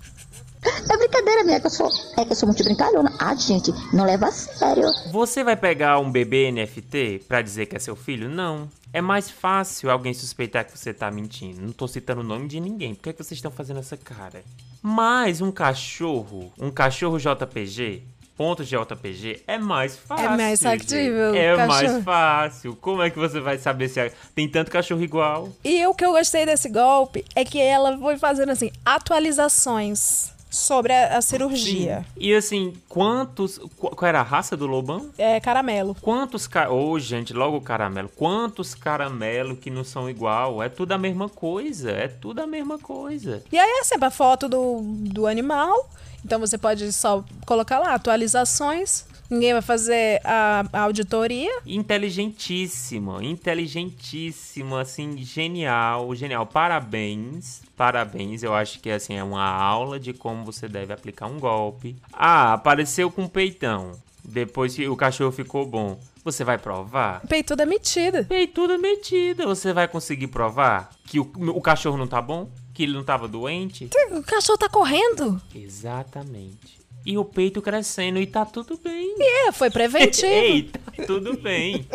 É 0.65 0.97
brincadeira 0.97 1.45
minha, 1.45 1.61
que 1.61 1.67
eu 1.67 1.71
sou. 1.71 1.91
É 2.17 2.25
que 2.25 2.33
eu 2.33 2.37
sou 2.37 2.47
muito 2.47 2.63
brincalhona. 2.65 3.13
Ah, 3.19 3.35
gente, 3.35 3.71
não 3.93 4.05
leva 4.05 4.27
a 4.29 4.33
sério. 4.33 4.87
Você 5.13 5.45
vai 5.45 5.57
pegar 5.57 5.99
um 5.99 6.11
bebê 6.11 6.51
NFT 6.51 7.25
pra 7.29 7.43
dizer 7.43 7.67
que 7.67 7.77
é 7.77 7.79
seu 7.79 7.95
filho? 7.97 8.29
Não. 8.29 8.69
É 8.93 9.01
mais 9.01 9.29
fácil 9.29 9.91
alguém 9.91 10.15
suspeitar 10.15 10.65
que 10.65 10.77
você 10.77 10.95
tá 10.95 11.11
mentindo. 11.11 11.61
Não 11.61 11.73
tô 11.73 11.89
citando 11.89 12.21
o 12.21 12.25
nome 12.25 12.47
de 12.49 12.61
ninguém. 12.61 12.95
Por 12.95 13.03
que, 13.03 13.11
é 13.11 13.13
que 13.13 13.23
vocês 13.25 13.39
estão 13.39 13.51
fazendo 13.51 13.81
essa 13.81 13.97
cara? 13.97 14.43
Mas 14.81 15.41
um 15.41 15.51
cachorro, 15.51 16.53
um 16.59 16.71
cachorro 16.71 17.19
JPG, 17.19 18.03
ponto 18.37 18.65
de 18.65 18.71
JPG, 18.71 19.43
é 19.47 19.59
mais 19.59 19.97
fácil. 19.99 20.31
mais 20.31 20.63
factível. 20.63 21.35
É 21.35 21.57
cachorro. 21.57 21.93
mais 21.93 22.05
fácil. 22.05 22.77
Como 22.77 23.03
é 23.03 23.11
que 23.11 23.19
você 23.19 23.41
vai 23.41 23.59
saber 23.59 23.89
se 23.89 23.99
é- 23.99 24.13
tem 24.35 24.49
tanto 24.49 24.71
cachorro 24.71 25.03
igual? 25.03 25.49
E 25.65 25.85
o 25.87 25.95
que 25.95 26.05
eu 26.05 26.13
gostei 26.13 26.47
desse 26.47 26.69
golpe 26.69 27.25
é 27.35 27.45
que 27.45 27.61
ela 27.61 27.99
foi 27.99 28.17
fazendo, 28.17 28.51
assim, 28.51 28.71
atualizações 28.85 30.34
sobre 30.55 30.93
a, 30.93 31.19
a 31.19 31.23
cirurgia. 31.23 32.05
E 32.17 32.35
assim, 32.35 32.73
quantos. 32.89 33.59
qu- 33.77 33.95
Qual 33.95 34.09
era 34.09 34.21
a 34.21 34.23
raça 34.23 34.57
do 34.57 34.67
lobão? 34.67 35.11
É 35.19 35.39
caramelo. 35.41 35.97
Quantos. 36.01 36.49
Ô, 36.71 36.99
gente, 36.99 37.33
logo 37.33 37.61
caramelo. 37.61 38.09
Quantos 38.17 38.75
caramelo 38.75 39.57
que 39.57 39.71
não 39.71 39.85
são 39.85 40.09
igual? 40.09 40.63
É 40.63 40.69
tudo 40.69 40.93
a 40.93 40.99
mesma 40.99 41.29
coisa. 41.29 41.91
É 41.91 42.09
tudo 42.09 42.41
a 42.41 42.47
mesma 42.47 42.79
coisa. 42.79 43.43
E 43.53 43.59
aí 43.59 43.79
é 43.81 43.85
sempre 43.85 44.07
a 44.07 44.11
foto 44.11 44.49
do, 44.49 44.81
do 44.83 45.27
animal. 45.27 45.89
Então 46.25 46.41
você 46.41 46.57
pode 46.57 46.91
só 46.93 47.23
colocar 47.47 47.79
lá 47.79 47.95
atualizações. 47.95 49.05
Ninguém 49.35 49.53
vai 49.53 49.63
fazer 49.63 50.21
a, 50.23 50.65
a 50.73 50.81
auditoria. 50.83 51.51
Inteligentíssima, 51.67 53.23
inteligentíssima, 53.25 54.81
assim, 54.81 55.19
genial, 55.19 56.15
genial. 56.15 56.47
Parabéns, 56.47 57.61
parabéns. 57.77 58.45
Eu 58.45 58.55
acho 58.55 58.79
que 58.79 58.89
assim 58.89 59.15
é 59.15 59.25
uma 59.25 59.45
aula 59.45 59.99
de 59.99 60.13
como 60.13 60.45
você 60.45 60.69
deve 60.69 60.93
aplicar 60.93 61.27
um 61.27 61.41
golpe. 61.41 61.97
Ah, 62.13 62.53
apareceu 62.53 63.11
com 63.11 63.27
peitão. 63.27 63.99
Depois 64.23 64.77
que 64.77 64.89
o 64.89 64.95
cachorro 64.97 65.33
ficou 65.33 65.67
bom. 65.67 65.99
Você 66.25 66.45
vai 66.45 66.57
provar? 66.57 67.21
Peituda 67.27 67.67
metida. 67.67 68.23
Peituda 68.23 68.79
metida. 68.79 69.45
Você 69.47 69.73
vai 69.73 69.89
conseguir 69.89 70.29
provar 70.29 70.91
que 71.05 71.19
o, 71.19 71.29
o 71.49 71.61
cachorro 71.61 71.97
não 71.97 72.07
tá 72.07 72.23
bom? 72.23 72.49
Que 72.73 72.85
ele 72.85 72.93
não 72.93 73.03
tava 73.03 73.27
doente? 73.27 73.91
O 74.13 74.23
cachorro 74.23 74.59
tá 74.59 74.69
correndo. 74.69 75.43
Exatamente. 75.53 76.84
E 77.07 77.19
o 77.19 77.25
peito 77.25 77.61
crescendo 77.61 78.19
e 78.19 78.27
tá 78.27 78.47
tudo 78.47 78.81
bem. 78.83 79.15
É, 79.21 79.53
foi 79.53 79.71
preventivo. 79.71 80.25
Eita, 80.33 80.81
tudo 81.07 81.37
bem. 81.37 81.87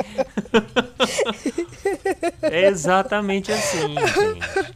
é 2.44 2.68
exatamente 2.68 3.52
assim, 3.52 3.96
gente. 3.96 4.74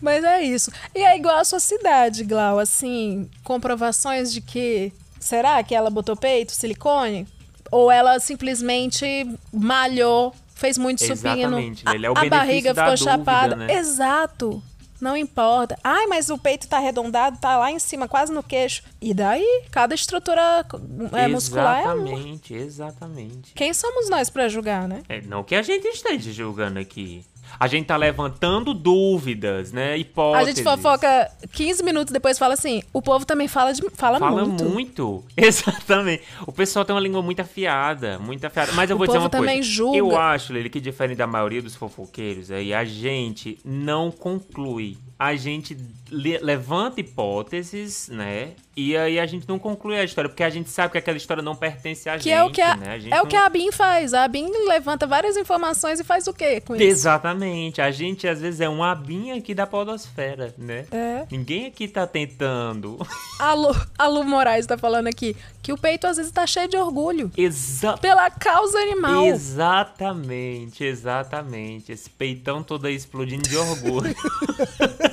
Mas 0.00 0.24
é 0.24 0.42
isso. 0.42 0.72
E 0.92 1.00
é 1.00 1.16
igual 1.16 1.38
a 1.38 1.44
sua 1.44 1.60
cidade, 1.60 2.24
Glau, 2.24 2.58
assim, 2.58 3.30
comprovações 3.44 4.32
de 4.32 4.40
que 4.40 4.92
será 5.20 5.62
que 5.62 5.74
ela 5.74 5.88
botou 5.88 6.16
peito, 6.16 6.50
silicone? 6.50 7.28
Ou 7.70 7.88
ela 7.90 8.18
simplesmente 8.18 9.06
malhou, 9.52 10.34
fez 10.54 10.76
muito 10.76 10.98
supinho 11.00 11.48
no 11.48 11.58
Exatamente, 11.58 11.84
Leila, 11.88 12.06
é 12.06 12.10
o 12.10 12.18
a 12.18 12.24
barriga 12.24 12.74
ficou 12.74 12.90
dúvida, 12.90 13.10
chapada. 13.10 13.56
né? 13.56 13.72
Exato. 13.74 14.62
Não 15.02 15.16
importa. 15.16 15.76
Ai, 15.82 16.06
mas 16.06 16.30
o 16.30 16.38
peito 16.38 16.68
tá 16.68 16.76
arredondado, 16.76 17.36
tá 17.38 17.58
lá 17.58 17.72
em 17.72 17.78
cima, 17.80 18.06
quase 18.06 18.32
no 18.32 18.40
queixo. 18.40 18.84
E 19.00 19.12
daí? 19.12 19.64
Cada 19.68 19.96
estrutura 19.96 20.64
é, 21.12 21.26
muscular 21.26 21.80
é 21.80 21.92
uma. 21.92 22.08
Exatamente, 22.08 22.54
exatamente. 22.54 23.52
Quem 23.52 23.74
somos 23.74 24.08
nós 24.08 24.30
pra 24.30 24.48
julgar, 24.48 24.86
né? 24.86 25.02
É, 25.08 25.20
não 25.20 25.42
que 25.42 25.56
a 25.56 25.62
gente 25.62 25.88
esteja 25.88 26.30
julgando 26.30 26.78
aqui. 26.78 27.24
A 27.58 27.66
gente 27.66 27.86
tá 27.86 27.96
levantando 27.96 28.74
dúvidas, 28.74 29.72
né? 29.72 29.92
A 29.92 29.96
Hipóteses. 29.96 30.56
gente 30.56 30.64
fofoca 30.64 31.30
15 31.52 31.82
minutos 31.84 32.12
depois 32.12 32.38
fala 32.38 32.54
assim: 32.54 32.82
o 32.92 33.00
povo 33.00 33.24
também 33.24 33.48
fala, 33.48 33.72
de, 33.72 33.82
fala, 33.94 34.18
Fala 34.18 34.44
muito. 34.44 34.64
muito. 34.64 35.24
Exatamente. 35.36 36.22
O 36.46 36.52
pessoal 36.52 36.84
tem 36.84 36.94
uma 36.94 37.00
língua 37.00 37.22
muito 37.22 37.40
afiada, 37.40 38.18
muito 38.18 38.44
afiada. 38.44 38.72
Mas 38.72 38.90
eu 38.90 38.96
O 38.96 38.98
vou 38.98 39.06
dizer 39.06 39.18
povo 39.18 39.26
uma 39.26 39.30
coisa. 39.30 39.46
também 39.46 39.62
julga. 39.62 39.96
Eu 39.96 40.16
acho, 40.18 40.52
Lili, 40.52 40.68
que 40.70 40.80
diferente 40.80 41.18
da 41.18 41.26
maioria 41.26 41.62
dos 41.62 41.74
fofoqueiros 41.76 42.50
aí, 42.50 42.72
a 42.74 42.84
gente 42.84 43.58
não 43.64 44.10
conclui. 44.10 44.96
A 45.24 45.36
gente 45.36 45.76
le- 46.10 46.38
levanta 46.38 47.00
hipóteses, 47.00 48.08
né? 48.08 48.50
E 48.74 48.96
aí 48.96 49.20
a 49.20 49.26
gente 49.26 49.46
não 49.46 49.58
conclui 49.58 49.96
a 49.98 50.02
história, 50.02 50.28
porque 50.30 50.42
a 50.42 50.48
gente 50.50 50.68
sabe 50.70 50.92
que 50.92 50.98
aquela 50.98 51.16
história 51.16 51.42
não 51.42 51.54
pertence 51.54 52.08
a 52.08 52.16
Que 52.16 52.24
gente, 52.24 52.32
é 52.32 52.42
o 52.42 52.50
que 52.50 52.60
a, 52.60 52.74
né? 52.76 52.98
É 53.10 53.16
o 53.20 53.24
não- 53.24 53.26
que 53.26 53.36
a 53.36 53.48
Bin 53.48 53.70
faz. 53.70 54.14
A 54.14 54.26
Bin 54.26 54.50
levanta 54.66 55.06
várias 55.06 55.36
informações 55.36 56.00
e 56.00 56.04
faz 56.04 56.26
o 56.26 56.32
quê 56.32 56.60
com 56.60 56.74
isso? 56.74 56.82
Exatamente. 56.82 57.80
A 57.80 57.90
gente, 57.90 58.26
às 58.26 58.40
vezes, 58.40 58.60
é 58.60 58.68
um 58.68 58.82
abinho 58.82 59.36
aqui 59.36 59.54
da 59.54 59.66
podosfera, 59.66 60.52
né? 60.58 60.86
É. 60.90 61.26
Ninguém 61.30 61.66
aqui 61.66 61.86
tá 61.86 62.06
tentando. 62.06 62.98
A 63.38 63.52
Lu, 63.54 63.76
a 63.98 64.06
Lu 64.08 64.24
Moraes 64.24 64.66
tá 64.66 64.76
falando 64.78 65.06
aqui 65.06 65.36
que 65.62 65.72
o 65.72 65.78
peito 65.78 66.06
às 66.06 66.16
vezes 66.16 66.32
tá 66.32 66.46
cheio 66.46 66.66
de 66.68 66.76
orgulho. 66.76 67.30
Exa 67.36 67.96
Pela 67.98 68.28
causa 68.30 68.78
animal. 68.78 69.26
Exatamente, 69.26 70.82
exatamente. 70.82 71.92
Esse 71.92 72.10
peitão 72.10 72.62
todo 72.62 72.86
aí 72.86 72.94
explodindo 72.96 73.48
de 73.48 73.56
orgulho. 73.56 74.14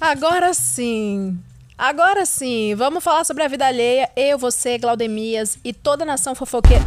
Agora 0.00 0.54
sim. 0.54 1.38
Agora 1.76 2.26
sim, 2.26 2.74
vamos 2.74 3.04
falar 3.04 3.24
sobre 3.24 3.42
a 3.44 3.48
vida 3.48 3.66
alheia. 3.66 4.10
Eu, 4.16 4.36
você, 4.38 4.78
Glaudemias 4.78 5.58
e 5.64 5.72
toda 5.72 6.02
a 6.02 6.06
nação 6.06 6.34
fofoqueira. 6.34 6.84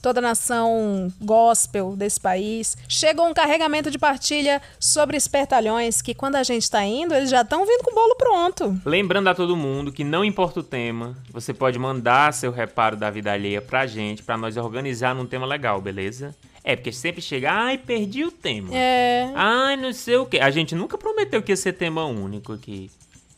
Toda 0.00 0.18
a 0.18 0.22
nação 0.22 1.12
gospel 1.20 1.96
desse 1.96 2.20
país. 2.20 2.76
Chegou 2.88 3.26
um 3.28 3.34
carregamento 3.34 3.90
de 3.90 3.98
partilha 3.98 4.60
sobre 4.78 5.16
espertalhões 5.16 6.02
que, 6.02 6.14
quando 6.14 6.36
a 6.36 6.42
gente 6.42 6.68
tá 6.70 6.84
indo, 6.84 7.14
eles 7.14 7.30
já 7.30 7.42
estão 7.42 7.64
vindo 7.64 7.82
com 7.84 7.92
o 7.92 7.94
bolo 7.94 8.16
pronto. 8.16 8.80
Lembrando 8.84 9.28
a 9.28 9.34
todo 9.34 9.56
mundo 9.56 9.92
que 9.92 10.02
não 10.02 10.24
importa 10.24 10.60
o 10.60 10.64
tema, 10.64 11.16
você 11.30 11.54
pode 11.54 11.78
mandar 11.78 12.32
seu 12.32 12.50
reparo 12.50 12.96
da 12.96 13.10
vida 13.10 13.32
alheia 13.32 13.62
pra 13.62 13.86
gente, 13.86 14.24
pra 14.24 14.36
nós 14.36 14.56
organizar 14.56 15.14
num 15.14 15.26
tema 15.26 15.46
legal, 15.46 15.80
beleza? 15.80 16.34
É, 16.64 16.76
porque 16.76 16.92
sempre 16.92 17.20
chega, 17.20 17.50
ai, 17.52 17.76
perdi 17.76 18.24
o 18.24 18.30
tema. 18.30 18.68
É. 18.72 19.30
Ai, 19.34 19.76
não 19.76 19.92
sei 19.92 20.16
o 20.16 20.26
quê. 20.26 20.38
A 20.38 20.50
gente 20.50 20.74
nunca 20.74 20.96
prometeu 20.96 21.42
que 21.42 21.50
ia 21.50 21.56
ser 21.56 21.72
tema 21.72 22.04
único 22.04 22.52
aqui. 22.52 22.90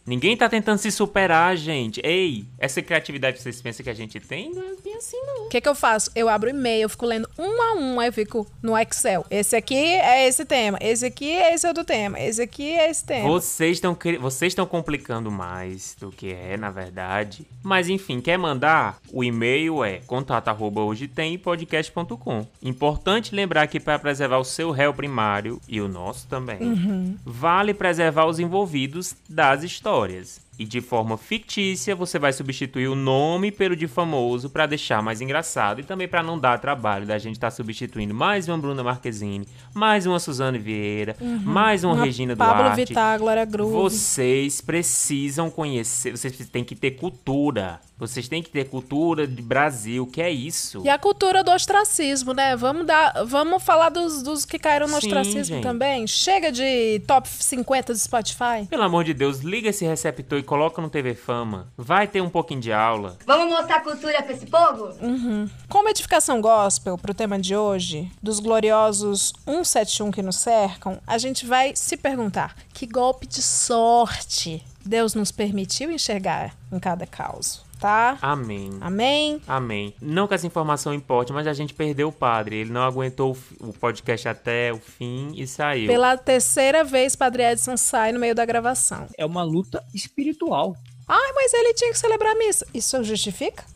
Ninguém 0.06 0.36
tá 0.36 0.48
tentando 0.48 0.78
se 0.78 0.90
superar, 0.90 1.56
gente. 1.56 2.00
Ei, 2.04 2.44
essa 2.58 2.82
criatividade 2.82 3.36
que 3.38 3.42
vocês 3.42 3.60
pensam 3.62 3.82
que 3.82 3.88
a 3.90 3.94
gente 3.94 4.20
tem, 4.20 4.50
não 4.52 4.62
é 4.62 4.74
bem 4.84 4.94
assim, 4.96 5.16
não. 5.26 5.46
O 5.46 5.48
que, 5.48 5.60
que 5.60 5.68
eu 5.68 5.74
faço? 5.74 6.10
Eu 6.14 6.28
abro 6.28 6.50
e-mail, 6.50 6.82
eu 6.82 6.88
fico 6.90 7.06
lendo 7.06 7.28
um 7.38 7.62
a 7.62 7.72
um, 7.74 7.98
aí 8.00 8.08
eu 8.08 8.12
fico 8.12 8.46
no 8.62 8.76
Excel. 8.76 9.24
Esse 9.30 9.56
aqui 9.56 9.74
é 9.74 10.28
esse 10.28 10.44
tema, 10.44 10.76
esse 10.80 11.06
aqui 11.06 11.30
é 11.30 11.54
esse 11.54 11.66
outro 11.66 11.84
tema, 11.84 12.20
esse 12.20 12.42
aqui 12.42 12.70
é 12.70 12.90
esse 12.90 13.02
tema. 13.04 13.26
Vocês 13.28 13.78
estão 13.78 13.96
vocês 14.20 14.50
estão 14.52 14.66
complicando 14.66 15.30
mais 15.30 15.96
do 15.98 16.10
que 16.10 16.32
é, 16.32 16.56
na 16.58 16.70
verdade. 16.70 17.46
Mas 17.62 17.88
enfim, 17.88 18.20
quer 18.20 18.36
mandar? 18.36 18.98
O 19.12 19.24
e-mail 19.24 19.82
é 19.82 20.00
contato@hoje-tem-podcast.com. 20.06 22.46
Importante 22.62 23.34
lembrar 23.34 23.66
que 23.66 23.80
para 23.80 23.98
preservar 23.98 24.36
o 24.38 24.44
seu 24.44 24.70
réu 24.70 24.92
primário 24.92 25.58
e 25.68 25.80
o 25.80 25.88
nosso 25.88 26.26
também, 26.26 26.58
Uhum. 26.60 27.16
vale 27.24 27.72
preservar 27.72 28.26
os 28.26 28.38
envolvidos 28.38 29.14
das 29.28 29.62
histórias. 29.62 29.93
Oh, 29.96 30.02
it 30.02 30.10
is. 30.10 30.43
E 30.58 30.64
de 30.64 30.80
forma 30.80 31.16
fictícia, 31.18 31.96
você 31.96 32.16
vai 32.18 32.32
substituir 32.32 32.86
o 32.86 32.94
nome 32.94 33.50
pelo 33.50 33.74
de 33.74 33.88
famoso 33.88 34.48
para 34.48 34.66
deixar 34.66 35.02
mais 35.02 35.20
engraçado 35.20 35.80
e 35.80 35.84
também 35.84 36.06
para 36.06 36.22
não 36.22 36.38
dar 36.38 36.60
trabalho 36.60 37.04
da 37.04 37.18
gente 37.18 37.34
estar 37.34 37.50
substituindo 37.50 38.14
mais 38.14 38.46
uma 38.48 38.56
Bruna 38.56 38.82
Marquezine, 38.84 39.48
mais 39.74 40.06
uma 40.06 40.20
Suzane 40.20 40.58
Vieira, 40.58 41.16
Uhum. 41.20 41.40
mais 41.44 41.82
uma, 41.82 41.94
Uma 41.94 42.04
Regina 42.04 42.36
Pablo 42.36 42.62
Duarte. 42.64 42.76
Vittar, 42.86 43.18
Glória 43.18 43.44
Groove. 43.44 43.72
Vocês 43.72 44.60
precisam 44.60 45.50
conhecer, 45.50 46.12
vocês 46.16 46.36
têm 46.48 46.62
que 46.62 46.76
ter 46.76 46.92
cultura. 46.92 47.80
Vocês 47.96 48.28
têm 48.28 48.42
que 48.42 48.50
ter 48.50 48.68
cultura 48.68 49.26
de 49.26 49.40
Brasil, 49.40 50.04
que 50.06 50.20
é 50.20 50.28
isso. 50.30 50.82
E 50.84 50.88
a 50.88 50.98
cultura 50.98 51.44
do 51.44 51.50
ostracismo, 51.52 52.32
né? 52.34 52.56
Vamos 52.56 52.84
dar, 52.86 53.24
vamos 53.24 53.62
falar 53.62 53.88
dos, 53.88 54.20
dos 54.22 54.44
que 54.44 54.58
caíram 54.58 54.86
no 54.86 54.92
Sim, 55.00 55.06
ostracismo 55.06 55.44
gente. 55.56 55.62
também. 55.62 56.04
Chega 56.06 56.50
de 56.50 57.00
top 57.06 57.28
50 57.28 57.92
do 57.92 57.98
Spotify. 57.98 58.66
Pelo 58.68 58.82
amor 58.82 59.04
de 59.04 59.14
Deus, 59.14 59.38
liga 59.40 59.68
esse 59.70 59.84
receptor 59.84 60.42
coloca 60.44 60.80
no 60.80 60.90
TV 60.90 61.14
Fama. 61.14 61.68
Vai 61.76 62.06
ter 62.06 62.20
um 62.20 62.28
pouquinho 62.28 62.60
de 62.60 62.72
aula. 62.72 63.16
Vamos 63.26 63.48
mostrar 63.48 63.80
cultura 63.80 64.22
pra 64.22 64.32
esse 64.32 64.46
povo? 64.46 64.94
Uhum. 65.00 65.48
Como 65.68 65.88
edificação 65.88 66.40
gospel 66.40 66.96
pro 66.96 67.14
tema 67.14 67.38
de 67.38 67.56
hoje, 67.56 68.10
dos 68.22 68.38
gloriosos 68.38 69.32
171 69.44 70.10
que 70.10 70.22
nos 70.22 70.36
cercam, 70.36 71.00
a 71.06 71.18
gente 71.18 71.46
vai 71.46 71.74
se 71.74 71.96
perguntar: 71.96 72.54
que 72.72 72.86
golpe 72.86 73.26
de 73.26 73.42
sorte 73.42 74.62
Deus 74.84 75.14
nos 75.14 75.32
permitiu 75.32 75.90
enxergar 75.90 76.54
em 76.70 76.78
cada 76.78 77.06
caos, 77.06 77.63
tá? 77.84 78.16
Amém. 78.22 78.70
Amém? 78.80 79.42
Amém. 79.46 79.94
Não 80.00 80.26
que 80.26 80.32
essa 80.32 80.46
informação 80.46 80.94
importe, 80.94 81.34
mas 81.34 81.46
a 81.46 81.52
gente 81.52 81.74
perdeu 81.74 82.08
o 82.08 82.12
padre. 82.12 82.56
Ele 82.56 82.72
não 82.72 82.82
aguentou 82.82 83.36
o 83.60 83.74
podcast 83.74 84.26
até 84.26 84.72
o 84.72 84.78
fim 84.78 85.32
e 85.36 85.46
saiu. 85.46 85.86
Pela 85.86 86.16
terceira 86.16 86.82
vez, 86.82 87.14
Padre 87.14 87.42
Edson 87.42 87.76
sai 87.76 88.10
no 88.10 88.18
meio 88.18 88.34
da 88.34 88.46
gravação. 88.46 89.06
É 89.18 89.26
uma 89.26 89.42
luta 89.42 89.84
espiritual. 89.92 90.74
Ai, 91.06 91.32
mas 91.34 91.52
ele 91.52 91.74
tinha 91.74 91.92
que 91.92 91.98
celebrar 91.98 92.34
a 92.34 92.38
missa. 92.38 92.66
Isso 92.72 93.04
justifica? 93.04 93.66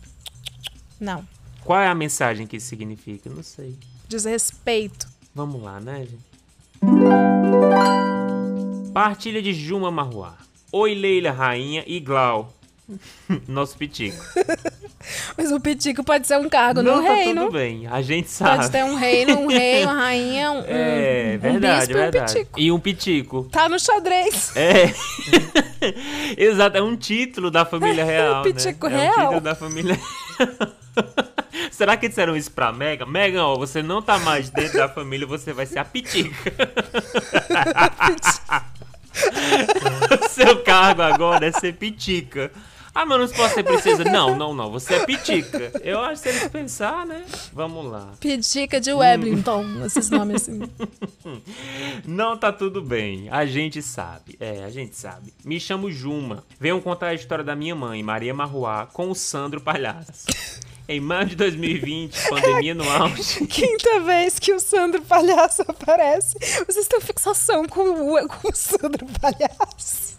Não. 0.98 1.22
Qual 1.62 1.78
é 1.78 1.86
a 1.86 1.94
mensagem 1.94 2.46
que 2.46 2.56
isso 2.56 2.68
significa? 2.68 3.28
Não 3.28 3.42
sei. 3.42 3.76
Desrespeito. 4.08 5.06
Vamos 5.34 5.62
lá, 5.62 5.78
né, 5.80 6.06
gente? 6.06 6.24
Partilha 8.94 9.42
de 9.42 9.52
Juma 9.52 9.90
Marruá. 9.90 10.38
Oi, 10.72 10.94
Leila, 10.94 11.30
rainha 11.30 11.84
e 11.86 12.00
Glau. 12.00 12.54
Nosso 13.46 13.76
pitico. 13.76 14.16
Mas 15.36 15.52
o 15.52 15.60
pitico 15.60 16.02
pode 16.02 16.26
ser 16.26 16.38
um 16.38 16.48
cargo 16.48 16.82
não, 16.82 16.96
no 16.96 17.02
tá 17.06 17.14
reino. 17.14 17.42
tudo 17.42 17.52
bem. 17.52 17.86
A 17.86 18.00
gente 18.02 18.30
sabe. 18.30 18.56
Pode 18.56 18.70
ter 18.70 18.84
um 18.84 18.94
reino, 18.94 19.38
um 19.40 19.46
rei, 19.46 19.84
uma 19.84 19.92
rainha, 20.00 20.52
um, 20.52 20.64
É, 20.66 21.34
um 21.36 21.38
verdade, 21.38 21.78
bispo 21.86 21.92
e 21.92 21.94
um 21.94 21.98
verdade. 22.00 22.32
pitico. 22.34 22.60
E 22.60 22.72
um 22.72 22.80
pitico. 22.80 23.48
Tá 23.52 23.68
no 23.68 23.78
xadrez. 23.78 24.56
É. 24.56 24.92
Exato, 26.36 26.76
é 26.78 26.82
um 26.82 26.96
título 26.96 27.50
da 27.50 27.64
família 27.64 28.04
real, 28.04 28.42
Pitico 28.42 28.88
né? 28.88 29.06
É 29.06 29.10
um 29.10 29.14
real. 29.14 29.18
título 29.26 29.40
da 29.40 29.54
família 29.54 29.98
Será 31.70 31.96
que 31.96 32.08
disseram 32.08 32.36
isso 32.36 32.50
pra 32.50 32.72
Megan? 32.72 33.06
Megan, 33.06 33.44
ó, 33.44 33.56
você 33.56 33.82
não 33.82 34.02
tá 34.02 34.18
mais 34.18 34.50
dentro 34.50 34.78
da 34.78 34.88
família, 34.88 35.26
você 35.26 35.52
vai 35.52 35.66
ser 35.66 35.78
a 35.78 35.84
pitica. 35.84 36.52
Seu 40.30 40.62
cargo 40.62 41.02
agora 41.02 41.46
é 41.46 41.52
ser 41.52 41.74
pitica. 41.74 42.50
Ah, 42.94 43.06
mas 43.06 43.20
não 43.20 43.28
posso 43.36 43.54
ser 43.54 43.62
princesa. 43.62 44.04
Não, 44.04 44.36
não, 44.36 44.54
não. 44.54 44.70
Você 44.70 44.94
é 44.94 45.06
pitica. 45.06 45.72
Eu 45.82 46.00
acho 46.00 46.22
que 46.22 46.30
se 46.30 46.36
eles 46.36 46.48
pensar, 46.48 47.06
né? 47.06 47.24
Vamos 47.52 47.90
lá. 47.90 48.12
Pitica 48.18 48.80
de 48.80 48.92
Wellington, 48.92 49.84
esses 49.84 50.10
nomes 50.10 50.42
assim. 50.42 50.60
Não 52.06 52.36
tá 52.36 52.52
tudo 52.52 52.82
bem. 52.82 53.28
A 53.30 53.44
gente 53.44 53.82
sabe. 53.82 54.36
É, 54.40 54.64
a 54.64 54.70
gente 54.70 54.96
sabe. 54.96 55.32
Me 55.44 55.60
chamo 55.60 55.90
Juma. 55.90 56.44
Venham 56.58 56.80
contar 56.80 57.08
a 57.08 57.14
história 57.14 57.44
da 57.44 57.54
minha 57.54 57.74
mãe, 57.74 58.02
Maria 58.02 58.34
Marruá, 58.34 58.86
com 58.86 59.10
o 59.10 59.14
Sandro 59.14 59.60
Palhaço. 59.60 60.26
Em 60.88 61.00
maio 61.00 61.26
de 61.26 61.36
2020, 61.36 62.16
pandemia 62.30 62.74
no 62.74 62.90
auge. 62.90 63.46
Quinta 63.46 64.00
vez 64.00 64.38
que 64.38 64.54
o 64.54 64.58
Sandro 64.58 65.02
Palhaço 65.02 65.62
aparece. 65.68 66.38
Vocês 66.66 66.88
têm 66.88 67.00
fixação 67.00 67.66
com 67.66 68.14
o, 68.14 68.28
com 68.28 68.48
o 68.48 68.54
Sandro 68.54 69.06
Palhaço. 69.20 70.17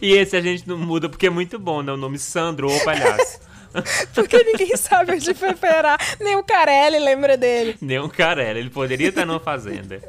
E 0.00 0.12
esse 0.12 0.36
a 0.36 0.40
gente 0.40 0.68
não 0.68 0.78
muda 0.78 1.08
porque 1.08 1.26
é 1.26 1.30
muito 1.30 1.58
bom, 1.58 1.82
né? 1.82 1.92
O 1.92 1.96
nome 1.96 2.18
Sandro 2.18 2.70
ou 2.70 2.80
Palhaço. 2.84 3.40
Porque 4.14 4.42
ninguém 4.44 4.76
sabe 4.76 5.12
onde 5.12 5.34
foi 5.34 5.52
parar. 5.54 5.98
Nem 6.20 6.36
o 6.36 6.44
Carelli 6.44 6.98
lembra 6.98 7.36
dele. 7.36 7.76
Nem 7.80 7.98
um 7.98 8.08
carela, 8.08 8.58
ele 8.58 8.70
poderia 8.70 9.08
estar 9.08 9.26
numa 9.26 9.40
fazenda. 9.40 10.00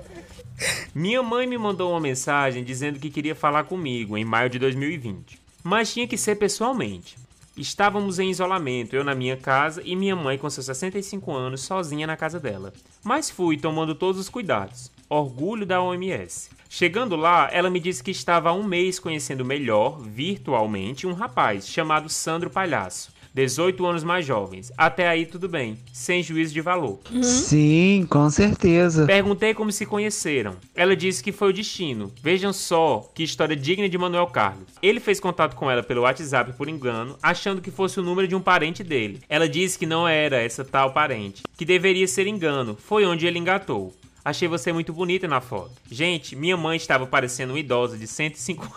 Minha 0.94 1.22
mãe 1.22 1.46
me 1.48 1.58
mandou 1.58 1.92
uma 1.92 2.00
mensagem 2.00 2.64
dizendo 2.64 3.00
que 3.00 3.10
queria 3.10 3.36
falar 3.36 3.66
comigo 3.66 4.16
em 4.18 4.24
maio 4.24 4.50
de 4.50 4.60
2020, 4.60 5.40
mas 5.64 5.94
tinha 5.94 6.08
que 6.08 6.18
ser 6.18 6.36
pessoalmente. 6.36 7.18
Estávamos 7.58 8.20
em 8.20 8.30
isolamento, 8.30 8.96
eu 8.96 9.04
na 9.04 9.16
minha 9.16 9.38
casa 9.38 9.82
e 9.84 9.96
minha 9.96 10.16
mãe 10.16 10.38
com 10.38 10.50
seus 10.50 10.66
65 10.66 11.32
anos 11.34 11.62
sozinha 11.62 12.06
na 12.06 12.18
casa 12.18 12.40
dela. 12.40 12.74
Mas 13.04 13.30
fui 13.30 13.58
tomando 13.58 13.96
todos 13.96 14.20
os 14.20 14.30
cuidados. 14.30 14.92
Orgulho 15.10 15.66
da 15.66 15.82
OMS. 15.82 16.50
Chegando 16.70 17.16
lá, 17.16 17.50
ela 17.52 17.70
me 17.70 17.80
disse 17.80 18.04
que 18.04 18.12
estava 18.12 18.50
há 18.50 18.54
um 18.54 18.64
mês 18.64 19.00
conhecendo 19.00 19.46
melhor, 19.46 20.02
virtualmente, 20.02 21.08
um 21.08 21.14
rapaz 21.14 21.68
chamado 21.68 22.10
Sandro 22.10 22.50
Palhaço. 22.50 23.16
18 23.36 23.86
anos 23.86 24.04
mais 24.06 24.26
jovens. 24.26 24.72
Até 24.78 25.10
aí 25.10 25.26
tudo 25.26 25.50
bem, 25.50 25.78
sem 25.92 26.24
juízo 26.24 26.54
de 26.54 26.62
valor. 26.62 27.02
Sim, 27.22 28.08
com 28.10 28.30
certeza. 28.30 29.06
Perguntei 29.06 29.54
como 29.54 29.74
se 29.74 29.86
conheceram. 29.86 30.56
Ela 30.74 30.96
disse 30.96 31.22
que 31.22 31.34
foi 31.34 31.50
o 31.50 31.54
destino. 31.54 32.14
Vejam 32.24 32.54
só 32.54 33.12
que 33.14 33.24
história 33.24 33.56
digna 33.56 33.90
de 33.90 33.98
Manuel 33.98 34.28
Carlos. 34.28 34.70
Ele 34.82 35.02
fez 35.02 35.20
contato 35.20 35.58
com 35.58 35.70
ela 35.70 35.84
pelo 35.84 36.04
WhatsApp 36.04 36.54
por 36.54 36.70
engano, 36.70 37.18
achando 37.22 37.62
que 37.62 37.70
fosse 37.70 38.00
o 38.00 38.04
número 38.04 38.26
de 38.26 38.36
um 38.36 38.42
parente 38.42 38.86
dele. 38.86 39.20
Ela 39.28 39.50
disse 39.50 39.78
que 39.78 39.86
não 39.86 40.08
era 40.08 40.42
essa 40.42 40.64
tal 40.64 40.94
parente, 40.94 41.44
que 41.58 41.66
deveria 41.66 42.08
ser 42.08 42.28
engano. 42.28 42.78
Foi 42.80 43.06
onde 43.06 43.28
ele 43.28 43.38
engatou. 43.38 43.94
Achei 44.26 44.48
você 44.48 44.74
muito 44.74 44.92
bonita 44.92 45.28
na 45.28 45.40
foto. 45.40 45.74
Gente, 45.90 46.36
minha 46.36 46.58
mãe 46.58 46.78
estava 46.78 47.06
parecendo 47.06 47.54
uma 47.54 47.60
idosa 47.60 47.96
de 47.96 48.08
105 48.08 48.68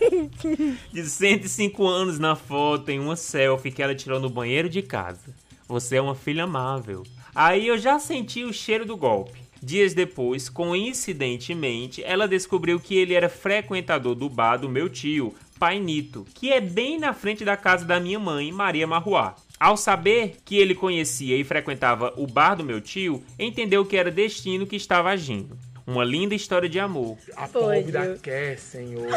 de 0.90 1.04
105 1.04 1.86
anos 1.86 2.18
na 2.18 2.34
foto 2.34 2.88
em 2.88 2.98
uma 2.98 3.14
selfie 3.14 3.70
que 3.70 3.82
ela 3.82 3.94
tirou 3.94 4.18
no 4.18 4.30
banheiro 4.30 4.70
de 4.70 4.80
casa. 4.80 5.34
Você 5.68 5.96
é 5.96 6.00
uma 6.00 6.14
filha 6.14 6.44
amável. 6.44 7.02
Aí 7.34 7.66
eu 7.66 7.76
já 7.76 7.98
senti 7.98 8.42
o 8.42 8.54
cheiro 8.54 8.86
do 8.86 8.96
golpe. 8.96 9.38
Dias 9.62 9.92
depois, 9.92 10.48
coincidentemente, 10.48 12.02
ela 12.02 12.26
descobriu 12.26 12.80
que 12.80 12.96
ele 12.96 13.12
era 13.12 13.28
frequentador 13.28 14.14
do 14.14 14.30
bar 14.30 14.56
do 14.56 14.68
meu 14.68 14.88
tio, 14.88 15.34
Pai 15.58 15.78
Nito, 15.78 16.26
que 16.34 16.52
é 16.52 16.60
bem 16.60 16.98
na 16.98 17.12
frente 17.12 17.44
da 17.44 17.56
casa 17.56 17.84
da 17.84 18.00
minha 18.00 18.18
mãe, 18.18 18.50
Maria 18.50 18.86
Marruá. 18.86 19.34
Ao 19.58 19.76
saber 19.76 20.36
que 20.44 20.56
ele 20.58 20.74
conhecia 20.74 21.36
e 21.36 21.42
frequentava 21.42 22.12
o 22.16 22.26
bar 22.26 22.54
do 22.54 22.64
meu 22.64 22.80
tio, 22.80 23.24
entendeu 23.38 23.86
que 23.86 23.96
era 23.96 24.10
destino 24.10 24.66
que 24.66 24.76
estava 24.76 25.08
agindo. 25.08 25.56
Uma 25.86 26.04
linda 26.04 26.34
história 26.34 26.68
de 26.68 26.78
amor. 26.78 27.16
A 27.34 27.46
Foi, 27.46 27.76
pobre 27.78 27.92
Deus. 27.92 28.20
quer, 28.20 28.58
Senhor. 28.58 29.08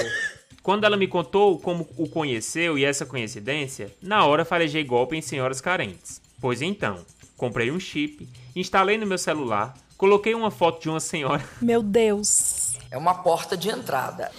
Quando 0.63 0.85
ela 0.85 0.95
me 0.95 1.07
contou 1.07 1.59
como 1.59 1.87
o 1.97 2.07
conheceu 2.07 2.77
e 2.77 2.85
essa 2.85 3.05
coincidência, 3.05 3.91
na 4.01 4.25
hora 4.25 4.45
farejei 4.45 4.83
golpe 4.83 5.17
em 5.17 5.21
senhoras 5.21 5.59
carentes. 5.59 6.21
Pois 6.39 6.61
então, 6.61 6.99
comprei 7.35 7.69
um 7.69 7.79
chip, 7.79 8.27
instalei 8.55 8.97
no 8.97 9.05
meu 9.05 9.17
celular, 9.17 9.73
coloquei 9.97 10.33
uma 10.35 10.51
foto 10.51 10.81
de 10.81 10.89
uma 10.89 10.99
senhora, 10.99 11.43
Meu 11.61 11.83
Deus. 11.83 12.77
É 12.91 12.97
uma 12.97 13.15
porta 13.15 13.57
de 13.57 13.69
entrada. 13.69 14.31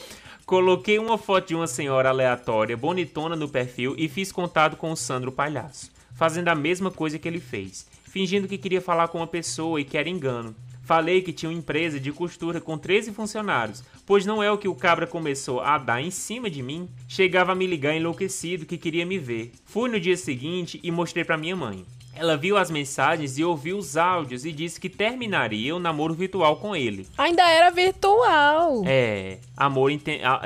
Coloquei 0.50 0.98
uma 0.98 1.16
foto 1.16 1.46
de 1.46 1.54
uma 1.54 1.68
senhora 1.68 2.08
aleatória, 2.08 2.76
bonitona 2.76 3.36
no 3.36 3.48
perfil 3.48 3.94
e 3.96 4.08
fiz 4.08 4.32
contato 4.32 4.76
com 4.76 4.90
o 4.90 4.96
Sandro 4.96 5.30
Palhaço, 5.30 5.92
fazendo 6.12 6.48
a 6.48 6.56
mesma 6.56 6.90
coisa 6.90 7.20
que 7.20 7.28
ele 7.28 7.38
fez, 7.38 7.86
fingindo 8.02 8.48
que 8.48 8.58
queria 8.58 8.80
falar 8.80 9.06
com 9.06 9.18
uma 9.18 9.28
pessoa 9.28 9.80
e 9.80 9.84
que 9.84 9.96
era 9.96 10.08
engano. 10.08 10.52
Falei 10.82 11.22
que 11.22 11.32
tinha 11.32 11.48
uma 11.48 11.56
empresa 11.56 12.00
de 12.00 12.10
costura 12.10 12.60
com 12.60 12.76
13 12.76 13.12
funcionários, 13.12 13.84
pois 14.04 14.26
não 14.26 14.42
é 14.42 14.50
o 14.50 14.58
que 14.58 14.66
o 14.66 14.74
cabra 14.74 15.06
começou 15.06 15.60
a 15.60 15.78
dar 15.78 16.02
em 16.02 16.10
cima 16.10 16.50
de 16.50 16.64
mim. 16.64 16.88
Chegava 17.06 17.52
a 17.52 17.54
me 17.54 17.64
ligar 17.64 17.94
enlouquecido 17.94 18.66
que 18.66 18.76
queria 18.76 19.06
me 19.06 19.18
ver. 19.18 19.52
Fui 19.64 19.88
no 19.88 20.00
dia 20.00 20.16
seguinte 20.16 20.80
e 20.82 20.90
mostrei 20.90 21.24
para 21.24 21.38
minha 21.38 21.54
mãe. 21.54 21.86
Ela 22.20 22.36
viu 22.36 22.58
as 22.58 22.70
mensagens 22.70 23.38
e 23.38 23.44
ouviu 23.44 23.78
os 23.78 23.96
áudios 23.96 24.44
e 24.44 24.52
disse 24.52 24.78
que 24.78 24.90
terminaria 24.90 25.74
o 25.74 25.78
namoro 25.78 26.12
virtual 26.12 26.58
com 26.58 26.76
ele. 26.76 27.08
Ainda 27.16 27.48
era 27.48 27.70
virtual. 27.70 28.82
É, 28.84 29.38
amor 29.56 29.90
em 29.90 29.98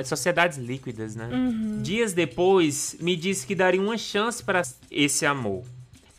sociedades 0.04 0.56
líquidas, 0.56 1.16
né? 1.16 1.28
Uhum. 1.32 1.82
Dias 1.82 2.12
depois, 2.12 2.94
me 3.00 3.16
disse 3.16 3.44
que 3.44 3.56
daria 3.56 3.80
uma 3.80 3.98
chance 3.98 4.40
para 4.40 4.62
esse 4.88 5.26
amor. 5.26 5.64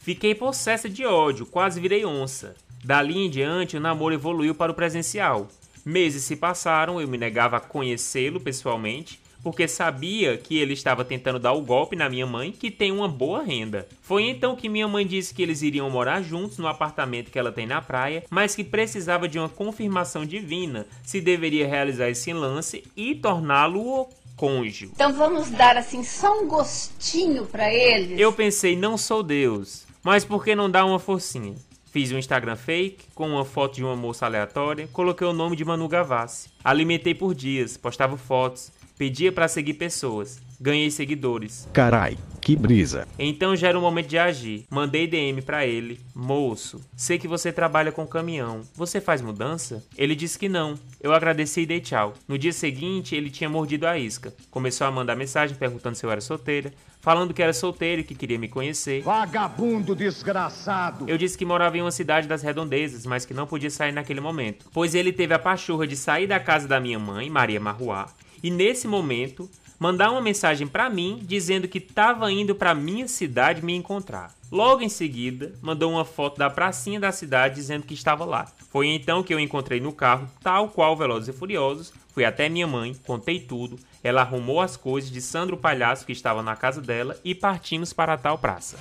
Fiquei 0.01 0.36
possessa 0.36 0.89
de 0.89 1.06
ódio, 1.06 1.45
quase 1.45 1.80
virei 1.80 2.06
onça. 2.06 2.53
Dali 2.84 3.18
em 3.18 3.30
diante, 3.30 3.78
o 3.78 3.80
namoro 3.80 4.14
evoluiu 4.14 4.53
para 4.53 4.74
o 4.74 4.76
presencial. 4.76 5.47
Meses 5.86 6.26
se 6.26 6.36
passaram, 6.36 6.99
eu 6.99 7.08
me 7.08 7.18
negava 7.18 7.56
a 7.56 7.62
conhecê-lo 7.62 8.41
pessoalmente, 8.41 9.22
porque 9.46 9.68
sabia 9.68 10.39
que 10.39 10.58
ele 10.58 10.74
estava 10.74 11.06
tentando 11.06 11.38
dar 11.38 11.54
o 11.54 11.62
golpe 11.62 11.96
na 11.96 12.10
minha 12.10 12.26
mãe, 12.26 12.52
que 12.52 12.72
tem 12.72 12.91
uma 12.91 13.08
boa 13.08 13.43
renda. 13.43 13.88
Foi 14.02 14.24
então 14.24 14.56
que 14.56 14.68
minha 14.68 14.88
mãe 14.88 15.06
disse 15.06 15.36
que 15.36 15.43
eles 15.43 15.62
iriam 15.62 15.88
morar 15.88 16.24
juntos 16.24 16.58
no 16.58 16.68
apartamento 16.68 17.30
que 17.30 17.38
ela 17.38 17.52
tem 17.52 17.68
na 17.68 17.80
praia, 17.80 18.24
mas 18.28 18.56
que 18.56 18.64
precisava 18.64 19.28
de 19.28 19.38
uma 19.38 19.48
confirmação 19.48 20.26
divina 20.26 20.88
se 21.04 21.22
deveria 21.22 21.68
realizar 21.68 22.10
esse 22.10 22.34
lance 22.34 22.84
e 22.98 23.14
torná-lo 23.14 23.82
o 23.82 24.10
cônjuge. 24.36 24.89
Então 24.96 25.14
vamos 25.14 25.52
dar 25.52 25.78
assim 25.78 26.04
só 26.04 26.41
um 26.41 26.48
gostinho 26.48 27.46
para 27.46 27.72
eles. 27.72 28.20
Eu 28.20 28.34
pensei, 28.34 28.76
não 28.76 28.98
sou 28.98 29.22
Deus, 29.22 29.86
mas 30.02 30.26
por 30.26 30.43
que 30.43 30.56
não 30.56 30.72
dar 30.72 30.86
uma 30.86 30.98
forcinha? 30.98 31.54
Fiz 31.91 32.12
um 32.12 32.18
Instagram 32.18 32.56
fake 32.56 33.06
com 33.14 33.30
uma 33.30 33.46
foto 33.46 33.76
de 33.76 33.84
uma 33.84 33.96
moça 33.96 34.26
aleatória, 34.26 34.89
coloquei 34.91 35.28
o 35.28 35.32
nome 35.32 35.56
de 35.56 35.64
Manu 35.64 35.88
Gavassi. 35.88 36.50
Alimentei 36.64 37.14
por 37.14 37.36
dias, 37.36 37.78
postava 37.78 38.18
fotos, 38.18 38.72
pedia 38.98 39.32
para 39.32 39.48
seguir 39.48 39.76
pessoas. 39.76 40.41
Ganhei 40.60 40.89
seguidores. 40.89 41.68
Carai, 41.74 42.18
que 42.39 42.56
brisa. 42.56 43.08
Então 43.20 43.56
já 43.56 43.68
era 43.68 43.78
o 43.78 43.82
momento 43.82 44.08
de 44.08 44.18
agir. 44.18 44.66
Mandei 44.70 45.06
DM 45.06 45.41
para 45.41 45.66
ele. 45.66 46.00
Moço, 46.14 46.80
sei 46.96 47.20
que 47.20 47.28
você 47.28 47.52
trabalha 47.52 47.91
com 47.91 48.08
caminhão. 48.08 48.62
Você 48.74 49.02
faz 49.02 49.22
mudança? 49.22 49.84
Ele 49.98 50.16
disse 50.16 50.39
que 50.39 50.48
não. 50.48 50.76
Eu 51.02 51.14
agradeci 51.14 51.62
e 51.62 51.66
dei 51.66 51.82
tchau. 51.82 52.14
No 52.28 52.38
dia 52.38 52.54
seguinte, 52.54 53.16
ele 53.16 53.30
tinha 53.30 53.50
mordido 53.50 53.86
a 53.86 53.98
isca. 53.98 54.34
Começou 54.50 54.88
a 54.88 54.91
mandar 54.91 55.16
mensagem 55.16 55.58
perguntando 55.58 55.96
se 55.96 56.06
eu 56.06 56.12
era 56.12 56.22
solteira 56.22 56.74
falando 57.06 57.36
que 57.36 57.43
era 57.43 57.54
solteiro 57.54 58.02
e 58.02 58.04
que 58.04 58.16
queria 58.16 58.39
me 58.39 58.48
conhecer. 58.48 59.04
Vagabundo 59.04 59.96
desgraçado! 59.96 61.06
Eu 61.08 61.20
disse 61.20 61.38
que 61.38 61.46
morava 61.46 61.78
em 61.78 61.82
uma 61.82 61.91
cidade 61.91 62.28
das 62.28 62.41
redondezas, 62.41 63.06
mas 63.06 63.28
que 63.28 63.34
não 63.34 63.46
podia 63.46 63.70
sair 63.70 63.91
naquele 63.91 64.20
momento, 64.20 64.66
pois 64.74 64.96
ele 64.96 65.14
teve 65.14 65.32
a 65.32 65.38
pachorra 65.38 65.86
de 65.86 65.96
sair 65.96 66.26
da 66.26 66.39
casa 66.39 66.68
da 66.68 66.80
minha 66.80 66.98
mãe, 66.98 67.30
Maria 67.30 67.60
Marruá, 67.60 68.08
e 68.46 68.52
nesse 68.52 68.88
momento 68.88 69.50
mandar 69.80 70.12
uma 70.12 70.22
mensagem 70.22 70.68
para 70.68 70.88
mim 70.88 71.20
dizendo 71.24 71.68
que 71.68 71.80
estava 71.80 72.32
indo 72.32 72.54
para 72.54 72.76
minha 72.76 73.08
cidade 73.08 73.66
me 73.66 73.74
encontrar. 73.74 74.32
Logo 74.52 74.84
em 74.84 74.88
seguida, 74.88 75.56
mandou 75.64 75.91
uma 75.91 76.06
foto 76.06 76.38
da 76.38 76.48
pracinha 76.48 77.00
da 77.00 77.12
cidade 77.12 77.56
dizendo 77.56 77.88
que 77.88 77.96
estava 77.96 78.24
lá. 78.24 78.46
Foi 78.70 78.86
então 78.86 79.24
que 79.24 79.34
eu 79.34 79.39
encontrei 79.39 79.80
no 79.80 79.91
carro, 79.91 80.30
tal 80.43 80.70
qual 80.70 80.96
Velozes 80.96 81.30
e 81.30 81.34
Furiosos, 81.34 81.91
fui 82.14 82.24
até 82.24 82.48
minha 82.48 82.68
mãe, 82.68 82.93
contei 83.04 83.39
tudo, 83.39 83.80
ela 84.04 84.22
arrumou 84.22 84.62
as 84.62 84.78
coisas 84.78 85.10
de 85.10 85.22
Sandro 85.22 85.58
Palhaço 85.58 86.06
que 86.06 86.12
estava 86.12 86.43
na 86.43 86.56
casa 86.56 86.80
dela 86.80 87.20
e 87.26 87.34
partimos 87.34 87.93
para 87.93 88.14
a 88.14 88.18
tal 88.18 88.38
praça. 88.38 88.78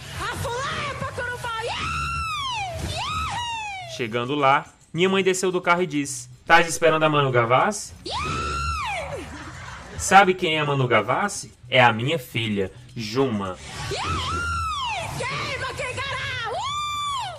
Chegando 3.96 4.34
lá, 4.34 4.66
minha 4.92 5.08
mãe 5.08 5.24
desceu 5.24 5.50
do 5.50 5.62
carro 5.62 5.80
e 5.80 5.86
disse: 5.86 6.28
Tá 6.44 6.60
esperando 6.60 7.04
a 7.04 7.08
Manu 7.08 7.30
Gavassi? 7.30 7.94
Sabe 10.04 10.34
quem 10.34 10.58
é 10.58 10.62
Manu 10.62 10.86
Gavassi? 10.86 11.50
É 11.66 11.82
a 11.82 11.90
minha 11.90 12.18
filha, 12.18 12.70
Juma. 12.94 13.56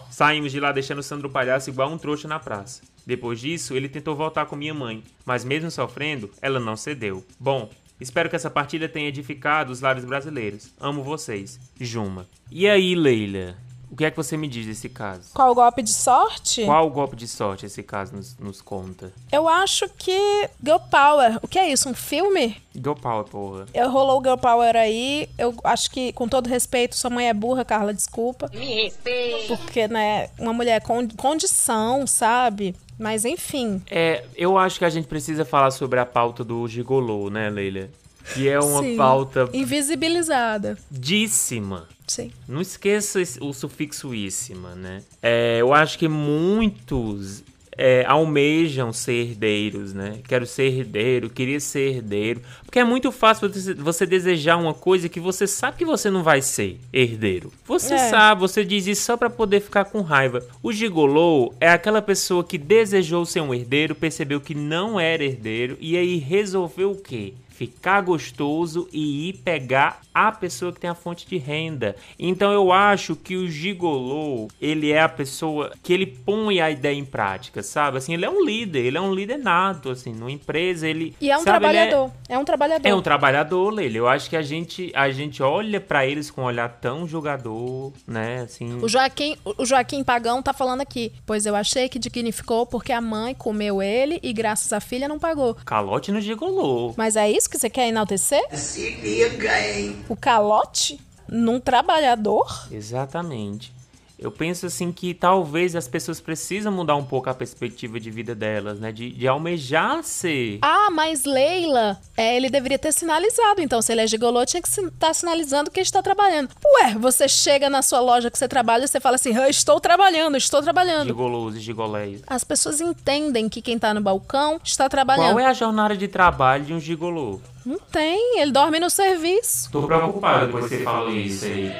Saímos 0.10 0.52
de 0.52 0.60
lá 0.60 0.72
deixando 0.72 1.04
Sandro 1.04 1.30
Palhaço 1.30 1.70
igual 1.70 1.92
um 1.92 1.98
trouxa 2.00 2.28
na 2.28 2.40
praça. 2.40 2.82
Depois 3.06 3.40
disso, 3.40 3.76
ele 3.76 3.88
tentou 3.88 4.16
voltar 4.16 4.48
com 4.48 4.56
minha 4.56 4.74
mãe, 4.74 5.04
mas 5.24 5.46
mesmo 5.46 5.70
sofrendo, 5.70 6.32
ela 6.42 6.60
não 6.60 6.76
cedeu. 6.76 7.24
Bom, 7.40 7.70
espero 8.02 8.32
que 8.32 8.36
essa 8.36 8.50
partida 8.50 8.90
tenha 8.90 9.10
edificado 9.10 9.72
os 9.72 9.80
lares 9.80 10.04
brasileiros. 10.04 10.74
Amo 10.80 11.04
vocês. 11.04 11.60
Juma. 11.80 12.26
E 12.50 12.68
aí, 12.68 12.96
Leila? 12.96 13.56
O 13.96 13.98
que 13.98 14.04
é 14.04 14.12
que 14.12 14.18
você 14.18 14.36
me 14.36 14.50
diz 14.50 14.66
desse 14.66 14.90
caso? 14.90 15.30
Qual 15.34 15.52
o 15.52 15.56
golpe 15.56 15.82
de 15.82 15.94
sorte? 15.94 16.66
Qual 16.66 16.86
o 16.86 16.90
golpe 16.90 17.16
de 17.16 17.30
sorte 17.30 17.66
esse 17.66 17.82
caso 17.82 18.14
nos, 18.14 18.38
nos 18.38 18.62
conta? 18.62 19.14
Eu 19.32 19.48
acho 19.48 19.88
que 19.98 20.50
Girl 20.62 20.80
Power. 20.92 21.40
O 21.42 21.48
que 21.48 21.58
é 21.58 21.72
isso? 21.72 21.88
Um 21.88 21.94
filme? 21.94 22.58
Girl 22.74 22.92
Power, 22.92 23.24
porra. 23.24 23.66
Eu 23.74 23.90
rolou 23.90 24.22
Girl 24.22 24.36
Power 24.36 24.76
aí. 24.76 25.30
Eu 25.38 25.56
acho 25.64 25.90
que, 25.90 26.12
com 26.12 26.28
todo 26.28 26.48
respeito, 26.48 26.94
sua 26.94 27.10
mãe 27.10 27.30
é 27.30 27.34
burra, 27.34 27.64
Carla, 27.64 27.94
desculpa. 27.94 28.52
Me 28.54 28.84
respeita. 28.84 29.56
Porque, 29.56 29.88
né, 29.88 30.30
uma 30.38 30.52
mulher 30.52 30.82
com 30.82 31.08
condição, 31.12 32.06
sabe? 32.06 32.76
Mas 33.00 33.24
enfim. 33.24 33.82
É, 33.90 34.26
eu 34.36 34.58
acho 34.58 34.78
que 34.78 34.84
a 34.84 34.90
gente 34.90 35.08
precisa 35.08 35.46
falar 35.46 35.72
sobre 35.72 36.02
a 36.02 36.06
pauta 36.06 36.44
do 36.44 36.68
gigolô, 36.68 37.30
né, 37.30 37.50
Leila? 37.50 37.88
Que 38.34 38.50
é 38.50 38.60
uma 38.60 38.82
Sim. 38.82 38.98
pauta 38.98 39.50
invisibilizada. 39.54 40.78
díssima. 40.92 41.88
Sim. 42.08 42.32
Não 42.48 42.62
esqueça 42.62 43.20
o 43.42 43.52
sufixo 43.54 44.14
íssima, 44.14 44.76
né? 44.76 45.02
É, 45.22 45.58
eu 45.60 45.74
acho 45.74 45.98
que 45.98 46.08
muitos 46.08 47.44
é, 47.78 48.06
almejam 48.08 48.94
ser 48.94 49.14
herdeiros, 49.30 49.94
né? 49.94 50.20
Quero 50.28 50.46
ser 50.46 50.64
herdeiro, 50.72 51.30
queria 51.30 51.60
ser 51.60 51.96
herdeiro. 51.96 52.42
Porque 52.64 52.80
é 52.80 52.84
muito 52.86 53.12
fácil 53.12 53.50
você, 53.78 54.06
desejar 54.06 54.56
uma 54.58 54.74
coisa 54.74 55.10
que 55.10 55.20
você 55.20 55.46
sabe 55.46 55.78
que 55.80 55.86
você 55.86 56.10
não 56.10 56.24
vai 56.24 56.42
ser 56.42 56.80
herdeiro. 56.94 57.52
Você 57.66 57.96
É. 57.96 58.10
sabe, 58.10 58.40
você 58.40 58.64
diz 58.64 58.88
isso 58.88 59.02
só 59.04 59.18
pra 59.18 59.30
poder 59.30 59.60
ficar 59.62 59.86
com 59.86 60.02
raiva. 60.02 60.46
O 60.64 60.72
gigolô 60.72 61.54
é 61.60 61.70
aquela 61.70 62.02
pessoa 62.02 62.44
que 62.46 62.58
desejou 62.58 63.26
ser 63.26 63.42
um 63.42 63.54
herdeiro, 63.54 63.94
percebeu 63.94 64.40
que 64.40 64.56
não 64.56 64.98
era 65.00 65.24
herdeiro 65.24 65.78
e 65.82 65.98
aí 65.98 66.16
resolveu 66.18 66.92
o 66.92 67.02
quê? 67.02 67.34
Ficar 67.56 68.02
gostoso 68.02 68.90
e 68.92 69.30
ir 69.30 69.34
pegar 69.38 70.02
a 70.14 70.32
pessoa 70.32 70.74
que 70.74 70.80
tem 70.80 70.90
a 70.90 70.96
fonte 70.96 71.28
de 71.28 71.38
renda. 71.38 71.96
Então 72.20 72.52
eu 72.52 72.72
acho 72.72 73.16
que 73.16 73.36
o 73.36 73.50
gigolô, 73.50 74.48
ele 74.62 74.92
é 74.92 75.02
a 75.02 75.10
pessoa 75.10 75.72
que 75.82 75.94
ele 75.94 76.06
põe 76.06 76.60
a 76.60 76.70
ideia 76.70 76.96
em 76.96 77.06
prática, 77.06 77.64
sabe? 77.64 77.98
Assim, 77.98 78.14
ele 78.14 78.26
é 78.26 78.30
um 78.30 78.44
líder, 78.44 78.86
ele 78.86 78.98
é 78.98 79.02
um 79.02 79.14
líder 79.14 79.38
nato, 79.38 79.90
assim, 79.90 80.14
numa 80.14 80.32
empresa, 80.32 80.88
ele 80.88 81.16
E 81.20 81.32
é 81.32 81.38
um 81.38 81.42
sabe, 81.42 81.66
ele 81.66 81.74
trabalhador. 81.74 82.12
É... 82.28 82.38
um 82.38 82.46
trabalhador. 82.46 82.88
É 82.88 82.96
um 82.96 83.02
trabalhador, 83.02 83.70
Leila. 83.70 83.98
Eu 83.98 84.08
acho 84.08 84.30
que 84.30 84.36
a 84.36 84.42
gente, 84.42 84.92
a 84.94 85.10
gente 85.10 85.42
olha 85.42 85.80
pra 85.80 86.06
eles 86.06 86.30
com 86.30 86.42
um 86.42 86.46
olhar 86.46 86.70
tão 86.70 87.08
jogador, 87.08 87.94
né? 88.08 88.42
Assim. 88.42 88.80
O 88.82 88.88
Joaquim, 88.88 89.38
o 89.46 89.66
Joaquim 89.66 90.04
Pagão 90.04 90.42
tá 90.42 90.54
falando 90.54 90.82
aqui. 90.82 91.12
Pois 91.26 91.46
eu 91.46 91.56
achei 91.56 91.88
que 91.88 92.00
dignificou 92.00 92.66
porque 92.66 92.92
a 92.92 93.02
mãe 93.02 93.34
comeu 93.34 93.82
ele 93.82 94.20
e 94.22 94.34
graças 94.34 94.72
à 94.74 94.80
filha 94.80 95.08
não 95.08 95.20
pagou. 95.20 95.56
Calote 95.66 96.12
no 96.12 96.20
gigolô. 96.20 96.94
Mas 96.98 97.16
é 97.16 97.30
isso 97.30 97.45
que 97.50 97.58
você 97.58 97.70
quer 97.70 97.88
enaltecer? 97.88 98.44
Se 98.58 98.90
liga, 98.92 99.60
hein? 99.60 99.98
O 100.08 100.16
calote 100.16 101.00
num 101.28 101.60
trabalhador? 101.60 102.68
Exatamente. 102.72 103.75
Eu 104.18 104.32
penso 104.32 104.66
assim 104.66 104.92
que 104.92 105.14
talvez 105.14 105.76
as 105.76 105.88
pessoas 105.88 106.22
precisam 106.22 106.72
mudar 106.72 106.96
um 106.96 107.04
pouco 107.04 107.30
a 107.30 107.34
perspectiva 107.34 108.00
de 108.00 108.10
vida 108.10 108.34
delas, 108.34 108.80
né? 108.80 108.92
De, 108.92 109.12
de 109.12 109.28
almejar 109.28 110.04
ser. 110.04 110.60
Ah, 110.62 110.90
mas 110.92 111.26
Leila, 111.26 112.00
é, 112.16 112.36
ele 112.36 112.50
deveria 112.50 112.80
ter 112.80 112.92
sinalizado. 112.92 113.62
Então, 113.62 113.82
se 113.82 113.92
ele 113.92 114.02
é 114.02 114.08
gigolô, 114.08 114.46
tinha 114.46 114.62
que 114.62 114.70
estar 114.70 114.92
tá 114.98 115.14
sinalizando 115.14 115.70
que 115.70 115.80
está 115.80 116.02
trabalhando. 116.02 116.50
Ué, 116.82 116.96
você 116.96 117.28
chega 117.28 117.70
na 117.70 117.82
sua 117.82 118.00
loja 118.00 118.32
que 118.32 118.38
você 118.38 118.48
trabalha 118.48 118.86
e 118.86 118.88
você 118.88 119.00
fala 119.00 119.16
assim: 119.16 119.36
"Eu 119.36 119.50
estou 119.50 119.80
trabalhando, 119.80 120.38
estou 120.38 120.62
trabalhando. 120.62 121.08
Gigolôs 121.08 121.56
e 121.56 121.60
gigoléis. 121.60 122.22
As 122.28 122.44
pessoas 122.44 122.80
entendem 122.80 123.50
que 123.50 123.62
quem 123.62 123.78
tá 123.78 123.94
no 123.94 124.02
balcão 124.02 124.60
está 124.64 124.88
trabalhando. 124.88 125.34
Qual 125.34 125.40
é 125.40 125.46
a 125.46 125.54
jornada 125.54 125.96
de 125.96 126.08
trabalho 126.08 126.66
de 126.66 126.74
um 126.74 126.80
gigolô? 126.80 127.40
Não 127.66 127.80
tem, 127.80 128.40
ele 128.40 128.52
dorme 128.52 128.80
no 128.80 128.90
serviço. 128.90 129.72
Tô 129.72 129.84
preocupado 129.84 130.46
depois 130.46 130.68
que 130.68 130.78
você 130.78 130.84
falou 130.84 131.12
isso 131.12 131.46
aí. 131.46 131.72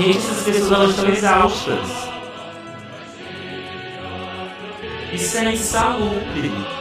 Gente, 0.00 0.16
essas 0.16 0.44
pessoas 0.44 0.90
estão 0.90 1.10
exaustas. 1.10 1.78
Isso 5.12 5.36
é 5.36 5.52
insalubre. 5.52 6.79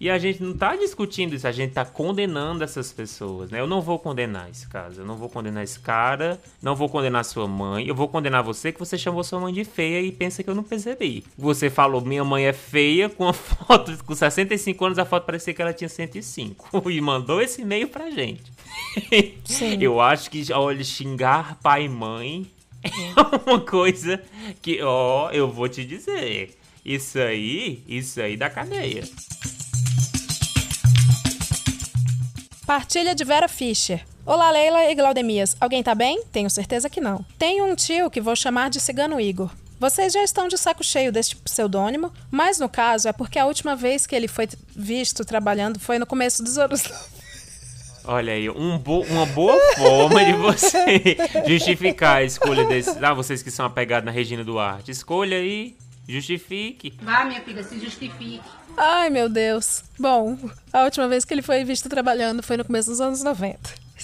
E 0.00 0.08
a 0.08 0.16
gente 0.16 0.40
não 0.42 0.56
tá 0.56 0.76
discutindo 0.76 1.34
isso, 1.34 1.46
a 1.46 1.50
gente 1.50 1.72
tá 1.72 1.84
condenando 1.84 2.62
essas 2.62 2.92
pessoas, 2.92 3.50
né? 3.50 3.58
Eu 3.58 3.66
não 3.66 3.80
vou 3.80 3.98
condenar 3.98 4.48
esse 4.48 4.68
caso, 4.68 5.00
eu 5.00 5.04
não 5.04 5.16
vou 5.16 5.28
condenar 5.28 5.64
esse 5.64 5.80
cara, 5.80 6.40
não 6.62 6.76
vou 6.76 6.88
condenar 6.88 7.24
sua 7.24 7.48
mãe, 7.48 7.86
eu 7.86 7.96
vou 7.96 8.06
condenar 8.06 8.44
você 8.44 8.70
que 8.70 8.78
você 8.78 8.96
chamou 8.96 9.24
sua 9.24 9.40
mãe 9.40 9.52
de 9.52 9.64
feia 9.64 10.00
e 10.00 10.12
pensa 10.12 10.42
que 10.42 10.48
eu 10.48 10.54
não 10.54 10.62
percebi. 10.62 11.24
Você 11.36 11.68
falou, 11.68 12.00
minha 12.00 12.24
mãe 12.24 12.46
é 12.46 12.52
feia, 12.52 13.08
com 13.08 13.26
a 13.26 13.32
foto, 13.34 13.96
com 14.04 14.14
65 14.14 14.84
anos 14.84 14.98
a 15.00 15.04
foto 15.04 15.24
parecia 15.24 15.52
que 15.52 15.60
ela 15.60 15.72
tinha 15.72 15.88
105. 15.88 16.88
E 16.88 17.00
mandou 17.00 17.40
esse 17.42 17.62
e-mail 17.62 17.88
pra 17.88 18.10
gente. 18.10 18.50
Sim. 19.44 19.78
Eu 19.80 20.00
acho 20.00 20.30
que, 20.30 20.52
olha, 20.52 20.82
xingar 20.82 21.58
pai 21.60 21.84
e 21.84 21.88
mãe 21.88 22.46
é 22.82 23.50
uma 23.50 23.60
coisa 23.60 24.22
que, 24.62 24.80
ó, 24.82 25.30
eu 25.30 25.50
vou 25.50 25.68
te 25.68 25.84
dizer. 25.84 26.56
Isso 26.84 27.18
aí, 27.18 27.82
isso 27.86 28.20
aí 28.20 28.36
dá 28.36 28.48
cadeia. 28.48 29.04
Partilha 32.68 33.14
de 33.14 33.24
Vera 33.24 33.48
Fischer. 33.48 34.04
Olá, 34.26 34.50
Leila 34.50 34.90
e 34.90 34.94
Glaudemias. 34.94 35.56
Alguém 35.58 35.82
tá 35.82 35.94
bem? 35.94 36.22
Tenho 36.30 36.50
certeza 36.50 36.90
que 36.90 37.00
não. 37.00 37.24
Tenho 37.38 37.64
um 37.64 37.74
tio 37.74 38.10
que 38.10 38.20
vou 38.20 38.36
chamar 38.36 38.68
de 38.68 38.78
Cigano 38.78 39.18
Igor. 39.18 39.50
Vocês 39.80 40.12
já 40.12 40.22
estão 40.22 40.48
de 40.48 40.58
saco 40.58 40.84
cheio 40.84 41.10
deste 41.10 41.34
pseudônimo, 41.34 42.12
mas 42.30 42.58
no 42.58 42.68
caso 42.68 43.08
é 43.08 43.12
porque 43.14 43.38
a 43.38 43.46
última 43.46 43.74
vez 43.74 44.06
que 44.06 44.14
ele 44.14 44.28
foi 44.28 44.46
visto 44.76 45.24
trabalhando 45.24 45.80
foi 45.80 45.98
no 45.98 46.04
começo 46.04 46.44
dos 46.44 46.58
anos 46.58 46.82
Olha 48.04 48.34
aí, 48.34 48.50
um 48.50 48.76
bo 48.76 49.00
uma 49.00 49.24
boa 49.24 49.58
forma 49.74 50.22
de 50.22 50.34
você 50.34 51.16
justificar 51.48 52.18
a 52.18 52.24
escolha 52.24 52.66
desse. 52.66 53.02
Ah, 53.02 53.14
vocês 53.14 53.42
que 53.42 53.50
são 53.50 53.64
apegados 53.64 54.04
na 54.04 54.12
Regina 54.12 54.44
Duarte. 54.44 54.90
Escolha 54.90 55.38
aí, 55.38 55.74
justifique. 56.06 56.98
Vá, 57.00 57.24
minha 57.24 57.40
filha, 57.40 57.62
se 57.62 57.80
justifique. 57.80 58.42
Ai, 58.80 59.10
meu 59.10 59.28
Deus. 59.28 59.82
Bom, 59.98 60.38
a 60.72 60.84
última 60.84 61.08
vez 61.08 61.24
que 61.24 61.34
ele 61.34 61.42
foi 61.42 61.64
visto 61.64 61.88
trabalhando 61.88 62.44
foi 62.44 62.56
no 62.56 62.64
começo 62.64 62.88
dos 62.88 63.00
anos 63.00 63.24
90. 63.24 63.58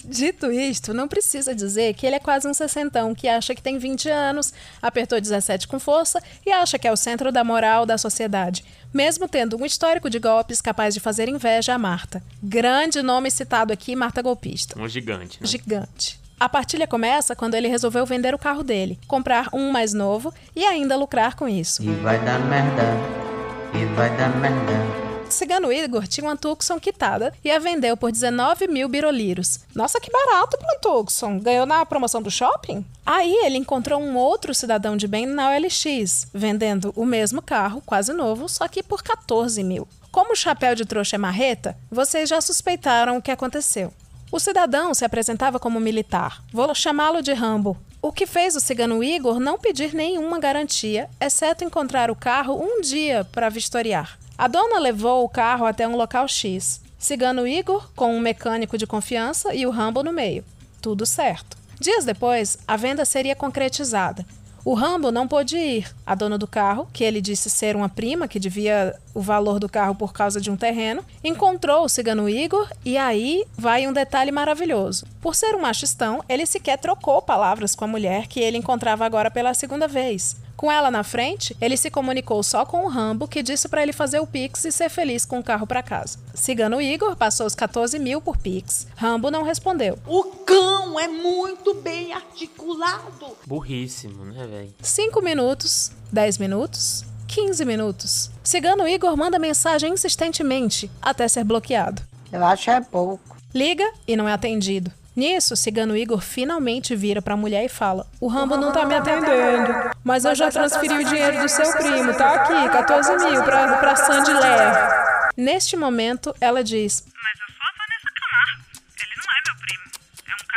Dito 0.05 0.51
isto, 0.51 0.93
não 0.93 1.07
precisa 1.07 1.55
dizer 1.55 1.95
que 1.95 2.05
ele 2.05 2.17
é 2.17 2.19
quase 2.19 2.49
um 2.49 2.53
sessentão 2.53 3.15
que 3.15 3.29
acha 3.29 3.55
que 3.55 3.63
tem 3.63 3.79
20 3.79 4.11
anos, 4.11 4.53
apertou 4.83 5.21
17 5.21 5.69
com 5.69 5.79
força 5.79 6.21
e 6.45 6.51
acha 6.51 6.77
que 6.77 6.89
é 6.89 6.93
o 6.93 6.97
centro 6.97 7.31
da 7.31 7.45
moral 7.45 7.87
da 7.87 7.97
sociedade, 7.97 8.65
mesmo 8.93 9.29
tendo 9.29 9.57
um 9.57 9.65
histórico 9.65 10.11
de 10.11 10.19
golpes 10.19 10.61
capaz 10.61 10.93
de 10.93 10.99
fazer 10.99 11.29
inveja 11.29 11.75
a 11.75 11.79
Marta. 11.79 12.21
Grande 12.43 13.01
nome 13.01 13.31
citado 13.31 13.73
aqui, 13.73 13.95
Marta 13.95 14.21
Golpista. 14.21 14.77
Um 14.79 14.89
gigante. 14.89 15.41
Né? 15.41 15.47
Gigante. 15.47 16.19
A 16.41 16.49
partilha 16.49 16.89
começa 16.89 17.37
quando 17.37 17.55
ele 17.55 17.69
resolveu 17.69 18.05
vender 18.05 18.35
o 18.35 18.39
carro 18.39 18.65
dele, 18.65 18.99
comprar 19.07 19.49
um 19.53 19.71
mais 19.71 19.95
novo 19.95 20.35
e 20.57 20.65
ainda 20.65 20.97
lucrar 20.97 21.37
com 21.37 21.49
isso. 21.49 21.83
E 21.83 21.93
vai 22.03 22.19
dar 22.25 22.41
merda. 22.41 23.34
E 23.75 23.85
vai 23.97 24.17
dar 24.17 24.29
merda. 24.37 25.05
Cigano 25.29 25.73
Igor 25.73 26.07
tinha 26.07 26.27
uma 26.27 26.37
Tucson 26.37 26.79
quitada 26.79 27.35
e 27.43 27.51
a 27.51 27.59
vendeu 27.59 27.97
por 27.97 28.13
19 28.13 28.69
mil 28.69 28.89
biroliros. 28.89 29.61
Nossa, 29.75 30.01
que 30.01 30.11
barato 30.11 30.57
para 30.57 30.77
um 30.77 30.81
Tucson. 30.81 31.41
Ganhou 31.41 31.67
na 31.67 31.85
promoção 31.85 32.23
do 32.23 32.31
shopping? 32.31 32.85
Aí 33.05 33.35
ele 33.45 33.59
encontrou 33.59 34.01
um 34.01 34.17
outro 34.17 34.55
cidadão 34.55 34.97
de 34.97 35.09
bem 35.09 35.27
na 35.27 35.51
OLX, 35.51 36.29
vendendo 36.33 36.93
o 36.95 37.05
mesmo 37.05 37.43
carro, 37.43 37.83
quase 37.85 38.13
novo, 38.13 38.49
só 38.49 38.69
que 38.69 38.83
por 38.83 39.03
14 39.03 39.63
mil. 39.65 39.89
Como 40.13 40.33
o 40.35 40.37
chapéu 40.37 40.77
de 40.77 40.85
trouxa 40.85 41.17
é 41.17 41.19
marreta, 41.19 41.77
vocês 41.91 42.29
já 42.29 42.41
suspeitaram 42.41 43.17
o 43.17 43.23
que 43.23 43.33
aconteceu. 43.33 43.93
O 44.31 44.39
cidadão 44.39 44.95
se 44.95 45.05
apresentava 45.05 45.59
como 45.59 45.81
militar. 45.81 46.43
Vou 46.53 46.73
chamá-lo 46.75 47.23
de 47.23 47.33
Rambo. 47.33 47.77
O 48.05 48.13
que 48.13 48.27
fez 48.27 48.55
o 48.55 48.61
cigano 48.61 49.03
Igor 49.03 49.41
não 49.41 49.59
pedir 49.59 49.95
nenhuma 49.95 50.39
garantia, 50.39 51.09
exceto 51.19 51.65
encontrar 51.65 52.11
o 52.11 52.15
carro 52.15 52.63
um 52.63 52.83
dia 52.83 53.25
para 53.33 53.49
vistoriar. 53.49 54.19
A 54.37 54.47
dona 54.47 54.79
levou 54.79 55.25
o 55.25 55.29
carro 55.29 55.65
até 55.65 55.89
um 55.89 55.97
local 55.97 56.29
X. 56.29 56.83
Cigano 56.99 57.47
Igor, 57.47 57.89
com 57.97 58.15
um 58.15 58.21
mecânico 58.21 58.77
de 58.77 58.87
confiança 58.87 59.55
e 59.55 59.65
o 59.65 59.71
Rambo 59.71 60.03
no 60.03 60.13
meio. 60.13 60.45
Tudo 60.83 61.07
certo. 61.07 61.57
Dias 61.81 62.05
depois, 62.05 62.59
a 62.69 62.77
venda 62.77 63.07
seria 63.07 63.35
concretizada. 63.35 64.27
O 64.65 64.73
Rambo 64.73 65.13
não 65.13 65.29
pôde 65.29 65.59
ir. 65.59 65.95
A 66.07 66.15
dona 66.15 66.39
do 66.39 66.47
carro, 66.47 66.89
que 66.91 67.05
ele 67.05 67.21
disse 67.21 67.51
ser 67.51 67.77
uma 67.77 67.89
prima 67.89 68.27
que 68.27 68.41
devia 68.41 68.95
o 69.13 69.21
valor 69.21 69.61
do 69.61 69.69
carro 69.69 69.95
por 69.95 70.13
causa 70.13 70.41
de 70.41 70.51
um 70.51 70.57
terreno, 70.57 71.05
encontrou 71.23 71.85
o 71.85 71.89
cigano 71.89 72.29
Igor 72.29 72.67
e 72.83 72.97
aí 72.97 73.45
vai 73.59 73.87
um 73.87 73.93
detalhe 73.93 74.33
maravilhoso. 74.33 75.07
Por 75.21 75.35
ser 75.35 75.55
um 75.55 75.61
machistão, 75.61 76.25
ele 76.29 76.47
sequer 76.47 76.79
trocou 76.79 77.21
palavras 77.21 77.75
com 77.75 77.85
a 77.85 77.89
mulher 77.89 78.27
que 78.27 78.41
ele 78.41 78.57
encontrava 78.57 79.05
agora 79.05 79.31
pela 79.31 79.53
segunda 79.53 79.87
vez. 79.87 80.37
Com 80.57 80.73
ela 80.73 80.91
na 80.91 81.03
frente, 81.03 81.55
ele 81.61 81.77
se 81.77 81.91
comunicou 81.91 82.43
só 82.43 82.65
com 82.65 82.85
o 82.85 82.89
Rambo, 82.89 83.29
que 83.29 83.43
disse 83.43 83.69
para 83.69 83.83
ele 83.83 83.93
fazer 83.93 84.21
o 84.21 84.27
Pix 84.27 84.65
e 84.65 84.73
ser 84.73 84.89
feliz 84.89 85.27
com 85.27 85.41
o 85.41 85.43
carro 85.43 85.67
para 85.67 85.83
casa. 85.83 86.19
Cigano 86.33 86.81
Igor 86.81 87.17
passou 87.17 87.47
os 87.47 87.55
14 87.55 87.99
mil 87.99 88.21
por 88.21 88.39
Pix. 88.39 88.87
Rambo 88.97 89.31
não 89.31 89.43
respondeu. 89.43 89.99
O 90.07 90.23
cão 90.23 90.64
é 90.99 91.09
muito 91.09 91.75
bem 91.75 92.13
articulado. 92.13 93.37
Burríssimo, 93.47 94.25
né, 94.25 94.47
velho? 94.47 94.75
5 94.81 95.23
minutos, 95.23 95.93
10 96.13 96.39
minutos, 96.39 97.05
15 97.27 97.65
minutos. 97.65 98.31
Cigano 98.43 98.87
Igor 98.87 99.17
manda 99.17 99.39
mensagem 99.39 99.93
insistentemente, 99.93 100.91
até 101.01 101.27
ser 101.29 101.45
bloqueado. 101.45 102.03
Eu 102.33 102.45
acho 102.45 102.71
é 102.71 102.81
pouco. 102.81 103.37
Liga 103.55 103.89
e 104.07 104.17
não 104.17 104.29
é 104.29 104.33
atendido. 104.33 104.91
Nisso, 105.17 105.55
Cigano 105.55 105.97
Igor 105.97 106.21
finalmente 106.21 106.97
vira 106.97 107.23
pra 107.23 107.37
mulher 107.37 107.65
e 107.65 107.69
fala: 107.69 108.05
O 108.21 108.27
Rambo 108.27 108.57
não 108.57 108.73
tá 108.73 108.85
me 108.85 108.95
atendendo, 108.95 109.73
mas 110.03 110.25
eu 110.25 110.35
já 110.35 110.51
transferi 110.51 110.95
o 110.95 111.05
dinheiro 111.05 111.41
do 111.41 111.49
seu 111.49 111.71
primo, 111.73 112.13
tá 112.15 112.35
aqui, 112.35 112.69
14 112.69 113.31
mil 113.31 113.45
pra, 113.45 113.77
pra 113.77 113.95
Sandy 113.95 114.33
Lair. 114.33 115.05
Neste 115.37 115.77
momento, 115.77 116.35
ela 116.41 116.65
diz: 116.65 117.05
Mas 117.15 117.44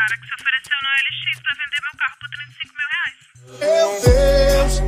cara 0.08 0.22
que 0.22 0.28
se 0.28 0.34
ofereceu 0.36 0.78
na 0.82 0.90
LX 1.04 1.40
pra 1.42 1.54
vender 1.54 1.82
meu 1.84 1.96
carro 1.98 2.16
por 2.20 2.30
35 2.30 2.76
mil 2.78 2.88
reais. 2.96 3.20
Meu 3.60 3.90
Deus, 4.08 4.80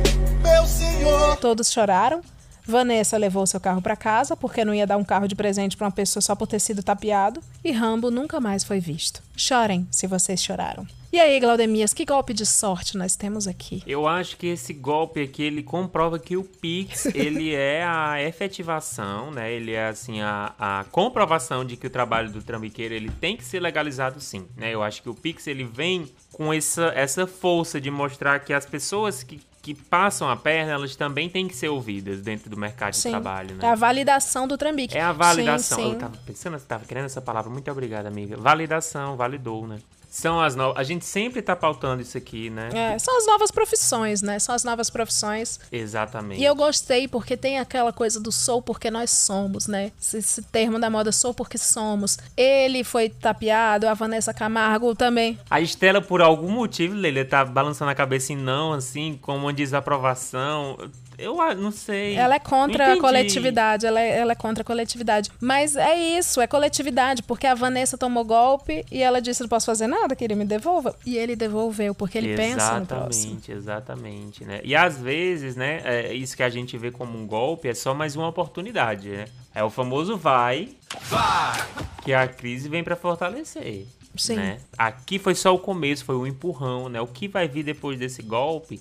meu 0.42 0.66
Senhor. 0.66 1.36
Todos 1.36 1.70
choraram. 1.70 2.22
Vanessa 2.70 3.18
levou 3.18 3.46
seu 3.46 3.60
carro 3.60 3.82
para 3.82 3.96
casa 3.96 4.36
porque 4.36 4.64
não 4.64 4.74
ia 4.74 4.86
dar 4.86 4.96
um 4.96 5.04
carro 5.04 5.28
de 5.28 5.34
presente 5.34 5.76
para 5.76 5.86
uma 5.86 5.92
pessoa 5.92 6.22
só 6.22 6.34
por 6.34 6.46
ter 6.46 6.60
sido 6.60 6.82
tapeado. 6.82 7.42
E 7.62 7.72
Rambo 7.72 8.10
nunca 8.10 8.40
mais 8.40 8.64
foi 8.64 8.80
visto. 8.80 9.22
Chorem 9.36 9.86
se 9.90 10.06
vocês 10.06 10.42
choraram. 10.42 10.86
E 11.12 11.18
aí, 11.18 11.40
Glaudemias, 11.40 11.92
que 11.92 12.04
golpe 12.04 12.32
de 12.32 12.46
sorte 12.46 12.96
nós 12.96 13.16
temos 13.16 13.48
aqui? 13.48 13.82
Eu 13.84 14.06
acho 14.06 14.36
que 14.36 14.46
esse 14.46 14.72
golpe 14.72 15.20
aqui, 15.20 15.42
ele 15.42 15.60
comprova 15.60 16.20
que 16.20 16.36
o 16.36 16.44
Pix, 16.44 17.06
ele 17.12 17.52
é 17.52 17.82
a 17.84 18.22
efetivação, 18.22 19.32
né? 19.32 19.52
Ele 19.52 19.72
é, 19.72 19.88
assim, 19.88 20.20
a, 20.20 20.54
a 20.56 20.84
comprovação 20.92 21.64
de 21.64 21.76
que 21.76 21.88
o 21.88 21.90
trabalho 21.90 22.30
do 22.30 22.40
trambiqueiro, 22.40 22.94
ele 22.94 23.10
tem 23.20 23.36
que 23.36 23.44
ser 23.44 23.58
legalizado 23.58 24.20
sim, 24.20 24.46
né? 24.56 24.72
Eu 24.72 24.84
acho 24.84 25.02
que 25.02 25.08
o 25.08 25.14
Pix, 25.14 25.48
ele 25.48 25.64
vem 25.64 26.08
com 26.32 26.54
essa, 26.54 26.92
essa 26.94 27.26
força 27.26 27.80
de 27.80 27.90
mostrar 27.90 28.38
que 28.38 28.52
as 28.52 28.64
pessoas 28.64 29.24
que 29.24 29.40
que 29.62 29.74
passam 29.74 30.28
a 30.28 30.36
perna, 30.36 30.72
elas 30.72 30.96
também 30.96 31.28
têm 31.28 31.46
que 31.46 31.54
ser 31.54 31.68
ouvidas 31.68 32.20
dentro 32.20 32.48
do 32.48 32.56
mercado 32.56 32.94
Sim. 32.94 33.08
de 33.08 33.12
trabalho, 33.12 33.54
né? 33.56 33.66
É 33.66 33.70
a 33.70 33.74
validação 33.74 34.48
do 34.48 34.56
trambique. 34.56 34.96
É 34.96 35.02
a 35.02 35.12
validação. 35.12 35.78
Sim, 35.78 35.84
sim. 35.84 35.92
Eu 35.92 35.98
tava 35.98 36.16
pensando, 36.24 36.56
eu 36.56 36.60
tava 36.60 36.84
querendo 36.84 37.04
essa 37.04 37.20
palavra. 37.20 37.50
Muito 37.50 37.70
obrigada, 37.70 38.08
amiga. 38.08 38.36
Validação, 38.36 39.16
validou, 39.16 39.66
né? 39.66 39.78
São 40.10 40.40
as 40.40 40.56
novas. 40.56 40.76
A 40.76 40.82
gente 40.82 41.04
sempre 41.04 41.40
tá 41.40 41.54
pautando 41.54 42.02
isso 42.02 42.18
aqui, 42.18 42.50
né? 42.50 42.68
É, 42.74 42.98
são 42.98 43.16
as 43.16 43.26
novas 43.28 43.52
profissões, 43.52 44.20
né? 44.20 44.40
São 44.40 44.52
as 44.52 44.64
novas 44.64 44.90
profissões. 44.90 45.60
Exatamente. 45.70 46.40
E 46.40 46.44
eu 46.44 46.54
gostei 46.56 47.06
porque 47.06 47.36
tem 47.36 47.60
aquela 47.60 47.92
coisa 47.92 48.18
do 48.18 48.32
sou 48.32 48.60
porque 48.60 48.90
nós 48.90 49.10
somos, 49.10 49.68
né? 49.68 49.92
Esse, 50.00 50.18
esse 50.18 50.42
termo 50.42 50.80
da 50.80 50.90
moda 50.90 51.12
sou 51.12 51.32
porque 51.32 51.56
somos. 51.56 52.18
Ele 52.36 52.82
foi 52.82 53.08
tapeado, 53.08 53.86
a 53.86 53.94
Vanessa 53.94 54.34
Camargo 54.34 54.96
também. 54.96 55.38
A 55.48 55.60
Estela, 55.60 56.02
por 56.02 56.20
algum 56.20 56.50
motivo, 56.50 56.96
Leila, 56.96 57.24
tá 57.24 57.44
balançando 57.44 57.92
a 57.92 57.94
cabeça 57.94 58.32
em 58.32 58.36
não, 58.36 58.72
assim, 58.72 59.16
como 59.22 59.46
uma 59.46 59.52
desaprovação. 59.52 60.76
Eu 61.20 61.36
não 61.56 61.70
sei. 61.70 62.16
Ela 62.16 62.36
é 62.36 62.38
contra 62.38 62.94
a 62.94 63.00
coletividade, 63.00 63.86
ela 63.86 64.00
é, 64.00 64.18
ela 64.18 64.32
é 64.32 64.34
contra 64.34 64.62
a 64.62 64.64
coletividade. 64.64 65.30
Mas 65.40 65.76
é 65.76 65.94
isso, 65.94 66.40
é 66.40 66.46
coletividade, 66.46 67.22
porque 67.22 67.46
a 67.46 67.54
Vanessa 67.54 67.98
tomou 67.98 68.24
golpe 68.24 68.84
e 68.90 69.02
ela 69.02 69.20
disse: 69.20 69.42
não 69.42 69.48
posso 69.48 69.66
fazer 69.66 69.86
nada, 69.86 70.16
que 70.16 70.24
ele 70.24 70.34
me 70.34 70.44
devolva. 70.44 70.96
E 71.04 71.16
ele 71.16 71.36
devolveu, 71.36 71.94
porque 71.94 72.16
ele 72.16 72.34
pensa 72.34 72.80
no 72.80 72.86
próximo. 72.86 73.40
Exatamente, 73.46 73.52
exatamente, 73.52 74.44
né? 74.44 74.60
E 74.64 74.74
às 74.74 74.98
vezes, 74.98 75.56
né, 75.56 75.82
é, 75.84 76.14
isso 76.14 76.36
que 76.36 76.42
a 76.42 76.48
gente 76.48 76.76
vê 76.78 76.90
como 76.90 77.18
um 77.18 77.26
golpe 77.26 77.68
é 77.68 77.74
só 77.74 77.94
mais 77.94 78.16
uma 78.16 78.28
oportunidade, 78.28 79.10
né? 79.10 79.26
É 79.54 79.62
o 79.62 79.70
famoso 79.70 80.16
vai, 80.16 80.70
vai, 81.08 81.66
que 82.02 82.14
a 82.14 82.26
crise 82.26 82.68
vem 82.68 82.82
pra 82.82 82.96
fortalecer. 82.96 83.86
Sim. 84.16 84.36
Né? 84.36 84.58
Aqui 84.76 85.18
foi 85.18 85.34
só 85.34 85.54
o 85.54 85.58
começo, 85.58 86.04
foi 86.04 86.16
o 86.16 86.26
empurrão, 86.26 86.88
né? 86.88 87.00
O 87.00 87.06
que 87.06 87.28
vai 87.28 87.46
vir 87.48 87.62
depois 87.62 87.98
desse 87.98 88.22
golpe, 88.22 88.80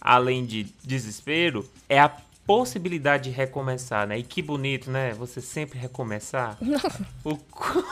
além 0.00 0.44
de 0.44 0.64
desespero, 0.82 1.68
é 1.88 2.00
a 2.00 2.10
possibilidade 2.46 3.30
de 3.30 3.30
recomeçar, 3.30 4.08
né? 4.08 4.18
E 4.18 4.22
que 4.22 4.42
bonito, 4.42 4.90
né? 4.90 5.12
Você 5.14 5.40
sempre 5.40 5.78
recomeçar. 5.78 6.58
o, 7.22 7.36
quão, 7.36 7.84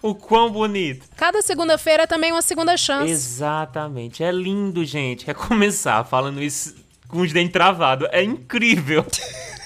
o 0.00 0.14
quão 0.14 0.50
bonito. 0.50 1.06
Cada 1.16 1.42
segunda-feira 1.42 2.04
é 2.04 2.06
também 2.06 2.32
uma 2.32 2.40
segunda 2.40 2.76
chance. 2.78 3.12
Exatamente. 3.12 4.22
É 4.22 4.32
lindo, 4.32 4.84
gente, 4.86 5.26
recomeçar 5.26 6.02
falando 6.06 6.42
isso 6.42 6.76
com 7.08 7.20
os 7.20 7.32
dentes 7.32 7.52
travados. 7.52 8.08
É 8.10 8.22
incrível. 8.22 9.04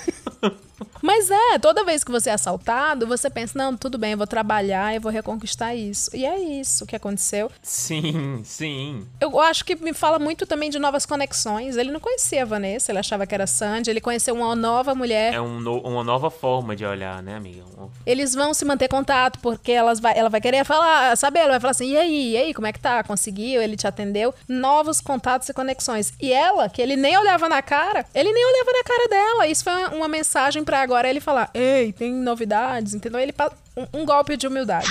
Mas 1.03 1.31
é, 1.31 1.59
toda 1.59 1.85
vez 1.85 2.05
que 2.05 2.11
você 2.11 2.31
é 2.31 2.35
assaltado, 2.35 3.07
você 3.07 3.29
pensa, 3.29 3.59
não, 3.59 3.77
tudo 3.77 3.99
bem, 3.99 4.13
eu 4.13 4.19
vou 4.19 4.27
trabalhar, 4.27 4.95
eu 4.95 5.01
vou 5.01 5.11
reconquistar 5.11 5.75
isso. 5.75 6.15
E 6.15 6.25
é 6.25 6.39
isso 6.39 6.87
que 6.87 6.95
aconteceu. 6.95 7.51
Sim, 7.61 8.43
sim. 8.45 9.07
Eu 9.21 9.39
acho 9.41 9.65
que 9.65 9.75
me 9.75 9.93
fala 9.93 10.19
muito 10.19 10.47
também 10.47 10.71
de 10.71 10.79
novas 10.79 11.05
conexões. 11.05 11.77
Ele 11.77 11.91
não 11.91 12.01
conhecia 12.01 12.43
a 12.43 12.47
Vanessa, 12.47 12.93
ele 12.93 13.01
achava 13.01 13.27
que 13.27 13.35
era 13.35 13.47
Sandy, 13.47 13.91
ele 13.91 14.01
conheceu 14.01 14.35
uma 14.35 14.55
nova 14.55 14.95
mulher. 14.95 15.35
É 15.35 15.41
um 15.41 15.59
no, 15.61 15.81
uma 15.81 16.05
nova 16.05 16.31
forma 16.31 16.77
de 16.77 16.85
olhar, 16.85 17.23
né, 17.23 17.35
amiga? 17.35 17.63
Eles 18.07 18.35
vão 18.35 18.55
se 18.55 18.65
manter 18.65 18.89
contato, 18.89 19.39
porque 19.41 19.73
elas 19.73 19.99
vai, 19.99 20.17
ela 20.17 20.29
vai 20.29 20.41
querer 20.41 20.65
falar, 20.65 21.17
saber, 21.17 21.41
ela 21.41 21.53
vai 21.53 21.61
falar 21.61 21.73
assim, 21.73 21.91
e 21.91 21.97
aí, 21.97 22.33
e 22.33 22.37
aí, 22.37 22.55
como 22.55 22.67
é 22.67 22.73
que 22.73 22.79
tá? 22.79 23.03
Conseguiu? 23.03 23.61
Ele 23.61 23.77
te 23.77 23.87
atendeu? 23.87 24.33
Novos 24.49 25.01
contatos 25.01 25.49
e 25.49 25.53
conexões. 25.55 26.13
E 26.21 26.33
ela, 26.33 26.69
que 26.69 26.81
ele 26.81 26.97
nem 26.97 27.17
olhava 27.19 27.49
na 27.49 27.61
cara, 27.61 28.07
ele 28.15 28.33
nem 28.33 28.45
olhava 28.45 28.73
na 28.73 28.85
cara 28.85 29.09
dela. 29.09 29.47
Isso 29.49 29.65
foi 29.65 29.73
uma 29.97 30.09
mensagem 30.09 30.63
para 30.63 30.87
agora 30.93 31.09
ele 31.09 31.21
falar, 31.21 31.51
ei, 31.55 31.91
tem 31.91 32.13
novidades, 32.13 32.93
entendeu? 32.93 33.19
Ele 33.19 33.35
um, 33.75 34.01
um 34.01 34.05
golpe 34.05 34.37
de 34.37 34.47
humildade. 34.47 34.87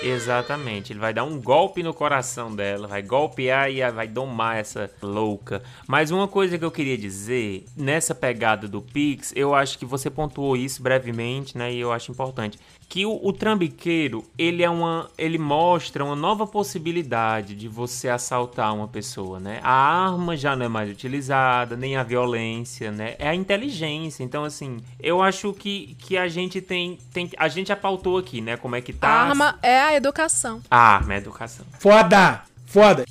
Exatamente, 0.00 0.92
ele 0.92 1.00
vai 1.00 1.12
dar 1.12 1.24
um 1.24 1.40
golpe 1.40 1.82
no 1.82 1.92
coração 1.92 2.54
dela, 2.54 2.86
vai 2.86 3.02
golpear 3.02 3.68
e 3.68 3.90
vai 3.90 4.06
domar 4.06 4.58
essa 4.58 4.88
louca. 5.02 5.62
Mas 5.88 6.12
uma 6.12 6.28
coisa 6.28 6.56
que 6.56 6.64
eu 6.64 6.70
queria 6.70 6.96
dizer, 6.96 7.64
nessa 7.76 8.14
pegada 8.14 8.68
do 8.68 8.80
Pix, 8.80 9.32
eu 9.34 9.52
acho 9.52 9.76
que 9.76 9.84
você 9.84 10.08
pontuou 10.08 10.56
isso 10.56 10.80
brevemente, 10.80 11.58
né? 11.58 11.72
E 11.72 11.80
eu 11.80 11.90
acho 11.90 12.12
importante 12.12 12.56
que 12.88 13.04
o, 13.04 13.20
o, 13.22 13.32
trambiqueiro 13.32 14.24
ele 14.38 14.62
é 14.62 14.70
uma 14.70 15.10
ele 15.18 15.38
mostra 15.38 16.04
uma 16.04 16.14
nova 16.14 16.46
possibilidade 16.46 17.54
de 17.54 17.68
você 17.68 18.08
assaltar 18.08 18.72
uma 18.74 18.86
pessoa 18.86 19.40
né? 19.40 19.60
A 19.62 20.06
arma 20.06 20.36
já 20.36 20.54
não 20.54 20.66
é 20.66 20.68
mais 20.68 20.90
utilizada 20.90 21.76
nem 21.76 21.96
a 21.96 22.02
violência 22.02 22.92
né? 22.92 23.16
É 23.18 23.28
a 23.28 23.34
inteligência. 23.34 24.22
Então 24.22 24.44
assim 24.44 24.78
eu 25.00 25.20
acho 25.20 25.52
que, 25.52 25.96
que 25.98 26.16
a 26.16 26.28
gente 26.28 26.60
tem, 26.60 26.98
tem 27.12 27.30
a 27.36 27.48
gente 27.48 27.68
já 27.68 27.76
pautou 27.76 28.18
aqui 28.18 28.40
né? 28.40 28.56
Como 28.56 28.76
é 28.76 28.80
que 28.80 28.92
tá. 28.92 29.08
A 29.08 29.28
arma 29.28 29.58
é 29.62 29.80
a 29.80 29.94
educação. 29.94 30.62
A 30.70 30.78
arma 30.78 31.14
é 31.14 31.16
a 31.16 31.18
educação. 31.18 31.66
Foda! 31.78 32.42
Foda! 32.66 33.04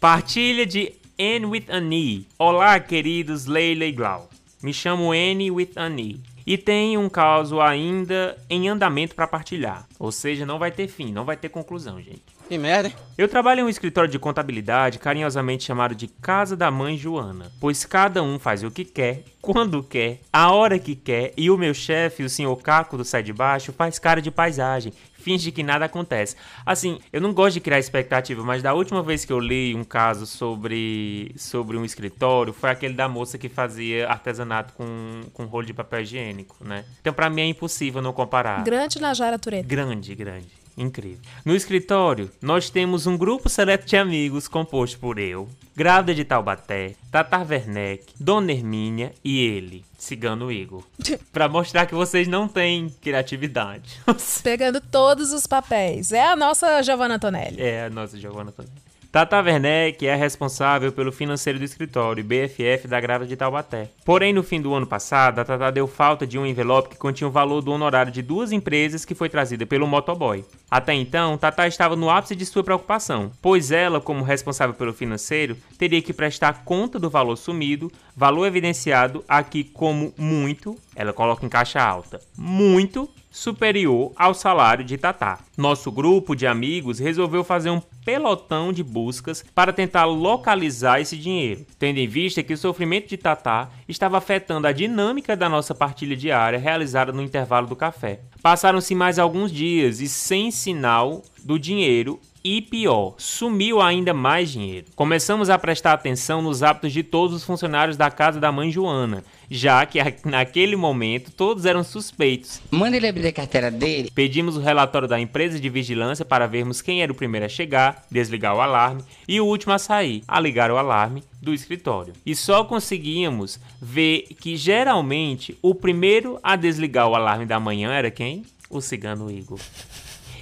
Partilha 0.00 0.66
de 0.66 0.92
Anne 1.18 1.46
with 1.46 1.66
Annie 1.70 2.26
olá 2.38 2.78
queridos 2.78 3.46
Leila 3.46 3.84
e 3.84 3.92
Glau 3.92 4.33
me 4.64 4.72
chamo 4.72 5.12
N 5.12 5.50
with 5.50 5.72
Annie. 5.76 6.22
E 6.46 6.56
tem 6.56 6.96
um 6.96 7.06
caso 7.06 7.60
ainda 7.60 8.34
em 8.48 8.66
andamento 8.66 9.14
para 9.14 9.26
partilhar. 9.26 9.86
Ou 9.98 10.10
seja, 10.10 10.46
não 10.46 10.58
vai 10.58 10.70
ter 10.70 10.88
fim, 10.88 11.12
não 11.12 11.22
vai 11.22 11.36
ter 11.36 11.50
conclusão, 11.50 12.00
gente. 12.00 12.22
Que 12.48 12.56
merda, 12.56 12.88
hein? 12.88 12.94
Eu 13.16 13.28
trabalho 13.28 13.60
em 13.60 13.64
um 13.64 13.68
escritório 13.68 14.10
de 14.10 14.18
contabilidade 14.18 14.98
carinhosamente 14.98 15.64
chamado 15.64 15.94
de 15.94 16.08
Casa 16.08 16.56
da 16.56 16.70
Mãe 16.70 16.96
Joana, 16.96 17.52
pois 17.60 17.84
cada 17.84 18.22
um 18.22 18.38
faz 18.38 18.62
o 18.62 18.70
que 18.70 18.86
quer, 18.86 19.24
quando 19.40 19.82
quer, 19.82 20.20
a 20.32 20.50
hora 20.50 20.78
que 20.78 20.94
quer, 20.94 21.34
e 21.36 21.50
o 21.50 21.58
meu 21.58 21.74
chefe, 21.74 22.22
o 22.22 22.30
senhor 22.30 22.56
Caco 22.56 22.96
do 22.96 23.04
Sai 23.04 23.22
de 23.22 23.32
Baixo, 23.34 23.72
faz 23.72 23.98
cara 23.98 24.22
de 24.22 24.30
paisagem, 24.30 24.94
finge 25.24 25.50
que 25.50 25.62
nada 25.62 25.86
acontece. 25.86 26.36
Assim, 26.66 26.98
eu 27.10 27.20
não 27.20 27.32
gosto 27.32 27.54
de 27.54 27.60
criar 27.60 27.78
expectativa, 27.78 28.44
mas 28.44 28.62
da 28.62 28.74
última 28.74 29.02
vez 29.02 29.24
que 29.24 29.32
eu 29.32 29.40
li 29.40 29.74
um 29.74 29.82
caso 29.82 30.26
sobre, 30.26 31.34
sobre 31.36 31.78
um 31.78 31.84
escritório, 31.84 32.52
foi 32.52 32.70
aquele 32.70 32.92
da 32.92 33.08
moça 33.08 33.38
que 33.38 33.48
fazia 33.48 34.06
artesanato 34.06 34.74
com, 34.74 35.22
com 35.32 35.46
rolo 35.46 35.64
de 35.64 35.72
papel 35.72 36.02
higiênico, 36.02 36.56
né? 36.60 36.84
Então, 37.00 37.14
para 37.14 37.30
mim 37.30 37.40
é 37.40 37.46
impossível 37.46 38.02
não 38.02 38.12
comparar. 38.12 38.62
Grande 38.62 39.00
Najara 39.00 39.38
Tureta. 39.38 39.66
Grande, 39.66 40.14
grande. 40.14 40.63
Incrível. 40.76 41.20
No 41.44 41.54
escritório, 41.54 42.30
nós 42.42 42.68
temos 42.68 43.06
um 43.06 43.16
grupo 43.16 43.48
seleto 43.48 43.86
de 43.86 43.96
amigos 43.96 44.48
composto 44.48 44.98
por 44.98 45.18
eu, 45.18 45.48
Grávida 45.76 46.14
de 46.14 46.24
Taubaté, 46.24 46.94
Tata 47.10 47.38
Werneck, 47.38 48.12
Dona 48.18 48.52
Hermínia 48.52 49.12
e 49.24 49.40
ele, 49.40 49.84
Cigano 49.98 50.50
Igor. 50.52 50.84
para 51.32 51.48
mostrar 51.48 51.86
que 51.86 51.94
vocês 51.94 52.28
não 52.28 52.46
têm 52.46 52.88
criatividade. 53.00 54.00
Pegando 54.42 54.80
todos 54.80 55.32
os 55.32 55.46
papéis. 55.46 56.12
É 56.12 56.26
a 56.26 56.36
nossa 56.36 56.82
Giovanna 56.82 57.16
Antonelli. 57.16 57.60
É 57.60 57.86
a 57.86 57.90
nossa 57.90 58.18
Giovanna 58.18 58.50
Antonelli. 58.50 58.93
Tata 59.14 59.40
Werneck 59.40 60.04
é 60.08 60.16
responsável 60.16 60.90
pelo 60.90 61.12
financeiro 61.12 61.56
do 61.56 61.64
escritório 61.64 62.24
BFF 62.24 62.88
da 62.88 63.00
Grávida 63.00 63.28
de 63.28 63.36
Taubaté. 63.36 63.88
Porém, 64.04 64.32
no 64.32 64.42
fim 64.42 64.60
do 64.60 64.74
ano 64.74 64.88
passado, 64.88 65.38
a 65.38 65.44
Tata 65.44 65.70
deu 65.70 65.86
falta 65.86 66.26
de 66.26 66.36
um 66.36 66.44
envelope 66.44 66.88
que 66.88 66.96
continha 66.96 67.28
o 67.28 67.30
valor 67.30 67.60
do 67.60 67.70
honorário 67.70 68.10
de 68.10 68.20
duas 68.20 68.50
empresas 68.50 69.04
que 69.04 69.14
foi 69.14 69.28
trazida 69.28 69.64
pelo 69.64 69.86
motoboy. 69.86 70.44
Até 70.68 70.94
então, 70.94 71.38
Tata 71.38 71.64
estava 71.68 71.94
no 71.94 72.10
ápice 72.10 72.34
de 72.34 72.44
sua 72.44 72.64
preocupação, 72.64 73.30
pois 73.40 73.70
ela, 73.70 74.00
como 74.00 74.24
responsável 74.24 74.74
pelo 74.74 74.92
financeiro, 74.92 75.56
teria 75.78 76.02
que 76.02 76.12
prestar 76.12 76.64
conta 76.64 76.98
do 76.98 77.08
valor 77.08 77.36
sumido, 77.36 77.92
valor 78.16 78.46
evidenciado 78.46 79.24
aqui 79.28 79.62
como 79.62 80.12
muito, 80.18 80.76
ela 80.96 81.12
coloca 81.12 81.46
em 81.46 81.48
caixa 81.48 81.80
alta, 81.80 82.20
muito 82.36 83.08
superior 83.34 84.12
ao 84.14 84.32
salário 84.32 84.84
de 84.84 84.96
Tatá. 84.96 85.40
Nosso 85.58 85.90
grupo 85.90 86.36
de 86.36 86.46
amigos 86.46 87.00
resolveu 87.00 87.42
fazer 87.42 87.68
um 87.68 87.82
pelotão 88.04 88.72
de 88.72 88.84
buscas 88.84 89.44
para 89.52 89.72
tentar 89.72 90.04
localizar 90.04 91.00
esse 91.00 91.16
dinheiro, 91.16 91.66
tendo 91.76 91.98
em 91.98 92.06
vista 92.06 92.44
que 92.44 92.52
o 92.52 92.56
sofrimento 92.58 93.08
de 93.08 93.16
Tatá 93.16 93.70
estava 93.88 94.18
afetando 94.18 94.68
a 94.68 94.72
dinâmica 94.72 95.36
da 95.36 95.48
nossa 95.48 95.74
partilha 95.74 96.16
diária 96.16 96.60
realizada 96.60 97.12
no 97.12 97.22
intervalo 97.22 97.66
do 97.66 97.74
café. 97.74 98.20
Passaram-se 98.40 98.94
mais 98.94 99.18
alguns 99.18 99.50
dias 99.50 100.00
e 100.00 100.08
sem 100.08 100.52
sinal 100.52 101.20
do 101.42 101.58
dinheiro 101.58 102.20
e 102.44 102.60
pior, 102.60 103.14
sumiu 103.16 103.80
ainda 103.80 104.12
mais 104.12 104.50
dinheiro. 104.50 104.86
Começamos 104.94 105.48
a 105.48 105.58
prestar 105.58 105.94
atenção 105.94 106.42
nos 106.42 106.62
hábitos 106.62 106.92
de 106.92 107.02
todos 107.02 107.34
os 107.34 107.42
funcionários 107.42 107.96
da 107.96 108.10
casa 108.10 108.38
da 108.38 108.52
mãe 108.52 108.70
Joana, 108.70 109.24
já 109.50 109.84
que 109.86 109.98
naquele 110.24 110.76
momento 110.76 111.30
todos 111.30 111.64
eram 111.64 111.84
suspeitos. 111.84 112.60
Manda 112.70 112.96
ele 112.96 113.08
abrir 113.08 113.26
a 113.28 113.32
carteira 113.32 113.70
dele. 113.70 114.10
Pedimos 114.14 114.56
o 114.56 114.60
relatório 114.60 115.08
da 115.08 115.20
empresa 115.20 115.58
de 115.58 115.68
vigilância 115.68 116.24
para 116.24 116.46
vermos 116.46 116.80
quem 116.82 117.02
era 117.02 117.12
o 117.12 117.14
primeiro 117.14 117.46
a 117.46 117.48
chegar, 117.48 118.04
desligar 118.10 118.54
o 118.54 118.60
alarme 118.60 119.02
e 119.26 119.40
o 119.40 119.46
último 119.46 119.72
a 119.72 119.78
sair, 119.78 120.22
a 120.26 120.40
ligar 120.40 120.70
o 120.70 120.76
alarme 120.76 121.22
do 121.40 121.52
escritório. 121.52 122.12
E 122.24 122.34
só 122.34 122.64
conseguíamos 122.64 123.60
ver 123.80 124.26
que 124.40 124.56
geralmente 124.56 125.56
o 125.62 125.74
primeiro 125.74 126.38
a 126.42 126.56
desligar 126.56 127.08
o 127.08 127.14
alarme 127.14 127.46
da 127.46 127.60
manhã 127.60 127.92
era 127.92 128.10
quem? 128.10 128.44
O 128.70 128.80
cigano 128.80 129.30
Igor. 129.30 129.60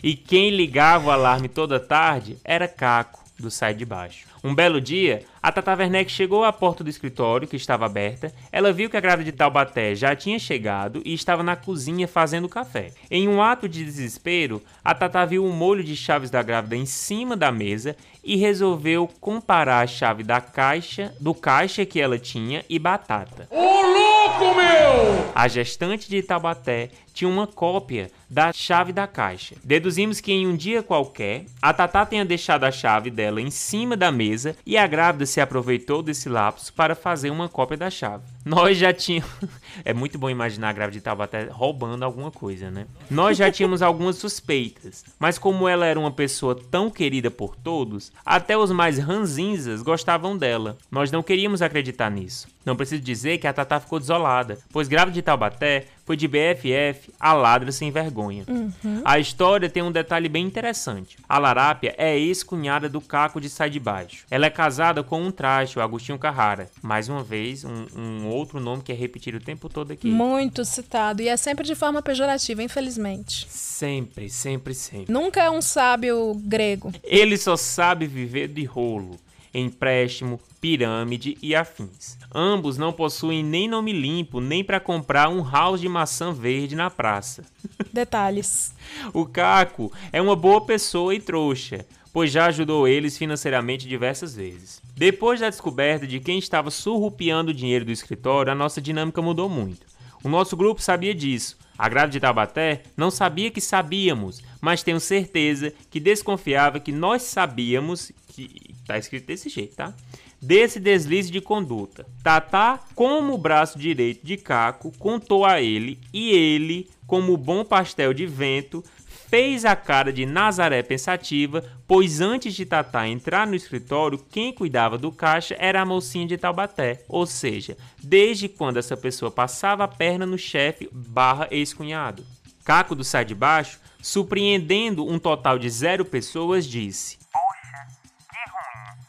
E 0.03 0.17
quem 0.17 0.51
ligava 0.51 1.09
o 1.09 1.11
alarme 1.11 1.49
toda 1.49 1.79
tarde 1.79 2.37
era 2.45 2.67
Caco, 2.67 3.23
do 3.39 3.51
Sai 3.51 3.75
de 3.75 3.85
Baixo. 3.85 4.27
Um 4.43 4.55
belo 4.55 4.81
dia, 4.81 5.23
a 5.43 5.51
Tata 5.51 5.75
Werneck 5.75 6.09
chegou 6.11 6.45
à 6.45 6.53
porta 6.53 6.85
do 6.85 6.91
escritório, 6.91 7.49
que 7.49 7.57
estava 7.57 7.85
aberta. 7.85 8.33
Ela 8.53 8.73
viu 8.73 8.89
que 8.89 8.97
a 8.97 9.01
grávida 9.01 9.31
de 9.31 9.37
Taubaté 9.37 9.93
já 9.93 10.15
tinha 10.15 10.39
chegado 10.39 11.03
e 11.05 11.13
estava 11.13 11.43
na 11.43 11.57
cozinha 11.57 12.07
fazendo 12.07 12.49
café. 12.49 12.93
Em 13.11 13.27
um 13.27 13.43
ato 13.43 13.69
de 13.69 13.85
desespero, 13.85 14.63
a 14.85 14.95
Tata 14.95 15.27
viu 15.27 15.45
o 15.45 15.53
molho 15.53 15.83
de 15.83 15.97
chaves 15.97 16.31
da 16.31 16.43
grávida 16.43 16.77
em 16.77 16.87
cima 16.87 17.37
da 17.37 17.51
mesa 17.51 17.97
e 18.23 18.37
resolveu 18.37 19.11
comparar 19.21 19.81
a 19.81 19.87
chave 19.87 20.23
da 20.23 20.41
caixa, 20.41 21.13
do 21.21 21.35
caixa 21.35 21.85
que 21.85 22.01
ela 22.01 22.19
tinha 22.21 22.65
e 22.69 22.79
batata. 22.79 23.49
Ô 23.51 23.57
louco, 23.57 24.55
meu! 24.55 25.33
A 25.35 25.49
gestante 25.49 26.09
de 26.09 26.23
Taubaté 26.23 26.91
tinha 27.13 27.29
uma 27.29 27.47
cópia 27.47 28.11
da 28.29 28.53
chave 28.53 28.93
da 28.93 29.07
caixa. 29.07 29.57
Deduzimos 29.63 30.21
que 30.21 30.33
em 30.33 30.47
um 30.47 30.57
dia 30.57 30.83
qualquer, 30.83 31.45
a 31.61 31.73
Tatá 31.73 32.07
tenha 32.07 32.25
deixado 32.25 32.65
a 32.65 32.73
chave 32.73 33.11
dela 33.11 33.41
em 33.41 33.51
cima 33.51 33.97
da 33.97 34.11
mesa 34.11 34.57
e 34.65 34.77
a 34.77 34.87
grávida 34.87 35.27
se 35.27 35.41
aproveitou 35.41 36.03
desse 36.03 36.29
lapso 36.29 36.73
para 36.73 36.95
fazer 36.95 37.31
uma 37.31 37.49
cópia 37.49 37.77
da 37.77 37.91
chave. 37.91 38.25
Nós 38.45 38.77
já 38.77 38.93
tínhamos. 38.93 39.31
é 39.85 39.95
muito 39.95 40.19
bom 40.19 40.29
imaginar 40.29 40.71
a 40.71 40.73
grávida 40.73 40.99
de 40.99 41.05
Taubaté 41.05 41.49
roubando 41.51 42.03
alguma 42.03 42.31
coisa, 42.31 42.71
né? 42.71 42.87
Nós 43.11 43.37
já 43.37 43.51
tínhamos 43.51 43.81
algumas 43.83 44.17
suspeitas, 44.17 45.05
mas 45.19 45.39
como 45.39 45.69
ela 45.69 45.87
era 45.87 45.99
uma 45.99 46.11
pessoa 46.11 46.55
tão 46.55 46.91
querida 46.91 47.31
por 47.31 47.57
todos, 47.57 48.13
até 48.25 48.57
os 48.57 48.71
mais 48.71 48.99
ranzinzas 48.99 49.83
gostavam 49.83 50.37
dela. 50.37 50.77
Nós 50.91 51.11
não 51.11 51.23
queríamos 51.23 51.63
acreditar 51.63 52.11
nisso. 52.11 52.49
Não 52.65 52.77
preciso 52.77 53.03
dizer 53.03 53.39
que 53.39 53.47
a 53.47 53.53
Tatá 53.53 53.81
ficou 53.81 53.99
desolada, 53.99 54.59
pois 54.73 54.87
grávida 54.87 55.15
de 55.15 55.23
Taubaté 55.23 55.87
foi 56.05 56.17
de 56.17 56.29
BFF 56.29 57.13
a 57.19 57.33
ladra 57.33 57.73
sem 57.73 57.91
vergonha. 57.91 58.45
Uhum. 58.49 59.03
A 59.05 59.19
história 59.19 59.69
tem 59.69 59.83
um 59.83 59.93
detalhe 59.93 60.29
bem 60.29 60.45
interessante. 60.45 61.17
A 61.29 61.39
Larápia 61.39 61.95
é 61.97 62.19
ex-cunhada 62.19 62.89
do 62.89 63.01
Caco 63.01 63.41
de 63.41 63.49
Sai 63.49 63.71
de 63.71 63.81
Baixo. 63.81 64.27
Ela 64.31 64.47
é 64.47 64.51
casada 64.51 65.03
com 65.03 65.23
um 65.23 65.31
traste, 65.31 65.79
o 65.79 65.83
Agostinho 65.83 66.19
Carrara. 66.19 66.71
Mais 66.83 67.09
uma 67.09 67.23
vez, 67.23 67.65
um, 67.65 67.87
um 67.97 68.29
outro 68.33 68.61
nome 68.61 68.83
que 68.83 68.93
é 68.93 68.95
repetido 68.95 69.39
o 69.39 69.41
tempo 69.41 69.69
todo 69.69 69.93
aqui. 69.93 70.07
Muito 70.07 70.65
citado. 70.65 71.23
E 71.23 71.29
é 71.29 71.37
sempre 71.37 71.65
de 71.65 71.75
forma 71.75 72.03
pejorativa, 72.03 72.63
infelizmente. 72.63 73.47
Sempre, 73.49 74.29
sempre, 74.29 74.75
sempre. 74.75 75.13
Nunca 75.13 75.43
é 75.43 75.51
um 75.51 75.63
sábio 75.63 76.35
grego. 76.45 76.93
Ele 77.05 77.37
só 77.37 77.57
sabe 77.57 78.07
viver 78.07 78.49
de 78.49 78.65
rolo 78.65 79.19
empréstimo, 79.55 80.41
pirâmide 80.61 81.37
e 81.43 81.55
afins. 81.55 82.17
Ambos 82.35 82.79
não 82.79 82.93
possuem 82.93 83.45
nem 83.45 83.69
nome 83.69 83.93
limpo, 83.93 84.41
nem 84.41 84.65
para 84.65 84.81
comprar 84.81 85.29
um 85.29 85.43
house 85.43 85.81
de 85.81 85.89
maçã 85.89 86.33
verde 86.33 86.75
na 86.75 86.91
praça. 86.91 87.45
Detalhes. 87.93 88.75
o 89.13 89.27
Caco 89.27 89.93
é 90.13 90.21
uma 90.23 90.35
boa 90.35 90.65
pessoa 90.65 91.15
e 91.15 91.21
trouxa, 91.21 91.85
pois 92.13 92.31
já 92.33 92.47
ajudou 92.47 92.89
eles 92.89 93.19
financeiramente 93.19 93.87
diversas 93.87 94.35
vezes. 94.35 94.82
Depois 95.03 95.41
da 95.41 95.51
descoberta 95.51 96.07
de 96.07 96.21
quem 96.21 96.39
estava 96.39 96.71
surrupiando 96.71 97.51
o 97.51 97.55
dinheiro 97.55 97.85
do 97.85 97.91
escritório, 97.91 98.53
a 98.53 98.55
nossa 98.55 98.81
dinâmica 98.81 99.21
mudou 99.21 99.49
muito. 99.49 99.85
O 100.23 100.29
nosso 100.29 100.57
grupo 100.57 100.81
sabia 100.81 101.13
disso. 101.13 101.59
A 101.77 101.89
grávida 101.89 102.13
de 102.13 102.21
Taubaté 102.21 102.85
não 102.97 103.11
sabia 103.11 103.51
que 103.51 103.61
sabíamos, 103.61 104.41
mas 104.61 104.85
tenho 104.85 105.01
certeza 105.01 105.73
que 105.91 105.99
desconfiava 105.99 106.79
que 106.79 106.93
nós 106.93 107.23
sabíamos 107.23 108.13
que 108.29 108.77
tá 108.87 108.97
escrito 108.97 109.27
desse 109.27 109.49
jeito, 109.49 109.75
tá? 109.75 109.93
Desse 110.41 110.79
deslize 110.79 111.33
de 111.33 111.41
conduta. 111.41 112.07
Tatá, 112.23 112.79
como 112.95 113.35
o 113.35 113.39
braço 113.39 113.81
direito 113.81 114.25
de 114.25 114.37
Caco, 114.37 114.97
contou 115.01 115.45
a 115.45 115.61
ele 115.61 115.99
e 116.13 116.31
ele, 116.31 116.89
como 117.09 117.37
bom 117.37 117.65
pastel 117.65 118.15
de 118.15 118.25
vento, 118.25 118.85
fez 119.33 119.65
a 119.65 119.75
cara 119.75 120.13
de 120.13 120.27
Nazaré 120.27 120.83
pensativa, 120.83 121.65
pois 121.89 122.21
antes 122.21 122.53
de 122.53 122.67
Tatá 122.67 123.09
entrar 123.09 123.47
no 123.47 123.55
escritório, 123.55 124.23
quem 124.31 124.53
cuidava 124.53 124.99
do 124.99 125.11
caixa 125.11 125.57
era 125.59 125.81
a 125.81 125.87
mocinha 125.87 126.27
de 126.27 126.37
Taubaté, 126.37 127.03
ou 127.09 127.25
seja, 127.25 127.75
desde 128.03 128.47
quando 128.47 128.77
essa 128.77 128.95
pessoa 128.95 129.31
passava 129.31 129.85
a 129.85 129.89
perna 129.89 130.27
no 130.27 130.37
chefe 130.37 130.87
barra 130.93 131.49
ex-cunhado. 131.51 132.27
Caco 132.63 132.95
do 132.95 133.03
Sai 133.03 133.25
de 133.25 133.35
Baixo, 133.35 133.81
surpreendendo 134.03 135.11
um 135.11 135.19
total 135.19 135.59
de 135.59 135.71
zero 135.71 136.05
pessoas, 136.05 136.67
disse 136.67 137.23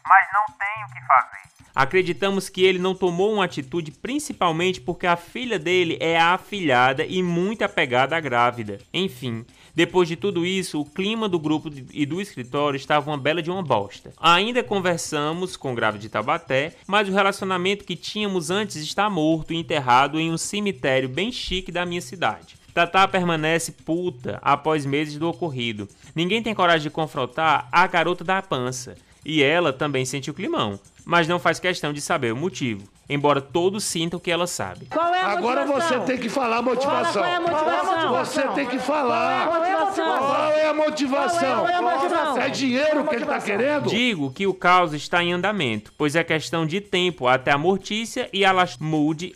mas 0.06 0.28
não 0.34 0.58
tenho 0.58 0.88
o 0.88 0.94
que 0.94 1.08
fazer. 1.08 1.44
Acreditamos 1.76 2.50
que 2.50 2.64
ele 2.64 2.78
não 2.78 2.94
tomou 2.94 3.34
uma 3.34 3.46
atitude 3.46 3.92
principalmente 3.92 4.80
porque 4.80 5.08
a 5.08 5.16
filha 5.16 5.58
dele 5.58 5.98
é 6.00 6.20
a 6.20 6.36
afilhada 6.36 7.04
e 7.04 7.24
muito 7.24 7.64
apegada 7.64 8.16
à 8.16 8.20
grávida. 8.20 8.78
Enfim, 8.94 9.44
depois 9.76 10.08
de 10.08 10.16
tudo 10.16 10.46
isso, 10.46 10.80
o 10.80 10.86
clima 10.86 11.28
do 11.28 11.40
grupo 11.40 11.72
e 11.92 12.06
do 12.06 12.22
escritório 12.22 12.78
estava 12.78 13.10
uma 13.10 13.18
bela 13.18 13.42
de 13.42 13.50
uma 13.50 13.64
bosta. 13.64 14.14
Ainda 14.18 14.64
conversamos 14.64 15.58
com 15.58 15.72
o 15.72 15.76
grávida 15.76 16.02
de 16.02 16.10
Tabaté, 16.10 16.74
mas 16.86 17.10
o 17.10 17.14
relacionamento 17.14 17.84
que 17.84 17.96
tínhamos 17.96 18.52
antes 18.52 18.76
está 18.76 19.10
morto 19.10 19.52
e 19.52 19.58
enterrado 19.58 20.20
em 20.20 20.32
um 20.32 20.38
cemitério 20.38 21.10
bem 21.10 21.32
chique 21.32 21.72
da 21.72 21.86
minha 21.86 22.02
cidade. 22.02 22.56
Tatá 22.74 23.08
permanece 23.08 23.72
puta 23.72 24.40
após 24.42 24.86
meses 24.86 25.18
do 25.18 25.28
ocorrido. 25.28 25.88
Ninguém 26.16 26.42
tem 26.42 26.56
coragem 26.56 26.84
de 26.84 26.90
confrontar 26.90 27.68
a 27.72 27.86
garota 27.86 28.24
da 28.24 28.42
pança. 28.42 28.96
E 29.26 29.42
ela 29.42 29.72
também 29.72 30.06
sente 30.06 30.30
o 30.30 30.34
climão, 30.34 30.80
mas 31.06 31.28
não 31.28 31.40
faz 31.40 31.60
questão 31.60 31.94
de 31.94 32.02
saber 32.02 32.34
o 32.34 32.38
motivo, 32.38 32.84
embora 33.08 33.40
todos 33.40 33.84
sintam 33.84 34.20
que 34.20 34.32
ela 34.32 34.48
sabe. 34.48 34.88
Qual 34.88 35.13
Agora 35.26 35.66
você 35.66 36.00
tem 36.02 36.18
que 36.18 36.30
falar 36.30 36.58
a 36.58 36.62
motivação. 36.62 37.22
Qual 37.22 37.26
é 37.26 37.36
a 37.36 37.40
motivação? 37.40 38.26
Você 38.26 38.42
tem 38.50 38.66
que 38.68 38.80
falar. 38.80 39.48
Qual 39.48 39.64
é 39.64 39.74
a 39.74 39.80
motivação? 39.86 40.20
Qual 40.20 40.52
é 40.52 40.68
a 40.68 40.74
motivação? 40.74 41.60
Qual 41.60 41.68
é, 41.68 41.74
a 41.76 41.82
motivação? 41.82 42.42
é 42.42 42.50
dinheiro 42.50 43.08
que 43.08 43.16
ele 43.16 43.26
tá 43.26 43.40
querendo? 43.40 43.90
Digo 43.90 44.32
que 44.32 44.48
o 44.48 44.54
caos 44.54 44.94
está 44.94 45.24
em 45.24 45.34
andamento, 45.34 45.94
pois 45.98 46.16
é 46.16 46.24
questão 46.24 46.66
de 46.66 46.82
tempo 46.82 47.28
até 47.28 47.52
a 47.52 47.58
Mortícia 47.58 48.30
e 48.34 48.46
a 48.46 48.54
mude 48.80 49.34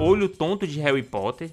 olho 0.00 0.28
tonto 0.28 0.66
de 0.66 0.80
Harry 0.80 1.02
Potter 1.02 1.50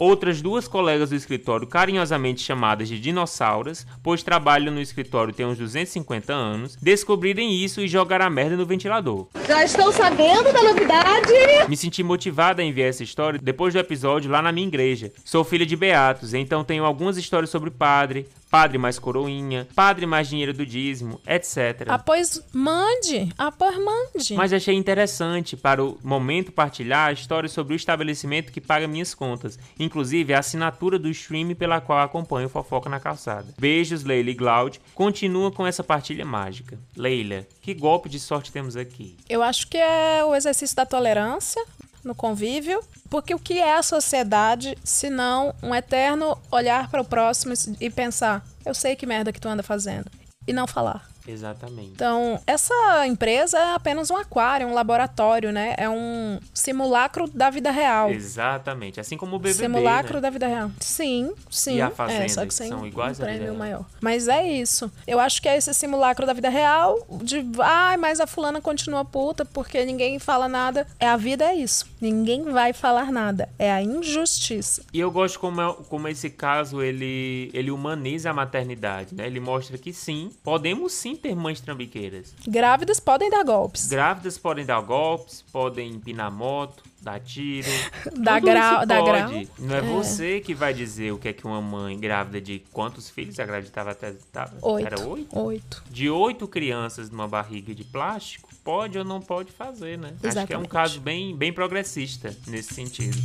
Outras 0.00 0.40
duas 0.40 0.66
colegas 0.66 1.10
do 1.10 1.14
escritório, 1.14 1.66
carinhosamente 1.66 2.40
chamadas 2.40 2.88
de 2.88 2.98
dinossauras, 2.98 3.86
pois 4.02 4.22
trabalham 4.22 4.72
no 4.72 4.80
escritório 4.80 5.30
tem 5.30 5.44
uns 5.44 5.58
250 5.58 6.32
anos, 6.32 6.74
descobrirem 6.80 7.54
isso 7.54 7.82
e 7.82 7.86
jogaram 7.86 8.24
a 8.24 8.30
merda 8.30 8.56
no 8.56 8.64
ventilador. 8.64 9.26
Já 9.46 9.62
estão 9.62 9.92
sabendo 9.92 10.50
da 10.54 10.62
novidade? 10.62 11.34
Me 11.68 11.76
senti 11.76 12.02
motivada 12.02 12.62
a 12.62 12.64
enviar 12.64 12.88
essa 12.88 13.02
história 13.02 13.38
depois 13.42 13.74
do 13.74 13.78
episódio 13.78 14.30
lá 14.30 14.40
na 14.40 14.50
minha 14.50 14.68
igreja. 14.68 15.12
Sou 15.22 15.44
filha 15.44 15.66
de 15.66 15.76
Beatos, 15.76 16.32
então 16.32 16.64
tenho 16.64 16.86
algumas 16.86 17.18
histórias 17.18 17.50
sobre 17.50 17.70
padre, 17.70 18.26
padre 18.50 18.76
mais 18.76 18.98
coroinha, 18.98 19.66
padre 19.74 20.04
mais 20.06 20.28
dinheiro 20.28 20.52
do 20.52 20.66
dízimo, 20.66 21.20
etc. 21.26 21.88
Após 21.88 22.42
mande, 22.52 23.32
após 23.38 23.76
mande. 23.78 24.34
Mas 24.34 24.52
achei 24.52 24.74
interessante 24.74 25.56
para 25.56 25.82
o 25.84 25.98
momento 26.02 26.50
partilhar 26.50 27.12
histórias 27.12 27.52
sobre 27.52 27.74
o 27.74 27.76
estabelecimento 27.76 28.52
que 28.52 28.60
paga 28.60 28.88
minhas 28.88 29.14
contas, 29.14 29.58
inclusive 29.78 30.34
a 30.34 30.40
assinatura 30.40 30.98
do 30.98 31.08
stream 31.08 31.54
pela 31.54 31.80
qual 31.80 32.00
acompanho 32.00 32.48
Fofoca 32.48 32.90
na 32.90 32.98
Calçada. 32.98 33.54
Beijos, 33.58 34.04
Leila 34.04 34.30
e 34.30 34.34
Glaud. 34.34 34.80
Continua 34.94 35.52
com 35.52 35.66
essa 35.66 35.84
partilha 35.84 36.24
mágica. 36.24 36.78
Leila, 36.96 37.46
que 37.62 37.72
golpe 37.72 38.08
de 38.08 38.18
sorte 38.18 38.50
temos 38.50 38.76
aqui? 38.76 39.16
Eu 39.28 39.42
acho 39.42 39.68
que 39.68 39.78
é 39.78 40.24
o 40.24 40.34
exercício 40.34 40.74
da 40.74 40.84
tolerância, 40.84 41.62
no 42.04 42.14
convívio, 42.14 42.82
porque 43.08 43.34
o 43.34 43.38
que 43.38 43.58
é 43.58 43.76
a 43.76 43.82
sociedade 43.82 44.76
se 44.84 45.10
não 45.10 45.54
um 45.62 45.74
eterno 45.74 46.38
olhar 46.50 46.88
para 46.90 47.02
o 47.02 47.04
próximo 47.04 47.54
e 47.80 47.90
pensar: 47.90 48.44
eu 48.64 48.74
sei 48.74 48.96
que 48.96 49.06
merda 49.06 49.32
que 49.32 49.40
tu 49.40 49.48
anda 49.48 49.62
fazendo, 49.62 50.10
e 50.46 50.52
não 50.52 50.66
falar. 50.66 51.08
Exatamente. 51.30 51.92
Então, 51.94 52.40
essa 52.46 53.06
empresa 53.06 53.58
é 53.58 53.74
apenas 53.74 54.10
um 54.10 54.16
aquário, 54.16 54.66
um 54.66 54.74
laboratório, 54.74 55.52
né? 55.52 55.74
É 55.76 55.88
um 55.88 56.38
simulacro 56.52 57.28
da 57.28 57.50
vida 57.50 57.70
real. 57.70 58.10
Exatamente. 58.10 59.00
Assim 59.00 59.16
como 59.16 59.36
o 59.36 59.38
BBB, 59.38 59.64
Simulacro 59.64 60.14
né? 60.14 60.20
da 60.20 60.30
vida 60.30 60.46
real. 60.46 60.70
Sim, 60.80 61.32
sim. 61.50 61.76
E 61.76 61.82
a 61.82 61.90
Fazenda, 61.90 62.24
é, 62.24 62.28
só 62.28 62.46
que 62.46 62.54
sem 62.54 62.68
são 62.68 62.86
iguais 62.86 63.18
um 63.18 63.24
prêmio 63.24 63.54
maior. 63.54 63.84
Mas 64.00 64.28
é 64.28 64.46
isso. 64.46 64.90
Eu 65.06 65.20
acho 65.20 65.40
que 65.40 65.48
é 65.48 65.56
esse 65.56 65.72
simulacro 65.74 66.26
da 66.26 66.32
vida 66.32 66.48
real 66.48 66.98
de, 67.22 67.38
ai, 67.60 67.94
ah, 67.94 67.98
mas 67.98 68.20
a 68.20 68.26
fulana 68.26 68.60
continua 68.60 69.04
puta 69.04 69.44
porque 69.44 69.84
ninguém 69.84 70.18
fala 70.18 70.48
nada. 70.48 70.86
É 70.98 71.08
a 71.08 71.16
vida 71.16 71.44
é 71.44 71.54
isso. 71.54 71.86
Ninguém 72.00 72.44
vai 72.44 72.72
falar 72.72 73.12
nada. 73.12 73.48
É 73.58 73.70
a 73.72 73.82
injustiça. 73.82 74.82
E 74.92 75.00
eu 75.00 75.10
gosto 75.10 75.38
como, 75.38 75.60
é, 75.60 75.74
como 75.88 76.08
esse 76.08 76.30
caso 76.30 76.82
ele 76.82 77.50
ele 77.52 77.70
humaniza 77.70 78.30
a 78.30 78.34
maternidade, 78.34 79.14
né? 79.14 79.26
Ele 79.26 79.40
mostra 79.40 79.76
que 79.78 79.92
sim, 79.92 80.30
podemos 80.42 80.92
sim 80.92 81.16
ter 81.20 81.34
mães 81.34 81.60
trambiqueiras. 81.60 82.34
Grávidas 82.46 82.98
podem 82.98 83.30
dar 83.30 83.44
golpes. 83.44 83.86
Grávidas 83.88 84.38
podem 84.38 84.64
dar 84.64 84.80
golpes, 84.80 85.44
podem 85.52 85.90
empinar 85.90 86.30
moto, 86.30 86.82
dar 87.00 87.20
tiro. 87.20 87.68
dar 88.16 88.40
grau, 88.40 88.86
dar 88.86 89.02
grau. 89.02 89.30
Não 89.58 89.74
é, 89.74 89.78
é, 89.78 89.82
você 89.82 90.40
que 90.40 90.54
vai 90.54 90.72
dizer 90.72 91.12
o 91.12 91.18
que 91.18 91.28
é 91.28 91.32
que 91.32 91.46
uma 91.46 91.60
mãe 91.60 91.98
grávida 91.98 92.40
de 92.40 92.60
quantos 92.72 93.10
filhos 93.10 93.38
a 93.38 93.44
grávida 93.44 93.68
estava 93.68 93.90
até 93.90 94.12
tava, 94.32 94.56
oito. 94.62 94.86
era 94.86 95.00
oito? 95.06 95.38
Oito. 95.38 95.84
De 95.90 96.10
oito 96.10 96.48
crianças 96.48 97.10
numa 97.10 97.28
barriga 97.28 97.74
de 97.74 97.84
plástico, 97.84 98.48
pode 98.64 98.98
ou 98.98 99.04
não 99.04 99.20
pode 99.20 99.52
fazer, 99.52 99.98
né? 99.98 100.08
Exatamente. 100.22 100.38
Acho 100.38 100.46
que 100.46 100.54
é 100.54 100.58
um 100.58 100.64
caso 100.64 101.00
bem, 101.00 101.36
bem 101.36 101.52
progressista 101.52 102.36
nesse 102.46 102.74
sentido. 102.74 103.18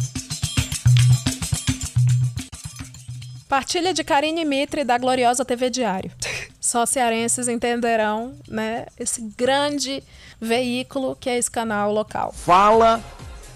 Partilha 3.48 3.94
de 3.94 4.04
Karine 4.04 4.44
Mitre 4.44 4.84
da 4.84 4.98
gloriosa 4.98 5.46
TV 5.46 5.70
Diário. 5.70 6.12
Só 6.66 6.84
cearenses 6.84 7.48
entenderão, 7.48 8.34
né, 8.48 8.88
esse 9.00 9.22
grande 9.38 10.02
veículo 10.42 11.16
que 11.16 11.30
é 11.30 11.38
esse 11.38 11.50
canal 11.50 11.94
local. 11.94 12.34
Fala 12.34 13.00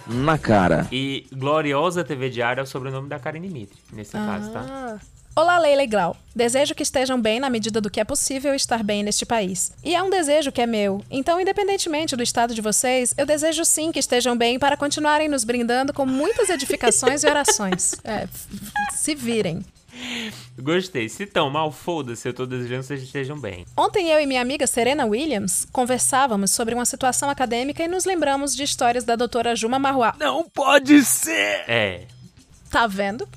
na 0.06 0.38
cara. 0.38 0.88
E 0.92 1.26
gloriosa 1.34 2.04
TV 2.04 2.30
Diário 2.30 2.62
é 2.62 2.64
o 2.64 2.68
sobrenome 2.68 3.10
da 3.10 3.18
Karine 3.18 3.50
Mitre, 3.50 3.80
nesse 3.92 4.16
ah. 4.16 4.26
caso, 4.28 4.52
tá? 4.52 5.00
Olá, 5.36 5.58
Leila 5.58 5.82
e 5.82 5.88
Glau. 5.88 6.16
Desejo 6.36 6.76
que 6.76 6.84
estejam 6.84 7.20
bem 7.20 7.40
na 7.40 7.50
medida 7.50 7.82
do 7.82 7.90
que 7.90 8.00
é 8.00 8.04
possível 8.04 8.54
estar 8.54 8.84
bem 8.84 9.02
neste 9.02 9.26
país. 9.26 9.72
E 9.84 9.96
é 9.96 10.04
um 10.04 10.12
desejo 10.12 10.52
que 10.52 10.62
é 10.62 10.68
meu. 10.68 11.04
Então, 11.10 11.42
independentemente 11.42 12.16
do 12.16 12.22
estado 12.22 12.54
de 12.54 12.62
vocês, 12.62 13.16
eu 13.18 13.26
desejo 13.26 13.66
sim 13.66 13.92
que 13.92 13.98
estejam 13.98 14.38
bem 14.38 14.60
para 14.60 14.78
continuarem 14.78 15.28
nos 15.28 15.44
brindando 15.44 15.94
com 15.94 16.06
muitas 16.06 16.48
edificações 16.48 17.24
e 17.24 17.28
orações. 17.28 17.96
É, 18.06 18.28
se 18.92 19.16
virem. 19.16 19.64
Gostei. 20.60 21.10
Se 21.10 21.26
tão 21.26 21.50
mal, 21.50 21.72
foda-se, 21.72 22.28
eu 22.28 22.34
tô 22.34 22.46
desejando 22.46 22.82
que 22.82 22.88
vocês 22.88 23.04
estejam 23.04 23.40
bem. 23.40 23.66
Ontem 23.78 24.10
eu 24.10 24.20
e 24.20 24.26
minha 24.26 24.42
amiga 24.42 24.68
Serena 24.68 25.06
Williams 25.06 25.66
conversávamos 25.72 26.52
sobre 26.52 26.74
uma 26.74 26.86
situação 26.86 27.30
acadêmica 27.30 27.84
e 27.84 27.88
nos 27.88 28.06
lembramos 28.06 28.56
de 28.56 28.64
histórias 28.64 29.04
da 29.04 29.16
doutora 29.16 29.56
Juma 29.56 29.80
Marruá. 29.80 30.16
Não 30.20 30.48
pode 30.50 31.04
ser! 31.04 31.64
É. 31.68 32.08
Tá 32.70 32.88
vendo 32.88 33.28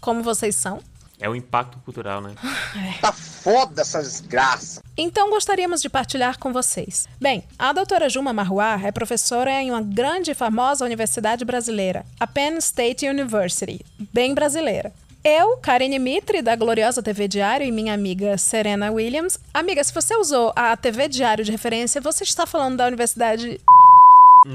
como 0.00 0.22
vocês 0.22 0.54
são? 0.54 0.80
É 1.20 1.28
o 1.28 1.34
impacto 1.34 1.78
cultural, 1.80 2.20
né? 2.20 2.34
É. 2.76 3.00
Tá 3.00 3.12
foda 3.12 3.82
essa 3.82 4.00
desgraça. 4.00 4.82
Então 4.96 5.30
gostaríamos 5.30 5.80
de 5.80 5.88
partilhar 5.88 6.38
com 6.38 6.52
vocês. 6.52 7.08
Bem, 7.20 7.42
a 7.58 7.72
doutora 7.72 8.08
Juma 8.08 8.32
Marruá 8.32 8.78
é 8.84 8.92
professora 8.92 9.50
em 9.50 9.70
uma 9.70 9.80
grande 9.80 10.30
e 10.30 10.34
famosa 10.34 10.84
universidade 10.84 11.44
brasileira, 11.44 12.04
a 12.20 12.26
Penn 12.26 12.58
State 12.58 13.08
University, 13.08 13.84
bem 14.12 14.34
brasileira. 14.34 14.92
Eu, 15.24 15.56
Karine 15.56 15.98
Mitre, 15.98 16.40
da 16.40 16.54
gloriosa 16.54 17.02
TV 17.02 17.26
Diário, 17.26 17.66
e 17.66 17.72
minha 17.72 17.92
amiga 17.92 18.38
Serena 18.38 18.90
Williams. 18.90 19.38
Amiga, 19.52 19.82
se 19.82 19.92
você 19.92 20.16
usou 20.16 20.52
a 20.54 20.76
TV 20.76 21.08
Diário 21.08 21.44
de 21.44 21.50
referência, 21.50 22.00
você 22.00 22.22
está 22.22 22.46
falando 22.46 22.76
da 22.76 22.86
Universidade. 22.86 23.60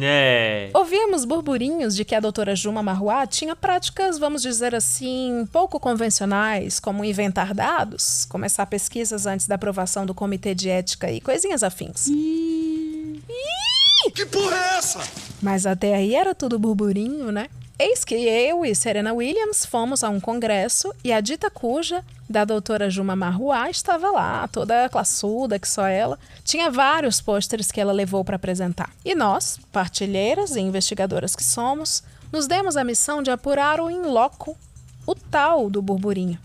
É. 0.02 0.70
Ouvíamos 0.74 1.26
burburinhos 1.26 1.96
de 1.96 2.06
que 2.06 2.16
a 2.16 2.20
doutora 2.20 2.56
Juma 2.56 2.82
Marruá 2.82 3.28
tinha 3.28 3.56
práticas, 3.56 4.18
vamos 4.18 4.42
dizer 4.42 4.74
assim, 4.74 5.48
pouco 5.52 5.80
convencionais, 5.80 6.80
como 6.80 7.04
inventar 7.04 7.54
dados, 7.54 8.26
começar 8.30 8.66
pesquisas 8.66 9.26
antes 9.26 9.46
da 9.46 9.56
aprovação 9.56 10.06
do 10.06 10.14
comitê 10.14 10.56
de 10.56 10.70
ética 10.70 11.12
e 11.12 11.20
coisinhas 11.20 11.62
afins. 11.62 12.08
Que 14.16 14.26
porra 14.26 14.56
é 14.56 14.78
essa? 14.78 15.00
Mas 15.42 15.66
até 15.66 15.96
aí 15.96 16.16
era 16.16 16.34
tudo 16.34 16.58
burburinho, 16.58 17.32
né? 17.32 17.48
Eis 17.86 18.06
que 18.06 18.16
eu 18.16 18.64
e 18.64 18.74
Serena 18.74 19.12
Williams 19.12 19.66
fomos 19.66 20.06
a 20.06 20.10
um 20.10 20.18
congresso 20.18 20.96
e 21.04 21.12
a 21.12 21.20
dita 21.20 21.50
cuja, 21.52 22.02
da 22.30 22.46
doutora 22.46 22.90
Juma 22.90 23.14
Marruá, 23.14 23.70
estava 23.70 24.10
lá, 24.10 24.48
toda 24.48 24.88
classuda, 24.88 25.60
que 25.60 25.68
só 25.68 25.86
ela. 25.86 26.18
Tinha 26.46 26.72
vários 26.72 27.20
pôsteres 27.20 27.74
que 27.74 27.82
ela 27.82 27.92
levou 27.92 28.24
para 28.24 28.38
apresentar. 28.38 28.90
E 29.04 29.14
nós, 29.14 29.60
partilheiras 29.70 30.56
e 30.56 30.62
investigadoras 30.62 31.36
que 31.36 31.44
somos, 31.44 32.02
nos 32.32 32.48
demos 32.48 32.78
a 32.78 32.86
missão 32.86 33.22
de 33.22 33.32
apurar 33.32 33.82
o 33.82 33.92
in 33.92 34.04
loco, 34.04 34.56
o 35.06 35.14
tal 35.14 35.70
do 35.70 35.82
burburinho. 35.82 36.40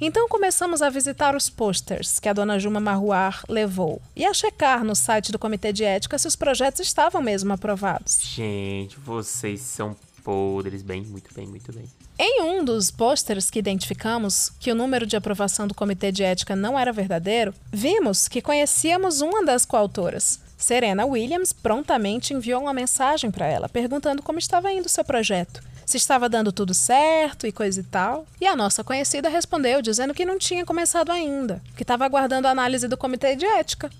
Então 0.00 0.28
começamos 0.28 0.80
a 0.80 0.88
visitar 0.88 1.34
os 1.34 1.50
posters 1.50 2.20
que 2.20 2.28
a 2.28 2.32
dona 2.32 2.56
Juma 2.56 2.78
Marruar 2.78 3.42
levou 3.48 4.00
e 4.14 4.24
a 4.24 4.32
checar 4.32 4.84
no 4.84 4.94
site 4.94 5.32
do 5.32 5.40
Comitê 5.40 5.72
de 5.72 5.82
Ética 5.82 6.16
se 6.16 6.28
os 6.28 6.36
projetos 6.36 6.86
estavam 6.86 7.20
mesmo 7.20 7.52
aprovados. 7.52 8.20
Gente, 8.22 8.96
vocês 9.00 9.60
são 9.60 9.96
podres. 10.28 10.82
Bem, 10.82 11.00
muito 11.06 11.32
bem, 11.32 11.46
muito 11.46 11.72
bem. 11.72 11.86
Em 12.18 12.42
um 12.42 12.62
dos 12.62 12.90
posters 12.90 13.48
que 13.48 13.58
identificamos 13.58 14.52
que 14.60 14.70
o 14.70 14.74
número 14.74 15.06
de 15.06 15.16
aprovação 15.16 15.66
do 15.66 15.72
Comitê 15.72 16.12
de 16.12 16.22
Ética 16.22 16.54
não 16.54 16.78
era 16.78 16.92
verdadeiro, 16.92 17.54
vimos 17.72 18.28
que 18.28 18.42
conhecíamos 18.42 19.22
uma 19.22 19.42
das 19.42 19.64
coautoras. 19.64 20.38
Serena 20.58 21.06
Williams 21.06 21.54
prontamente 21.54 22.34
enviou 22.34 22.60
uma 22.60 22.74
mensagem 22.74 23.30
para 23.30 23.46
ela 23.46 23.70
perguntando 23.70 24.22
como 24.22 24.38
estava 24.38 24.70
indo 24.70 24.86
seu 24.88 25.04
projeto 25.04 25.62
se 25.86 25.96
estava 25.96 26.28
dando 26.28 26.52
tudo 26.52 26.74
certo 26.74 27.46
e 27.46 27.52
coisa 27.52 27.80
e 27.80 27.82
tal. 27.82 28.26
E 28.38 28.46
a 28.46 28.54
nossa 28.54 28.84
conhecida 28.84 29.30
respondeu 29.30 29.80
dizendo 29.80 30.12
que 30.12 30.26
não 30.26 30.36
tinha 30.36 30.62
começado 30.62 31.10
ainda, 31.10 31.62
que 31.74 31.82
estava 31.82 32.04
aguardando 32.04 32.46
a 32.46 32.50
análise 32.50 32.86
do 32.86 32.98
comitê 32.98 33.34
de 33.34 33.46
ética. 33.46 33.90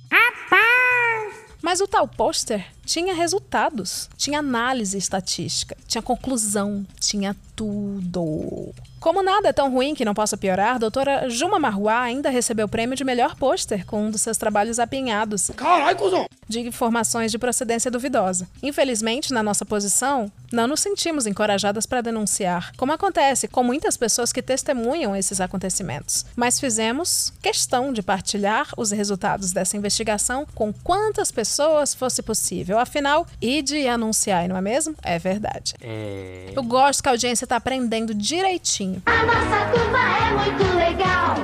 Mas 1.62 1.80
o 1.80 1.88
tal 1.88 2.06
pôster 2.06 2.66
tinha 2.88 3.14
resultados, 3.14 4.08
tinha 4.16 4.38
análise 4.38 4.96
estatística, 4.96 5.76
tinha 5.86 6.00
conclusão, 6.00 6.86
tinha 6.98 7.36
tudo. 7.54 8.72
Como 8.98 9.22
nada 9.22 9.48
é 9.48 9.52
tão 9.52 9.70
ruim 9.70 9.94
que 9.94 10.04
não 10.04 10.14
possa 10.14 10.36
piorar, 10.36 10.74
a 10.74 10.78
doutora 10.78 11.28
Juma 11.28 11.58
Marruá 11.58 12.00
ainda 12.00 12.30
recebeu 12.30 12.66
o 12.66 12.68
prêmio 12.68 12.96
de 12.96 13.04
melhor 13.04 13.36
pôster 13.36 13.86
com 13.86 14.06
um 14.06 14.10
dos 14.10 14.22
seus 14.22 14.36
trabalhos 14.36 14.78
apinhados. 14.78 15.50
Caralho, 15.54 15.96
cuzão! 15.96 16.26
De 16.48 16.60
informações 16.60 17.30
de 17.30 17.38
procedência 17.38 17.90
duvidosa. 17.90 18.48
Infelizmente, 18.62 19.32
na 19.32 19.42
nossa 19.42 19.64
posição, 19.64 20.32
não 20.50 20.66
nos 20.66 20.80
sentimos 20.80 21.26
encorajadas 21.26 21.86
para 21.86 22.00
denunciar, 22.00 22.72
como 22.76 22.92
acontece 22.92 23.46
com 23.46 23.62
muitas 23.62 23.96
pessoas 23.96 24.32
que 24.32 24.42
testemunham 24.42 25.14
esses 25.14 25.40
acontecimentos. 25.40 26.24
Mas 26.34 26.58
fizemos 26.58 27.32
questão 27.40 27.92
de 27.92 28.02
partilhar 28.02 28.68
os 28.76 28.90
resultados 28.90 29.52
dessa 29.52 29.76
investigação 29.76 30.46
com 30.54 30.72
quantas 30.72 31.30
pessoas 31.30 31.94
fosse 31.94 32.22
possível. 32.22 32.77
Afinal, 32.78 33.26
e 33.40 33.62
de 33.62 33.86
anunciar, 33.86 34.48
não 34.48 34.56
é 34.56 34.60
mesmo? 34.60 34.94
É 35.02 35.18
verdade. 35.18 35.74
É... 35.80 36.52
Eu 36.54 36.62
gosto 36.62 37.02
que 37.02 37.08
a 37.08 37.12
audiência 37.12 37.44
está 37.44 37.56
aprendendo 37.56 38.14
direitinho. 38.14 39.02
A 39.06 39.24
nossa 39.24 39.72
turma 39.72 39.98
é 40.18 40.30
muito 40.32 40.76
legal. 40.76 41.36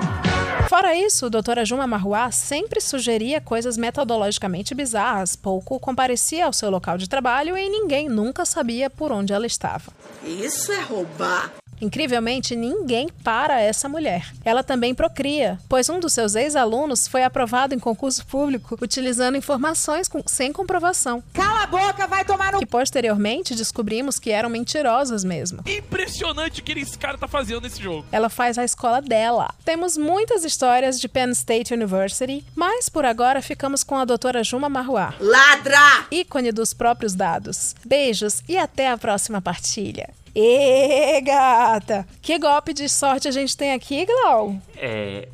Fora 0.69 0.97
isso, 0.97 1.27
a 1.27 1.29
doutora 1.29 1.65
Juma 1.65 1.87
Marruá 1.87 2.31
sempre 2.31 2.81
sugeria 2.81 3.41
coisas 3.41 3.77
metodologicamente 3.77 4.75
bizarras, 4.75 5.37
pouco 5.37 5.79
comparecia 5.79 6.47
ao 6.47 6.53
seu 6.53 6.71
local 6.71 6.99
de 6.99 7.09
trabalho 7.09 7.57
e 7.57 7.69
ninguém 7.69 8.09
nunca 8.09 8.45
sabia 8.45 8.89
por 8.89 9.13
onde 9.13 9.33
ela 9.33 9.47
estava. 9.47 9.93
Isso 10.25 10.73
é 10.73 10.81
roubar. 10.81 11.53
Incrivelmente, 11.81 12.57
ninguém 12.57 13.09
para 13.23 13.61
essa 13.61 13.89
mulher. 13.89 14.33
Ela 14.45 14.63
também 14.63 14.95
procria, 14.95 15.59
pois 15.69 15.89
um 15.89 16.01
dos 16.01 16.13
seus 16.13 16.35
ex-alunos 16.35 17.07
foi 17.09 17.25
aprovado 17.25 17.75
em 17.75 17.79
concurso 17.79 18.25
público 18.27 18.79
utilizando 18.81 19.37
informações 19.37 20.09
com, 20.09 20.23
sem 20.27 20.53
comprovação. 20.53 21.23
Cala 21.33 21.65
a 21.65 21.67
boca, 21.67 22.07
vai 22.07 22.25
tomar 22.25 22.53
no. 22.53 22.59
Que 22.59 22.67
posteriormente 22.67 23.55
descobrimos 23.55 24.19
que 24.19 24.31
eram 24.31 24.49
mentirosas 24.49 25.25
mesmo. 25.25 25.63
Impressionante 25.67 26.61
o 26.61 26.65
que 26.65 26.73
esse 26.73 26.99
cara 26.99 27.19
tá 27.19 27.29
fazendo 27.29 27.63
nesse 27.63 27.83
jogo. 27.83 28.05
Ela 28.11 28.29
faz 28.29 28.59
a 28.59 28.65
escola 28.65 29.01
dela. 29.01 29.53
Temos 29.65 29.97
muitas 29.97 30.45
histórias 30.45 31.01
de 31.01 31.09
Penn 31.09 31.31
State 31.31 31.73
University, 31.73 32.45
mas 32.55 32.89
por 32.89 33.05
agora 33.05 33.41
ficamos 33.43 33.83
com 33.85 33.97
a 33.97 34.05
doutora 34.05 34.43
Juma 34.43 34.69
Marruá. 34.69 35.15
Ladra! 35.21 36.07
Ícone 36.11 36.53
dos 36.53 36.75
próprios 36.75 37.15
dados. 37.15 37.75
Beijos 37.85 38.43
e 38.49 38.57
até 38.57 38.91
a 38.91 38.99
próxima 38.99 39.41
partilha. 39.41 40.11
Ê, 40.35 41.21
gata! 41.21 42.07
Que 42.21 42.39
golpe 42.39 42.73
de 42.73 42.89
sorte 42.89 43.29
a 43.29 43.31
gente 43.31 43.57
tem 43.57 43.73
aqui, 43.73 44.05
Glau? 44.05 44.57
É 44.77 45.29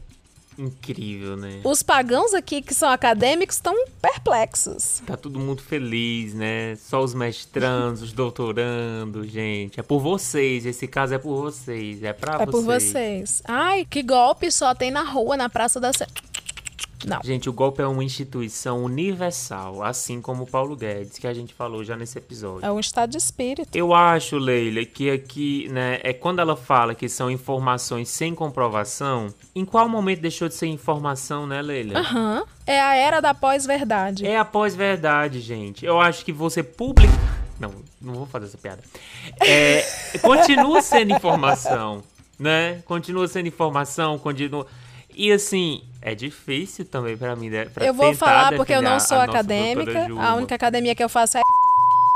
incrível, 0.61 1.37
né? 1.37 1.61
Os 1.65 1.83
pagãos 1.83 2.35
aqui 2.35 2.61
que 2.61 2.75
são 2.75 2.91
acadêmicos 2.91 3.57
estão 3.57 3.75
perplexos. 4.01 5.03
Tá 5.07 5.17
todo 5.17 5.41
mundo 5.41 5.63
feliz, 5.63 6.35
né? 6.35 6.77
Só 6.77 7.03
os 7.03 7.15
mestrandos, 7.15 8.03
os 8.03 8.13
doutorandos, 8.13 9.31
gente. 9.31 9.81
É 9.81 9.83
por 9.83 10.01
vocês, 10.01 10.67
esse 10.67 10.87
caso 10.87 11.15
é 11.15 11.19
por 11.19 11.35
vocês, 11.37 12.03
é 12.03 12.13
pra 12.13 12.35
é 12.35 12.37
vocês. 12.39 12.49
É 12.49 12.51
por 12.51 12.63
vocês. 12.63 13.43
Ai, 13.47 13.87
que 13.89 14.03
golpe 14.03 14.51
só 14.51 14.75
tem 14.75 14.91
na 14.91 15.03
rua, 15.03 15.37
na 15.37 15.49
Praça 15.49 15.81
da 15.81 15.93
Sé. 15.93 16.07
Não. 17.07 17.21
Gente, 17.25 17.49
o 17.49 17.53
golpe 17.53 17.83
é 17.83 17.87
uma 17.87 18.05
instituição 18.05 18.85
universal, 18.85 19.83
assim 19.83 20.21
como 20.21 20.45
o 20.45 20.47
Paulo 20.47 20.77
Guedes, 20.77 21.19
que 21.19 21.27
a 21.27 21.33
gente 21.33 21.55
falou 21.55 21.83
já 21.83 21.97
nesse 21.97 22.19
episódio. 22.19 22.65
É 22.65 22.71
um 22.71 22.79
estado 22.79 23.11
de 23.11 23.19
espírito. 23.19 23.75
Eu 23.75 23.95
acho, 23.95 24.37
Leila, 24.37 24.85
que 24.85 25.11
aqui, 25.11 25.69
né, 25.71 25.99
é 26.03 26.13
quando 26.13 26.41
ela 26.41 26.57
fala 26.57 26.95
que 26.95 27.09
são 27.09 27.31
informações 27.31 28.09
sem 28.09 28.35
comprovação, 28.35 29.33
em 29.55 29.65
qual 29.65 29.89
momento 29.89 30.21
deixou 30.21 30.49
de 30.49 30.55
ser 30.55 30.67
informação, 30.67 31.47
né, 31.47 31.63
Leila? 31.63 31.99
Aham. 32.01 32.39
Uhum. 32.41 32.45
É 32.67 32.81
a 32.81 32.95
era 32.95 33.21
da 33.21 33.35
pós-verdade. 33.35 34.25
É 34.25 34.37
a 34.37 34.45
pós-verdade, 34.45 35.41
gente. 35.41 35.85
Eu 35.85 36.01
acho 36.01 36.25
que 36.25 36.33
você 36.33 36.63
publica. 36.63 37.13
Não, 37.59 37.75
não 38.01 38.15
vou 38.15 38.27
fazer 38.27 38.47
essa 38.47 38.57
piada. 38.57 38.83
É, 39.41 39.83
continua 40.23 40.81
sendo 40.81 41.13
informação, 41.13 42.03
né? 42.39 42.81
Continua 42.85 43.27
sendo 43.27 43.49
informação, 43.49 44.19
continua. 44.19 44.67
E 45.21 45.31
assim, 45.33 45.83
é 46.01 46.15
difícil 46.15 46.87
também 46.87 47.15
para 47.15 47.37
mim, 47.37 47.51
né? 47.51 47.67
Pra 47.67 47.85
eu 47.85 47.93
vou 47.93 48.15
falar 48.15 48.57
porque 48.57 48.73
eu 48.73 48.81
não 48.81 48.99
sou 48.99 49.19
acadêmica. 49.19 50.09
A 50.19 50.35
única 50.35 50.55
academia 50.55 50.95
que 50.95 51.05
eu 51.05 51.11
faço 51.11 51.37
é. 51.37 51.43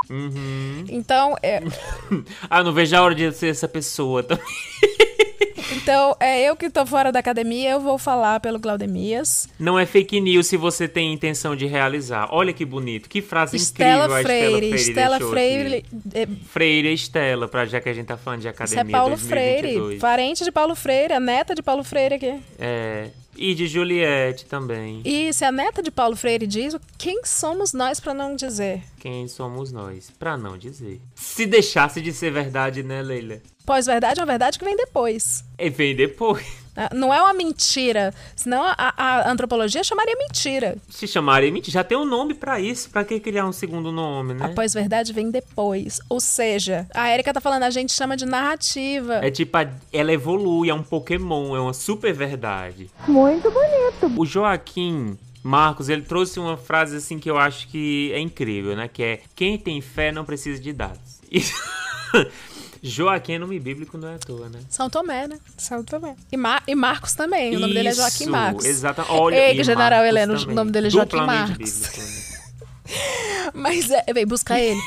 Uhum. 0.09 0.87
Então. 0.89 1.37
É... 1.43 1.61
ah, 2.49 2.65
não 2.65 2.73
vejo 2.73 2.97
a 2.97 3.03
hora 3.03 3.15
de 3.15 3.31
ser 3.33 3.49
essa 3.49 3.69
pessoa 3.69 4.23
também. 4.23 4.43
Então, 5.77 6.17
é 6.21 6.43
eu 6.43 6.57
que 6.57 6.69
tô 6.69 6.85
fora 6.85 7.11
da 7.11 7.19
academia, 7.19 7.71
eu 7.71 7.81
vou 7.81 7.99
falar 7.99 8.39
pelo 8.41 8.61
Claudemias. 8.61 9.49
Não 9.59 9.79
é 9.79 9.87
fake 9.87 10.21
news 10.21 10.47
se 10.47 10.57
você 10.57 10.87
tem 10.87 11.13
intenção 11.13 11.57
de 11.57 11.67
realizar. 11.67 12.29
Olha 12.31 12.53
que 12.53 12.65
bonito, 12.65 13.09
que 13.09 13.23
frase 13.23 13.57
Estela 13.57 14.05
incrível 14.05 14.23
Freire, 14.23 14.73
a 14.73 14.77
Estela 14.77 15.19
Freire 15.19 15.25
Estela 15.25 15.31
Freire. 15.31 15.85
É... 16.15 16.27
Freire 16.47 16.93
Estela, 16.93 17.49
pra, 17.49 17.65
já 17.65 17.81
que 17.81 17.89
a 17.89 17.93
gente 17.93 18.07
tá 18.07 18.17
falando 18.17 18.41
de 18.41 18.49
academia 18.49 18.83
Isso 18.83 18.89
é 18.89 18.93
Paulo 18.93 19.17
2022. 19.17 19.75
Freire, 19.75 20.01
parente 20.01 20.45
de 20.45 20.53
Paulo 20.53 20.75
Freire, 20.75 21.15
a 21.15 21.21
neta 21.21 21.55
de 21.55 21.63
Paulo 21.63 21.83
Freire 21.83 22.15
aqui. 22.15 22.41
É, 22.59 23.09
e 23.37 23.55
de 23.55 23.67
Juliette 23.67 24.47
também. 24.47 25.03
E 25.05 25.33
se 25.33 25.45
a 25.45 25.53
neta 25.53 25.83
de 25.83 25.91
Paulo 25.91 26.17
Freire 26.17 26.47
diz, 26.47 26.77
quem 26.99 27.25
somos 27.25 27.73
nós 27.73 28.01
para 28.01 28.15
não 28.15 28.37
dizer? 28.37 28.83
Quem 28.99 29.29
somos 29.29 29.73
nós 29.73 30.11
para 30.19 30.37
não 30.37 30.57
dizer? 30.57 31.01
Se 31.15 31.47
deixasse 31.47 32.01
de 32.01 32.13
ser 32.13 32.31
verdade, 32.33 32.83
né, 32.83 33.03
Leila? 33.03 33.41
Pós-verdade 33.67 34.21
é 34.21 34.23
uma 34.23 34.31
verdade 34.31 34.59
que 34.59 34.65
vem 34.65 34.77
depois. 34.77 35.45
E 35.59 35.71
vem 35.71 35.97
depois. 35.97 36.64
Não 36.93 37.13
é 37.13 37.21
uma 37.21 37.33
mentira. 37.33 38.13
Senão 38.35 38.63
a, 38.65 38.75
a 38.97 39.31
antropologia 39.31 39.83
chamaria 39.85 40.17
mentira. 40.17 40.77
Se 40.89 41.07
chamaria 41.07 41.51
mentira. 41.51 41.73
Já 41.73 41.85
tem 41.85 41.97
um 41.97 42.05
nome 42.05 42.35
para 42.35 42.61
isso. 42.61 42.91
Para 42.91 43.05
que 43.05 43.19
criar 43.21 43.47
um 43.47 43.53
segundo 43.53 43.93
nome, 43.93 44.35
né? 44.35 44.47
A 44.47 44.49
pós-verdade 44.49 45.13
vem 45.13 45.31
depois. 45.31 46.01
Ou 46.09 46.21
seja, 46.21 46.87
a 46.95 47.13
Erika 47.13 47.33
tá 47.33 47.41
falando, 47.41 47.63
a 47.63 47.71
gente 47.71 47.93
chama 47.93 48.17
de 48.17 48.27
narrativa. 48.27 49.15
É 49.25 49.31
tipo, 49.31 49.57
ela 49.93 50.13
evolui, 50.13 50.69
é 50.71 50.75
um 50.75 50.83
Pokémon, 50.83 51.57
é 51.57 51.61
uma 51.61 51.73
super 51.73 52.13
verdade. 52.13 52.91
Muito 53.07 53.51
bonito. 53.51 54.21
O 54.21 54.27
Joaquim 54.27 55.17
Marcos, 55.45 55.91
ele 55.91 56.03
trouxe 56.03 56.41
uma 56.41 56.57
frase 56.57 56.97
assim 56.97 57.19
que 57.19 57.31
eu 57.31 57.37
acho 57.37 57.69
que 57.69 58.11
é 58.13 58.19
incrível, 58.19 58.75
né? 58.75 58.89
Que 58.89 59.03
é: 59.03 59.21
quem 59.37 59.59
tem 59.59 59.81
fé 59.83 60.11
não 60.11 60.25
precisa 60.25 60.61
de 60.61 60.73
dados. 60.73 61.21
Joaquim 62.87 63.33
é 63.33 63.39
nome 63.39 63.59
bíblico, 63.59 63.97
não 63.97 64.09
é 64.09 64.17
à 64.17 64.19
toa, 64.19 64.51
né? 64.51 64.61
São 64.69 64.91
Tomé, 64.91 65.27
né? 65.27 65.39
São 65.57 65.83
Tomé. 65.83 66.15
E, 66.31 66.37
Mar 66.37 66.63
e 66.69 66.75
Marcos 66.75 67.15
também. 67.15 67.57
O 67.57 67.59
nome 67.59 67.73
Isso, 67.73 67.75
dele 67.75 67.89
é 67.89 67.95
Joaquim 67.95 68.27
Marcos. 68.27 68.65
Exato. 68.67 69.05
Olha, 69.09 69.37
Ei, 69.37 69.65
General 69.65 70.05
Heleno, 70.05 70.35
o 70.35 70.53
nome 70.53 70.71
dele 70.71 70.89
é 70.89 70.91
Joaquim 70.91 71.17
Marcos. 71.17 71.57
Bíblico, 71.57 72.01
né? 72.01 73.51
Mas 73.55 73.91
é, 73.91 74.05
vem 74.13 74.27
buscar 74.27 74.61
ele. 74.61 74.79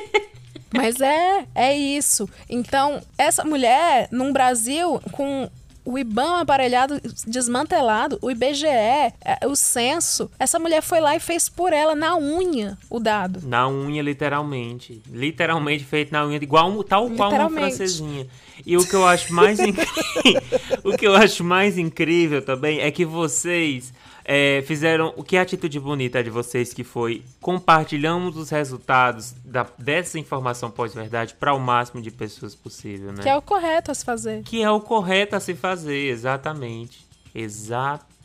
Mas 0.72 0.98
é, 0.98 1.46
é 1.54 1.76
isso. 1.76 2.26
Então, 2.48 3.02
essa 3.18 3.44
mulher, 3.44 4.08
num 4.10 4.32
Brasil 4.32 4.98
com 5.12 5.50
o 5.86 5.96
IBAN 5.96 6.40
aparelhado, 6.40 7.00
desmantelado, 7.24 8.18
o 8.20 8.28
IBGE, 8.28 8.66
é, 8.66 9.14
o 9.46 9.54
censo. 9.54 10.28
Essa 10.36 10.58
mulher 10.58 10.82
foi 10.82 10.98
lá 10.98 11.14
e 11.14 11.20
fez 11.20 11.48
por 11.48 11.72
ela 11.72 11.94
na 11.94 12.16
unha 12.16 12.76
o 12.90 12.98
dado. 12.98 13.40
Na 13.46 13.68
unha, 13.68 14.02
literalmente. 14.02 15.00
Literalmente 15.08 15.84
feito 15.84 16.10
na 16.10 16.26
unha, 16.26 16.42
igual 16.42 16.82
tal 16.82 17.08
qual 17.10 17.30
uma 17.30 17.48
francesinha. 17.48 18.26
E 18.66 18.76
o 18.76 18.84
que 18.84 18.96
eu 18.96 19.06
acho 19.06 19.32
mais 19.32 19.60
incrível, 19.60 20.42
o 20.82 20.96
que 20.96 21.06
eu 21.06 21.14
acho 21.14 21.44
mais 21.44 21.78
incrível 21.78 22.42
também 22.42 22.80
é 22.80 22.90
que 22.90 23.04
vocês 23.04 23.92
É, 24.28 24.60
fizeram. 24.66 25.14
O 25.16 25.22
que 25.22 25.36
é 25.36 25.38
a 25.38 25.42
atitude 25.42 25.78
bonita 25.78 26.22
de 26.22 26.30
vocês 26.30 26.74
que 26.74 26.82
foi 26.82 27.22
compartilhamos 27.40 28.36
os 28.36 28.50
resultados 28.50 29.32
da, 29.44 29.64
dessa 29.78 30.18
informação 30.18 30.68
pós-verdade 30.68 31.34
para 31.38 31.54
o 31.54 31.60
máximo 31.60 32.02
de 32.02 32.10
pessoas 32.10 32.52
possível, 32.52 33.12
né? 33.12 33.22
Que 33.22 33.28
é 33.28 33.36
o 33.36 33.40
correto 33.40 33.92
a 33.92 33.94
se 33.94 34.04
fazer. 34.04 34.42
Que 34.42 34.62
é 34.62 34.70
o 34.70 34.80
correto 34.80 35.36
a 35.36 35.40
se 35.40 35.54
fazer, 35.54 36.08
exatamente. 36.08 37.06
Exatamente. 37.32 38.15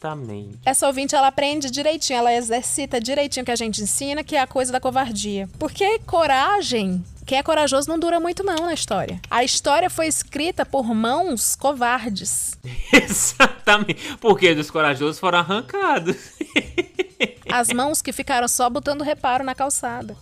Essa 0.66 0.88
ouvinte, 0.88 1.16
ela 1.16 1.28
aprende 1.28 1.70
direitinho, 1.70 2.18
ela 2.18 2.34
exercita 2.34 3.00
direitinho 3.00 3.44
o 3.44 3.46
que 3.46 3.52
a 3.52 3.56
gente 3.56 3.82
ensina, 3.82 4.24
que 4.24 4.36
é 4.36 4.42
a 4.42 4.48
coisa 4.48 4.72
da 4.72 4.80
covardia. 4.80 5.48
Porque 5.60 6.00
coragem 6.00 7.04
quem 7.26 7.38
é 7.38 7.44
corajoso 7.44 7.88
não 7.88 8.00
dura 8.00 8.20
muito 8.20 8.44
não 8.44 8.66
na 8.66 8.74
história. 8.74 9.22
A 9.30 9.44
história 9.44 9.90
foi 9.90 10.08
escrita 10.08 10.66
por 10.66 10.84
mãos 10.94 11.56
covardes. 11.56 12.58
Exatamente. 12.92 14.18
Porque 14.18 14.54
dos 14.54 14.70
corajosos 14.70 15.20
foram 15.20 15.40
arrancados. 15.40 16.18
As 17.54 17.70
mãos 17.70 18.02
que 18.02 18.12
ficaram 18.12 18.48
só 18.48 18.70
botando 18.70 19.02
reparo 19.02 19.44
na 19.44 19.56
calçada. 19.56 20.16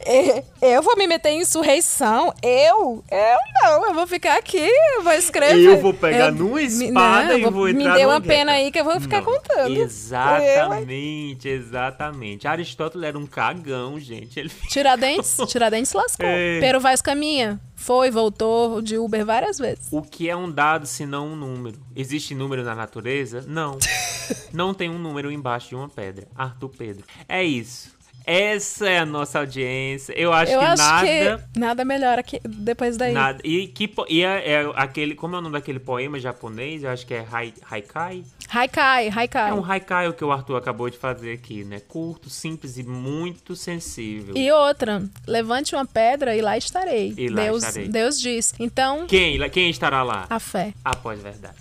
Eu 0.61 0.81
vou 0.81 0.97
me 0.97 1.07
meter 1.07 1.29
em 1.29 1.41
insurreição? 1.41 2.33
Eu? 2.41 3.03
Eu 3.09 3.37
não. 3.63 3.87
Eu 3.87 3.93
vou 3.93 4.07
ficar 4.07 4.37
aqui, 4.37 4.69
eu 4.95 5.03
vou 5.03 5.13
escrever. 5.13 5.63
Eu 5.63 5.81
vou 5.81 5.93
pegar 5.93 6.27
eu, 6.27 6.35
numa 6.35 6.61
espada 6.61 7.37
não, 7.37 7.39
e 7.39 7.49
vou 7.49 7.69
entrar 7.69 7.93
Me 7.93 7.97
dê 7.97 8.05
uma 8.05 8.21
pena 8.21 8.53
aí 8.53 8.71
que 8.71 8.79
eu 8.79 8.83
vou 8.83 8.99
ficar 8.99 9.21
não. 9.21 9.33
contando. 9.33 9.77
Exatamente, 9.77 11.47
eu... 11.47 11.55
exatamente. 11.55 12.47
Aristóteles 12.47 13.07
era 13.07 13.17
um 13.17 13.25
cagão, 13.25 13.99
gente. 13.99 14.39
Ele... 14.39 14.49
Tiradentes? 14.69 15.37
Tiradentes 15.47 15.93
lascou. 15.93 16.25
É. 16.25 16.59
Pero 16.59 16.79
Vaz 16.79 17.01
caminha. 17.01 17.59
Foi, 17.79 18.11
voltou 18.11 18.81
de 18.81 18.97
Uber 18.97 19.25
várias 19.25 19.57
vezes. 19.57 19.87
O 19.89 20.01
que 20.01 20.29
é 20.29 20.35
um 20.35 20.51
dado 20.51 20.85
se 20.85 21.05
não 21.05 21.29
um 21.29 21.35
número? 21.35 21.79
Existe 21.95 22.35
número 22.35 22.61
na 22.61 22.75
natureza? 22.75 23.43
Não. 23.47 23.79
não 24.53 24.73
tem 24.73 24.89
um 24.89 24.99
número 24.99 25.31
embaixo 25.31 25.69
de 25.69 25.75
uma 25.75 25.87
pedra. 25.87 26.27
Arthur 26.35 26.69
Pedro. 26.69 27.05
É 27.27 27.41
isso. 27.41 27.97
Essa 28.29 28.87
é 28.87 28.99
a 28.99 29.05
nossa 29.07 29.39
audiência. 29.39 30.13
Eu 30.13 30.31
acho 30.31 30.51
eu 30.51 30.59
que 30.59 30.65
acho 30.65 30.83
nada. 30.83 31.47
Que 31.51 31.59
nada 31.59 31.83
melhor 31.83 32.19
aqui, 32.19 32.39
depois 32.45 32.95
daí. 32.95 33.11
Nada. 33.11 33.39
E, 33.43 33.65
que, 33.65 33.91
e 34.07 34.23
é, 34.23 34.51
é, 34.51 34.71
aquele. 34.75 35.15
Como 35.15 35.35
é 35.35 35.39
o 35.39 35.41
nome 35.41 35.53
daquele 35.53 35.79
poema 35.79 36.19
japonês? 36.19 36.83
Eu 36.83 36.91
acho 36.91 37.07
que 37.07 37.15
é 37.15 37.25
Hai, 37.31 37.51
Haikai. 37.67 38.23
Haikai, 38.47 39.09
Haikai. 39.09 39.49
É 39.49 39.53
um 39.55 39.65
Haikai 39.65 40.07
o 40.09 40.13
que 40.13 40.23
o 40.23 40.31
Arthur 40.31 40.57
acabou 40.57 40.91
de 40.91 40.97
fazer 40.99 41.33
aqui, 41.33 41.63
né? 41.63 41.79
Curto, 41.79 42.29
simples 42.29 42.77
e 42.77 42.83
muito 42.83 43.55
sensível. 43.55 44.37
E 44.37 44.51
outra, 44.51 45.01
levante 45.25 45.73
uma 45.73 45.87
pedra 45.87 46.35
e 46.35 46.41
lá 46.41 46.55
estarei. 46.55 47.15
E 47.17 47.29
lá 47.29 47.45
Deus, 47.45 47.63
estarei. 47.63 47.87
Deus 47.89 48.21
diz. 48.21 48.53
Então. 48.59 49.07
Quem? 49.07 49.49
Quem 49.49 49.71
estará 49.71 50.03
lá? 50.03 50.27
A 50.29 50.39
fé. 50.39 50.71
Após 50.85 51.19
verdade. 51.19 51.57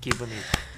Que 0.00 0.12
bonito. 0.16 0.71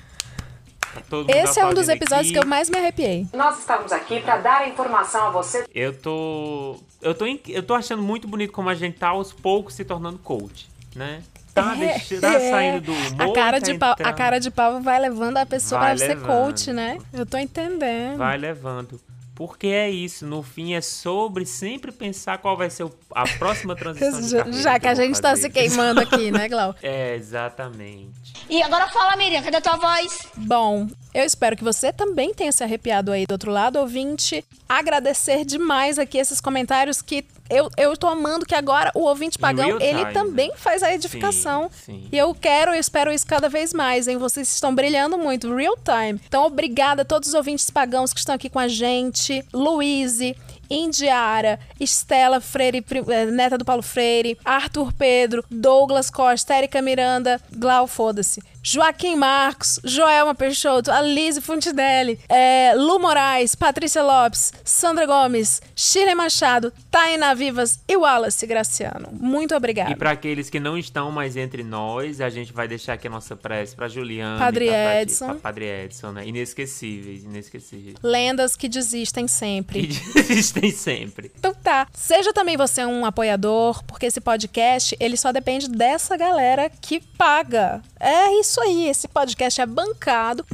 Esse 1.28 1.60
é 1.60 1.66
um 1.66 1.74
dos 1.74 1.88
episódios 1.88 2.28
aqui. 2.28 2.32
que 2.32 2.38
eu 2.38 2.46
mais 2.46 2.68
me 2.70 2.76
arrepiei. 2.78 3.26
Nós 3.32 3.58
estamos 3.58 3.92
aqui 3.92 4.20
para 4.20 4.38
dar 4.38 4.60
a 4.62 4.68
informação 4.68 5.26
a 5.26 5.30
você. 5.30 5.64
Eu 5.74 5.92
tô. 5.96 6.78
Eu 7.00 7.14
tô, 7.14 7.26
eu 7.48 7.62
tô 7.62 7.74
achando 7.74 8.02
muito 8.02 8.26
bonito 8.26 8.52
como 8.52 8.68
a 8.68 8.74
gente 8.74 8.98
tá 8.98 9.08
aos 9.08 9.32
poucos 9.32 9.74
se 9.74 9.84
tornando 9.84 10.18
coach, 10.18 10.68
né? 10.94 11.22
Tá, 11.54 11.76
é, 11.80 11.98
tá 12.20 12.40
saindo 12.40 12.80
do 12.80 12.92
humor, 12.92 13.30
a 13.30 13.32
cara, 13.32 13.60
tá 13.60 13.66
de 13.66 13.78
pau, 13.78 13.94
a 13.96 14.12
cara 14.12 14.40
de 14.40 14.50
pau 14.50 14.80
vai 14.80 14.98
levando 14.98 15.36
a 15.36 15.46
pessoa 15.46 15.80
vai 15.80 15.96
pra 15.96 16.06
levando. 16.08 16.20
ser 16.20 16.26
coach, 16.26 16.72
né? 16.72 16.98
Eu 17.12 17.24
tô 17.24 17.38
entendendo. 17.38 18.18
Vai 18.18 18.36
levando. 18.36 19.00
Porque 19.34 19.66
é 19.66 19.90
isso, 19.90 20.24
no 20.24 20.42
fim 20.44 20.74
é 20.74 20.80
sobre 20.80 21.44
sempre 21.44 21.90
pensar 21.90 22.38
qual 22.38 22.56
vai 22.56 22.70
ser 22.70 22.86
a 23.10 23.26
próxima 23.36 23.74
transição 23.74 24.20
de 24.20 24.28
Já, 24.62 24.62
já 24.62 24.78
que 24.78 24.86
a 24.86 24.94
gente 24.94 25.20
tá 25.20 25.34
se 25.34 25.50
queimando 25.50 26.00
aqui, 26.00 26.30
né, 26.30 26.46
Glau? 26.48 26.74
é, 26.82 27.16
exatamente. 27.16 28.32
E 28.48 28.62
agora 28.62 28.88
fala, 28.88 29.16
Miriam, 29.16 29.42
cadê 29.42 29.56
a 29.56 29.60
tua 29.60 29.76
voz? 29.76 30.28
Bom, 30.36 30.86
eu 31.12 31.24
espero 31.24 31.56
que 31.56 31.64
você 31.64 31.92
também 31.92 32.32
tenha 32.32 32.52
se 32.52 32.62
arrepiado 32.62 33.10
aí 33.10 33.26
do 33.26 33.32
outro 33.32 33.50
lado, 33.50 33.78
ouvinte. 33.78 34.44
Agradecer 34.68 35.44
demais 35.44 35.98
aqui 35.98 36.18
esses 36.18 36.40
comentários 36.40 37.02
que 37.02 37.24
eu, 37.50 37.70
eu 37.76 37.96
tô 37.96 38.06
amando 38.06 38.46
que 38.46 38.54
agora 38.54 38.90
o 38.94 39.00
ouvinte 39.00 39.38
pagão, 39.38 39.78
ele 39.80 39.98
time, 39.98 40.12
também 40.12 40.48
né? 40.48 40.54
faz 40.56 40.82
a 40.82 40.92
edificação. 40.92 41.70
Sim, 41.72 42.02
sim. 42.02 42.08
E 42.10 42.16
eu 42.16 42.34
quero, 42.34 42.72
eu 42.72 42.80
espero 42.80 43.12
isso 43.12 43.26
cada 43.26 43.48
vez 43.48 43.72
mais, 43.72 44.08
hein? 44.08 44.16
Vocês 44.16 44.52
estão 44.52 44.74
brilhando 44.74 45.18
muito, 45.18 45.54
real 45.54 45.76
time. 45.76 46.20
Então, 46.26 46.44
obrigada 46.44 47.02
a 47.02 47.04
todos 47.04 47.28
os 47.28 47.34
ouvintes 47.34 47.68
pagãos 47.68 48.12
que 48.12 48.18
estão 48.18 48.34
aqui 48.34 48.48
com 48.48 48.58
a 48.58 48.68
gente. 48.68 49.44
Luíse, 49.52 50.34
Indiara, 50.70 51.60
Estela 51.78 52.40
Freire, 52.40 52.84
eh, 53.08 53.26
neta 53.26 53.58
do 53.58 53.64
Paulo 53.64 53.82
Freire, 53.82 54.38
Arthur 54.44 54.92
Pedro, 54.92 55.44
Douglas 55.50 56.10
Costa, 56.10 56.54
Érica 56.54 56.80
Miranda, 56.80 57.40
Glau, 57.52 57.86
foda-se. 57.86 58.42
Joaquim 58.66 59.14
Marcos, 59.14 59.78
Joelma 59.84 60.34
Peixoto, 60.34 60.90
Alice 60.90 61.38
Fontidelli, 61.42 62.18
é, 62.30 62.72
Lu 62.74 62.98
Moraes, 62.98 63.54
Patrícia 63.54 64.02
Lopes, 64.02 64.54
Sandra 64.64 65.04
Gomes, 65.04 65.60
Shirley 65.76 66.14
Machado, 66.14 66.72
Taina 66.90 67.34
Vivas 67.34 67.78
e 67.86 67.94
Wallace 67.94 68.46
Graciano. 68.46 69.10
Muito 69.12 69.54
obrigada. 69.54 69.90
E 69.90 69.94
para 69.94 70.12
aqueles 70.12 70.48
que 70.48 70.58
não 70.58 70.78
estão 70.78 71.12
mais 71.12 71.36
entre 71.36 71.62
nós, 71.62 72.22
a 72.22 72.30
gente 72.30 72.54
vai 72.54 72.66
deixar 72.66 72.94
aqui 72.94 73.06
a 73.06 73.10
nossa 73.10 73.36
prece 73.36 73.76
para 73.76 73.86
Juliana. 73.86 74.38
Padre 74.38 74.70
Edson. 74.70 75.26
Pra, 75.26 75.34
Padre 75.34 75.66
Edson, 75.66 76.12
né? 76.12 76.26
Inesquecíveis, 76.26 77.22
inesquecíveis. 77.22 77.96
Lendas 78.02 78.56
que 78.56 78.66
desistem 78.66 79.28
sempre. 79.28 79.88
Que 79.88 80.12
desistem 80.24 80.70
sempre. 80.70 81.30
Então 81.38 81.52
tá. 81.52 81.86
Seja 81.92 82.32
também 82.32 82.56
você 82.56 82.82
um 82.86 83.04
apoiador, 83.04 83.84
porque 83.84 84.06
esse 84.06 84.22
podcast, 84.22 84.96
ele 84.98 85.18
só 85.18 85.32
depende 85.32 85.68
dessa 85.68 86.16
galera 86.16 86.70
que 86.70 87.00
paga. 87.18 87.82
É 88.00 88.40
isso 88.40 88.53
isso 88.54 88.60
aí, 88.60 88.86
esse 88.88 89.08
podcast 89.08 89.60
é 89.60 89.66
bancado 89.66 90.46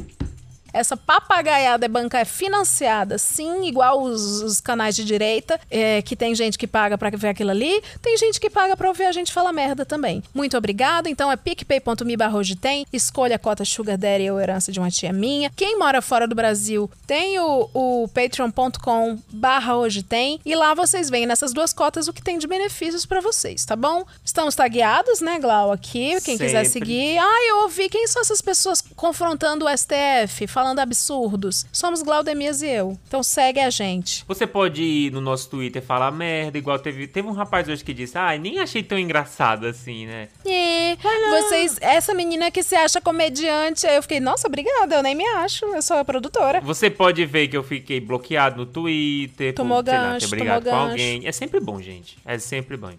essa 0.73 0.97
papagaiada 0.97 1.87
é 1.87 1.89
banca 1.89 2.19
é 2.19 2.25
financiada, 2.25 3.19
sim, 3.19 3.67
igual 3.67 4.03
os, 4.03 4.43
os 4.43 4.61
canais 4.61 4.95
de 4.95 5.05
direita, 5.05 5.61
é, 5.71 6.03
que 6.03 6.15
tem 6.15 6.35
gente 6.35 6.59
que 6.59 6.67
paga 6.67 6.97
para 6.97 7.11
ver 7.11 7.29
aquilo 7.29 7.51
ali, 7.51 7.83
tem 8.01 8.17
gente 8.17 8.41
que 8.41 8.51
paga 8.51 8.77
para 8.77 8.89
ouvir 8.89 9.05
a 9.05 9.13
gente 9.13 9.33
falar 9.33 9.53
merda 9.53 9.85
também. 9.85 10.23
Muito 10.35 10.57
obrigado. 10.57 11.09
Então 11.09 11.31
é 11.31 11.37
picpay.me 11.37 12.17
barra 12.17 12.41
tem, 12.61 12.87
escolha 12.93 13.37
a 13.37 13.39
cota 13.39 13.65
Sugar 13.65 13.99
Daddy 13.99 14.31
ou 14.31 14.41
herança 14.41 14.73
de 14.73 14.79
uma 14.79 14.91
tia 14.91 15.13
minha. 15.13 15.51
Quem 15.55 15.79
mora 15.79 16.01
fora 16.01 16.27
do 16.27 16.35
Brasil 16.35 16.91
tem 17.07 17.39
o, 17.39 17.69
o 17.75 18.09
patreon.com 18.09 19.19
barra 19.33 19.77
hoje 19.77 20.03
tem, 20.03 20.41
e 20.45 20.55
lá 20.55 20.75
vocês 20.75 21.11
veem 21.11 21.27
nessas 21.27 21.53
duas 21.53 21.73
cotas 21.73 22.09
o 22.09 22.13
que 22.13 22.23
tem 22.23 22.39
de 22.39 22.47
benefícios 22.47 23.05
para 23.05 23.21
vocês, 23.21 23.65
tá 23.65 23.77
bom? 23.77 24.05
Estamos 24.25 24.55
tagueados, 24.55 25.21
né, 25.21 25.39
Glau, 25.39 25.73
aqui, 25.73 26.11
quem 26.21 26.37
Sempre. 26.37 26.47
quiser 26.47 26.65
seguir. 26.65 27.19
Ah, 27.19 27.49
eu 27.49 27.63
ouvi, 27.63 27.89
quem 27.89 28.07
são 28.07 28.23
essas 28.23 28.41
pessoas 28.41 28.83
confrontando 28.97 29.67
o 29.67 29.77
STF? 29.77 30.47
falando 30.47 30.60
absurdos. 30.69 31.67
Somos 31.73 32.03
Glaudemias 32.03 32.63
e 32.63 32.69
eu. 32.69 32.99
Então 33.07 33.23
segue 33.23 33.61
a 33.61 33.71
gente. 33.71 34.25
Você 34.27 34.47
pode 34.47 34.83
ir 34.83 35.13
no 35.13 35.21
nosso 35.21 35.49
Twitter 35.49 35.83
falar 35.83 36.11
merda, 36.11 36.59
igual 36.59 36.79
teve, 36.79 37.07
teve 37.07 37.29
um 37.29 37.33
rapaz 37.33 37.69
hoje 37.69 37.85
que 37.85 37.95
disse: 37.95 38.17
"Ai, 38.19 38.37
ah, 38.37 38.39
nem 38.39 38.59
achei 38.59 38.83
tão 38.83 38.99
engraçado 38.99 39.67
assim, 39.67 40.07
né?" 40.07 40.29
É, 40.45 40.97
vocês, 41.31 41.77
essa 41.81 42.15
menina 42.15 42.51
que 42.51 42.63
se 42.63 42.75
acha 42.75 43.01
comediante, 43.01 43.87
aí 43.87 43.97
eu 43.97 44.03
fiquei: 44.03 44.21
"Nossa, 44.21 44.47
obrigada, 44.47 44.97
eu 44.97 45.03
nem 45.03 45.15
me 45.15 45.27
acho, 45.27 45.65
eu 45.67 45.83
sou 45.83 45.97
a 45.97 46.05
produtora." 46.05 46.61
Você 46.61 46.91
pode 46.91 47.25
ver 47.27 47.49
que 47.49 47.57
eu 47.57 47.63
fiquei 47.63 48.01
bloqueado 48.01 48.57
no 48.57 48.67
Twitter, 48.67 49.55
tomou 49.55 49.79
por, 49.79 49.91
gancho, 49.91 50.13
lá, 50.13 50.19
ter 50.21 50.29
brigado 50.29 50.65
com 50.65 50.71
gancho. 50.71 50.91
alguém. 50.91 51.27
É 51.27 51.33
sempre 51.33 51.61
bom, 51.61 51.81
gente. 51.81 52.19
É 52.25 52.39
sempre 52.39 52.77
bom. 52.77 52.93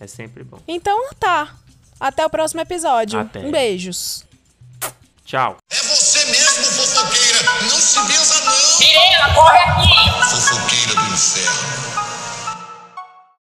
É 0.00 0.06
sempre 0.06 0.44
bom. 0.44 0.58
Então 0.66 1.10
tá. 1.18 1.54
Até 1.98 2.24
o 2.24 2.30
próximo 2.30 2.60
episódio. 2.60 3.18
Até. 3.18 3.40
Um 3.40 3.50
beijos. 3.50 4.24
Tchau. 5.24 5.56
É 5.70 5.76
você 5.76 6.24
mesmo. 6.26 6.47
Não 7.62 7.80
se 7.80 8.00
benza, 8.02 8.44
não. 8.44 8.78
Mirela, 8.78 9.34
corre 9.34 9.58
aqui. 9.58 10.30
Fofoqueira 10.30 10.94
do 10.94 11.06
inferno. 11.12 11.68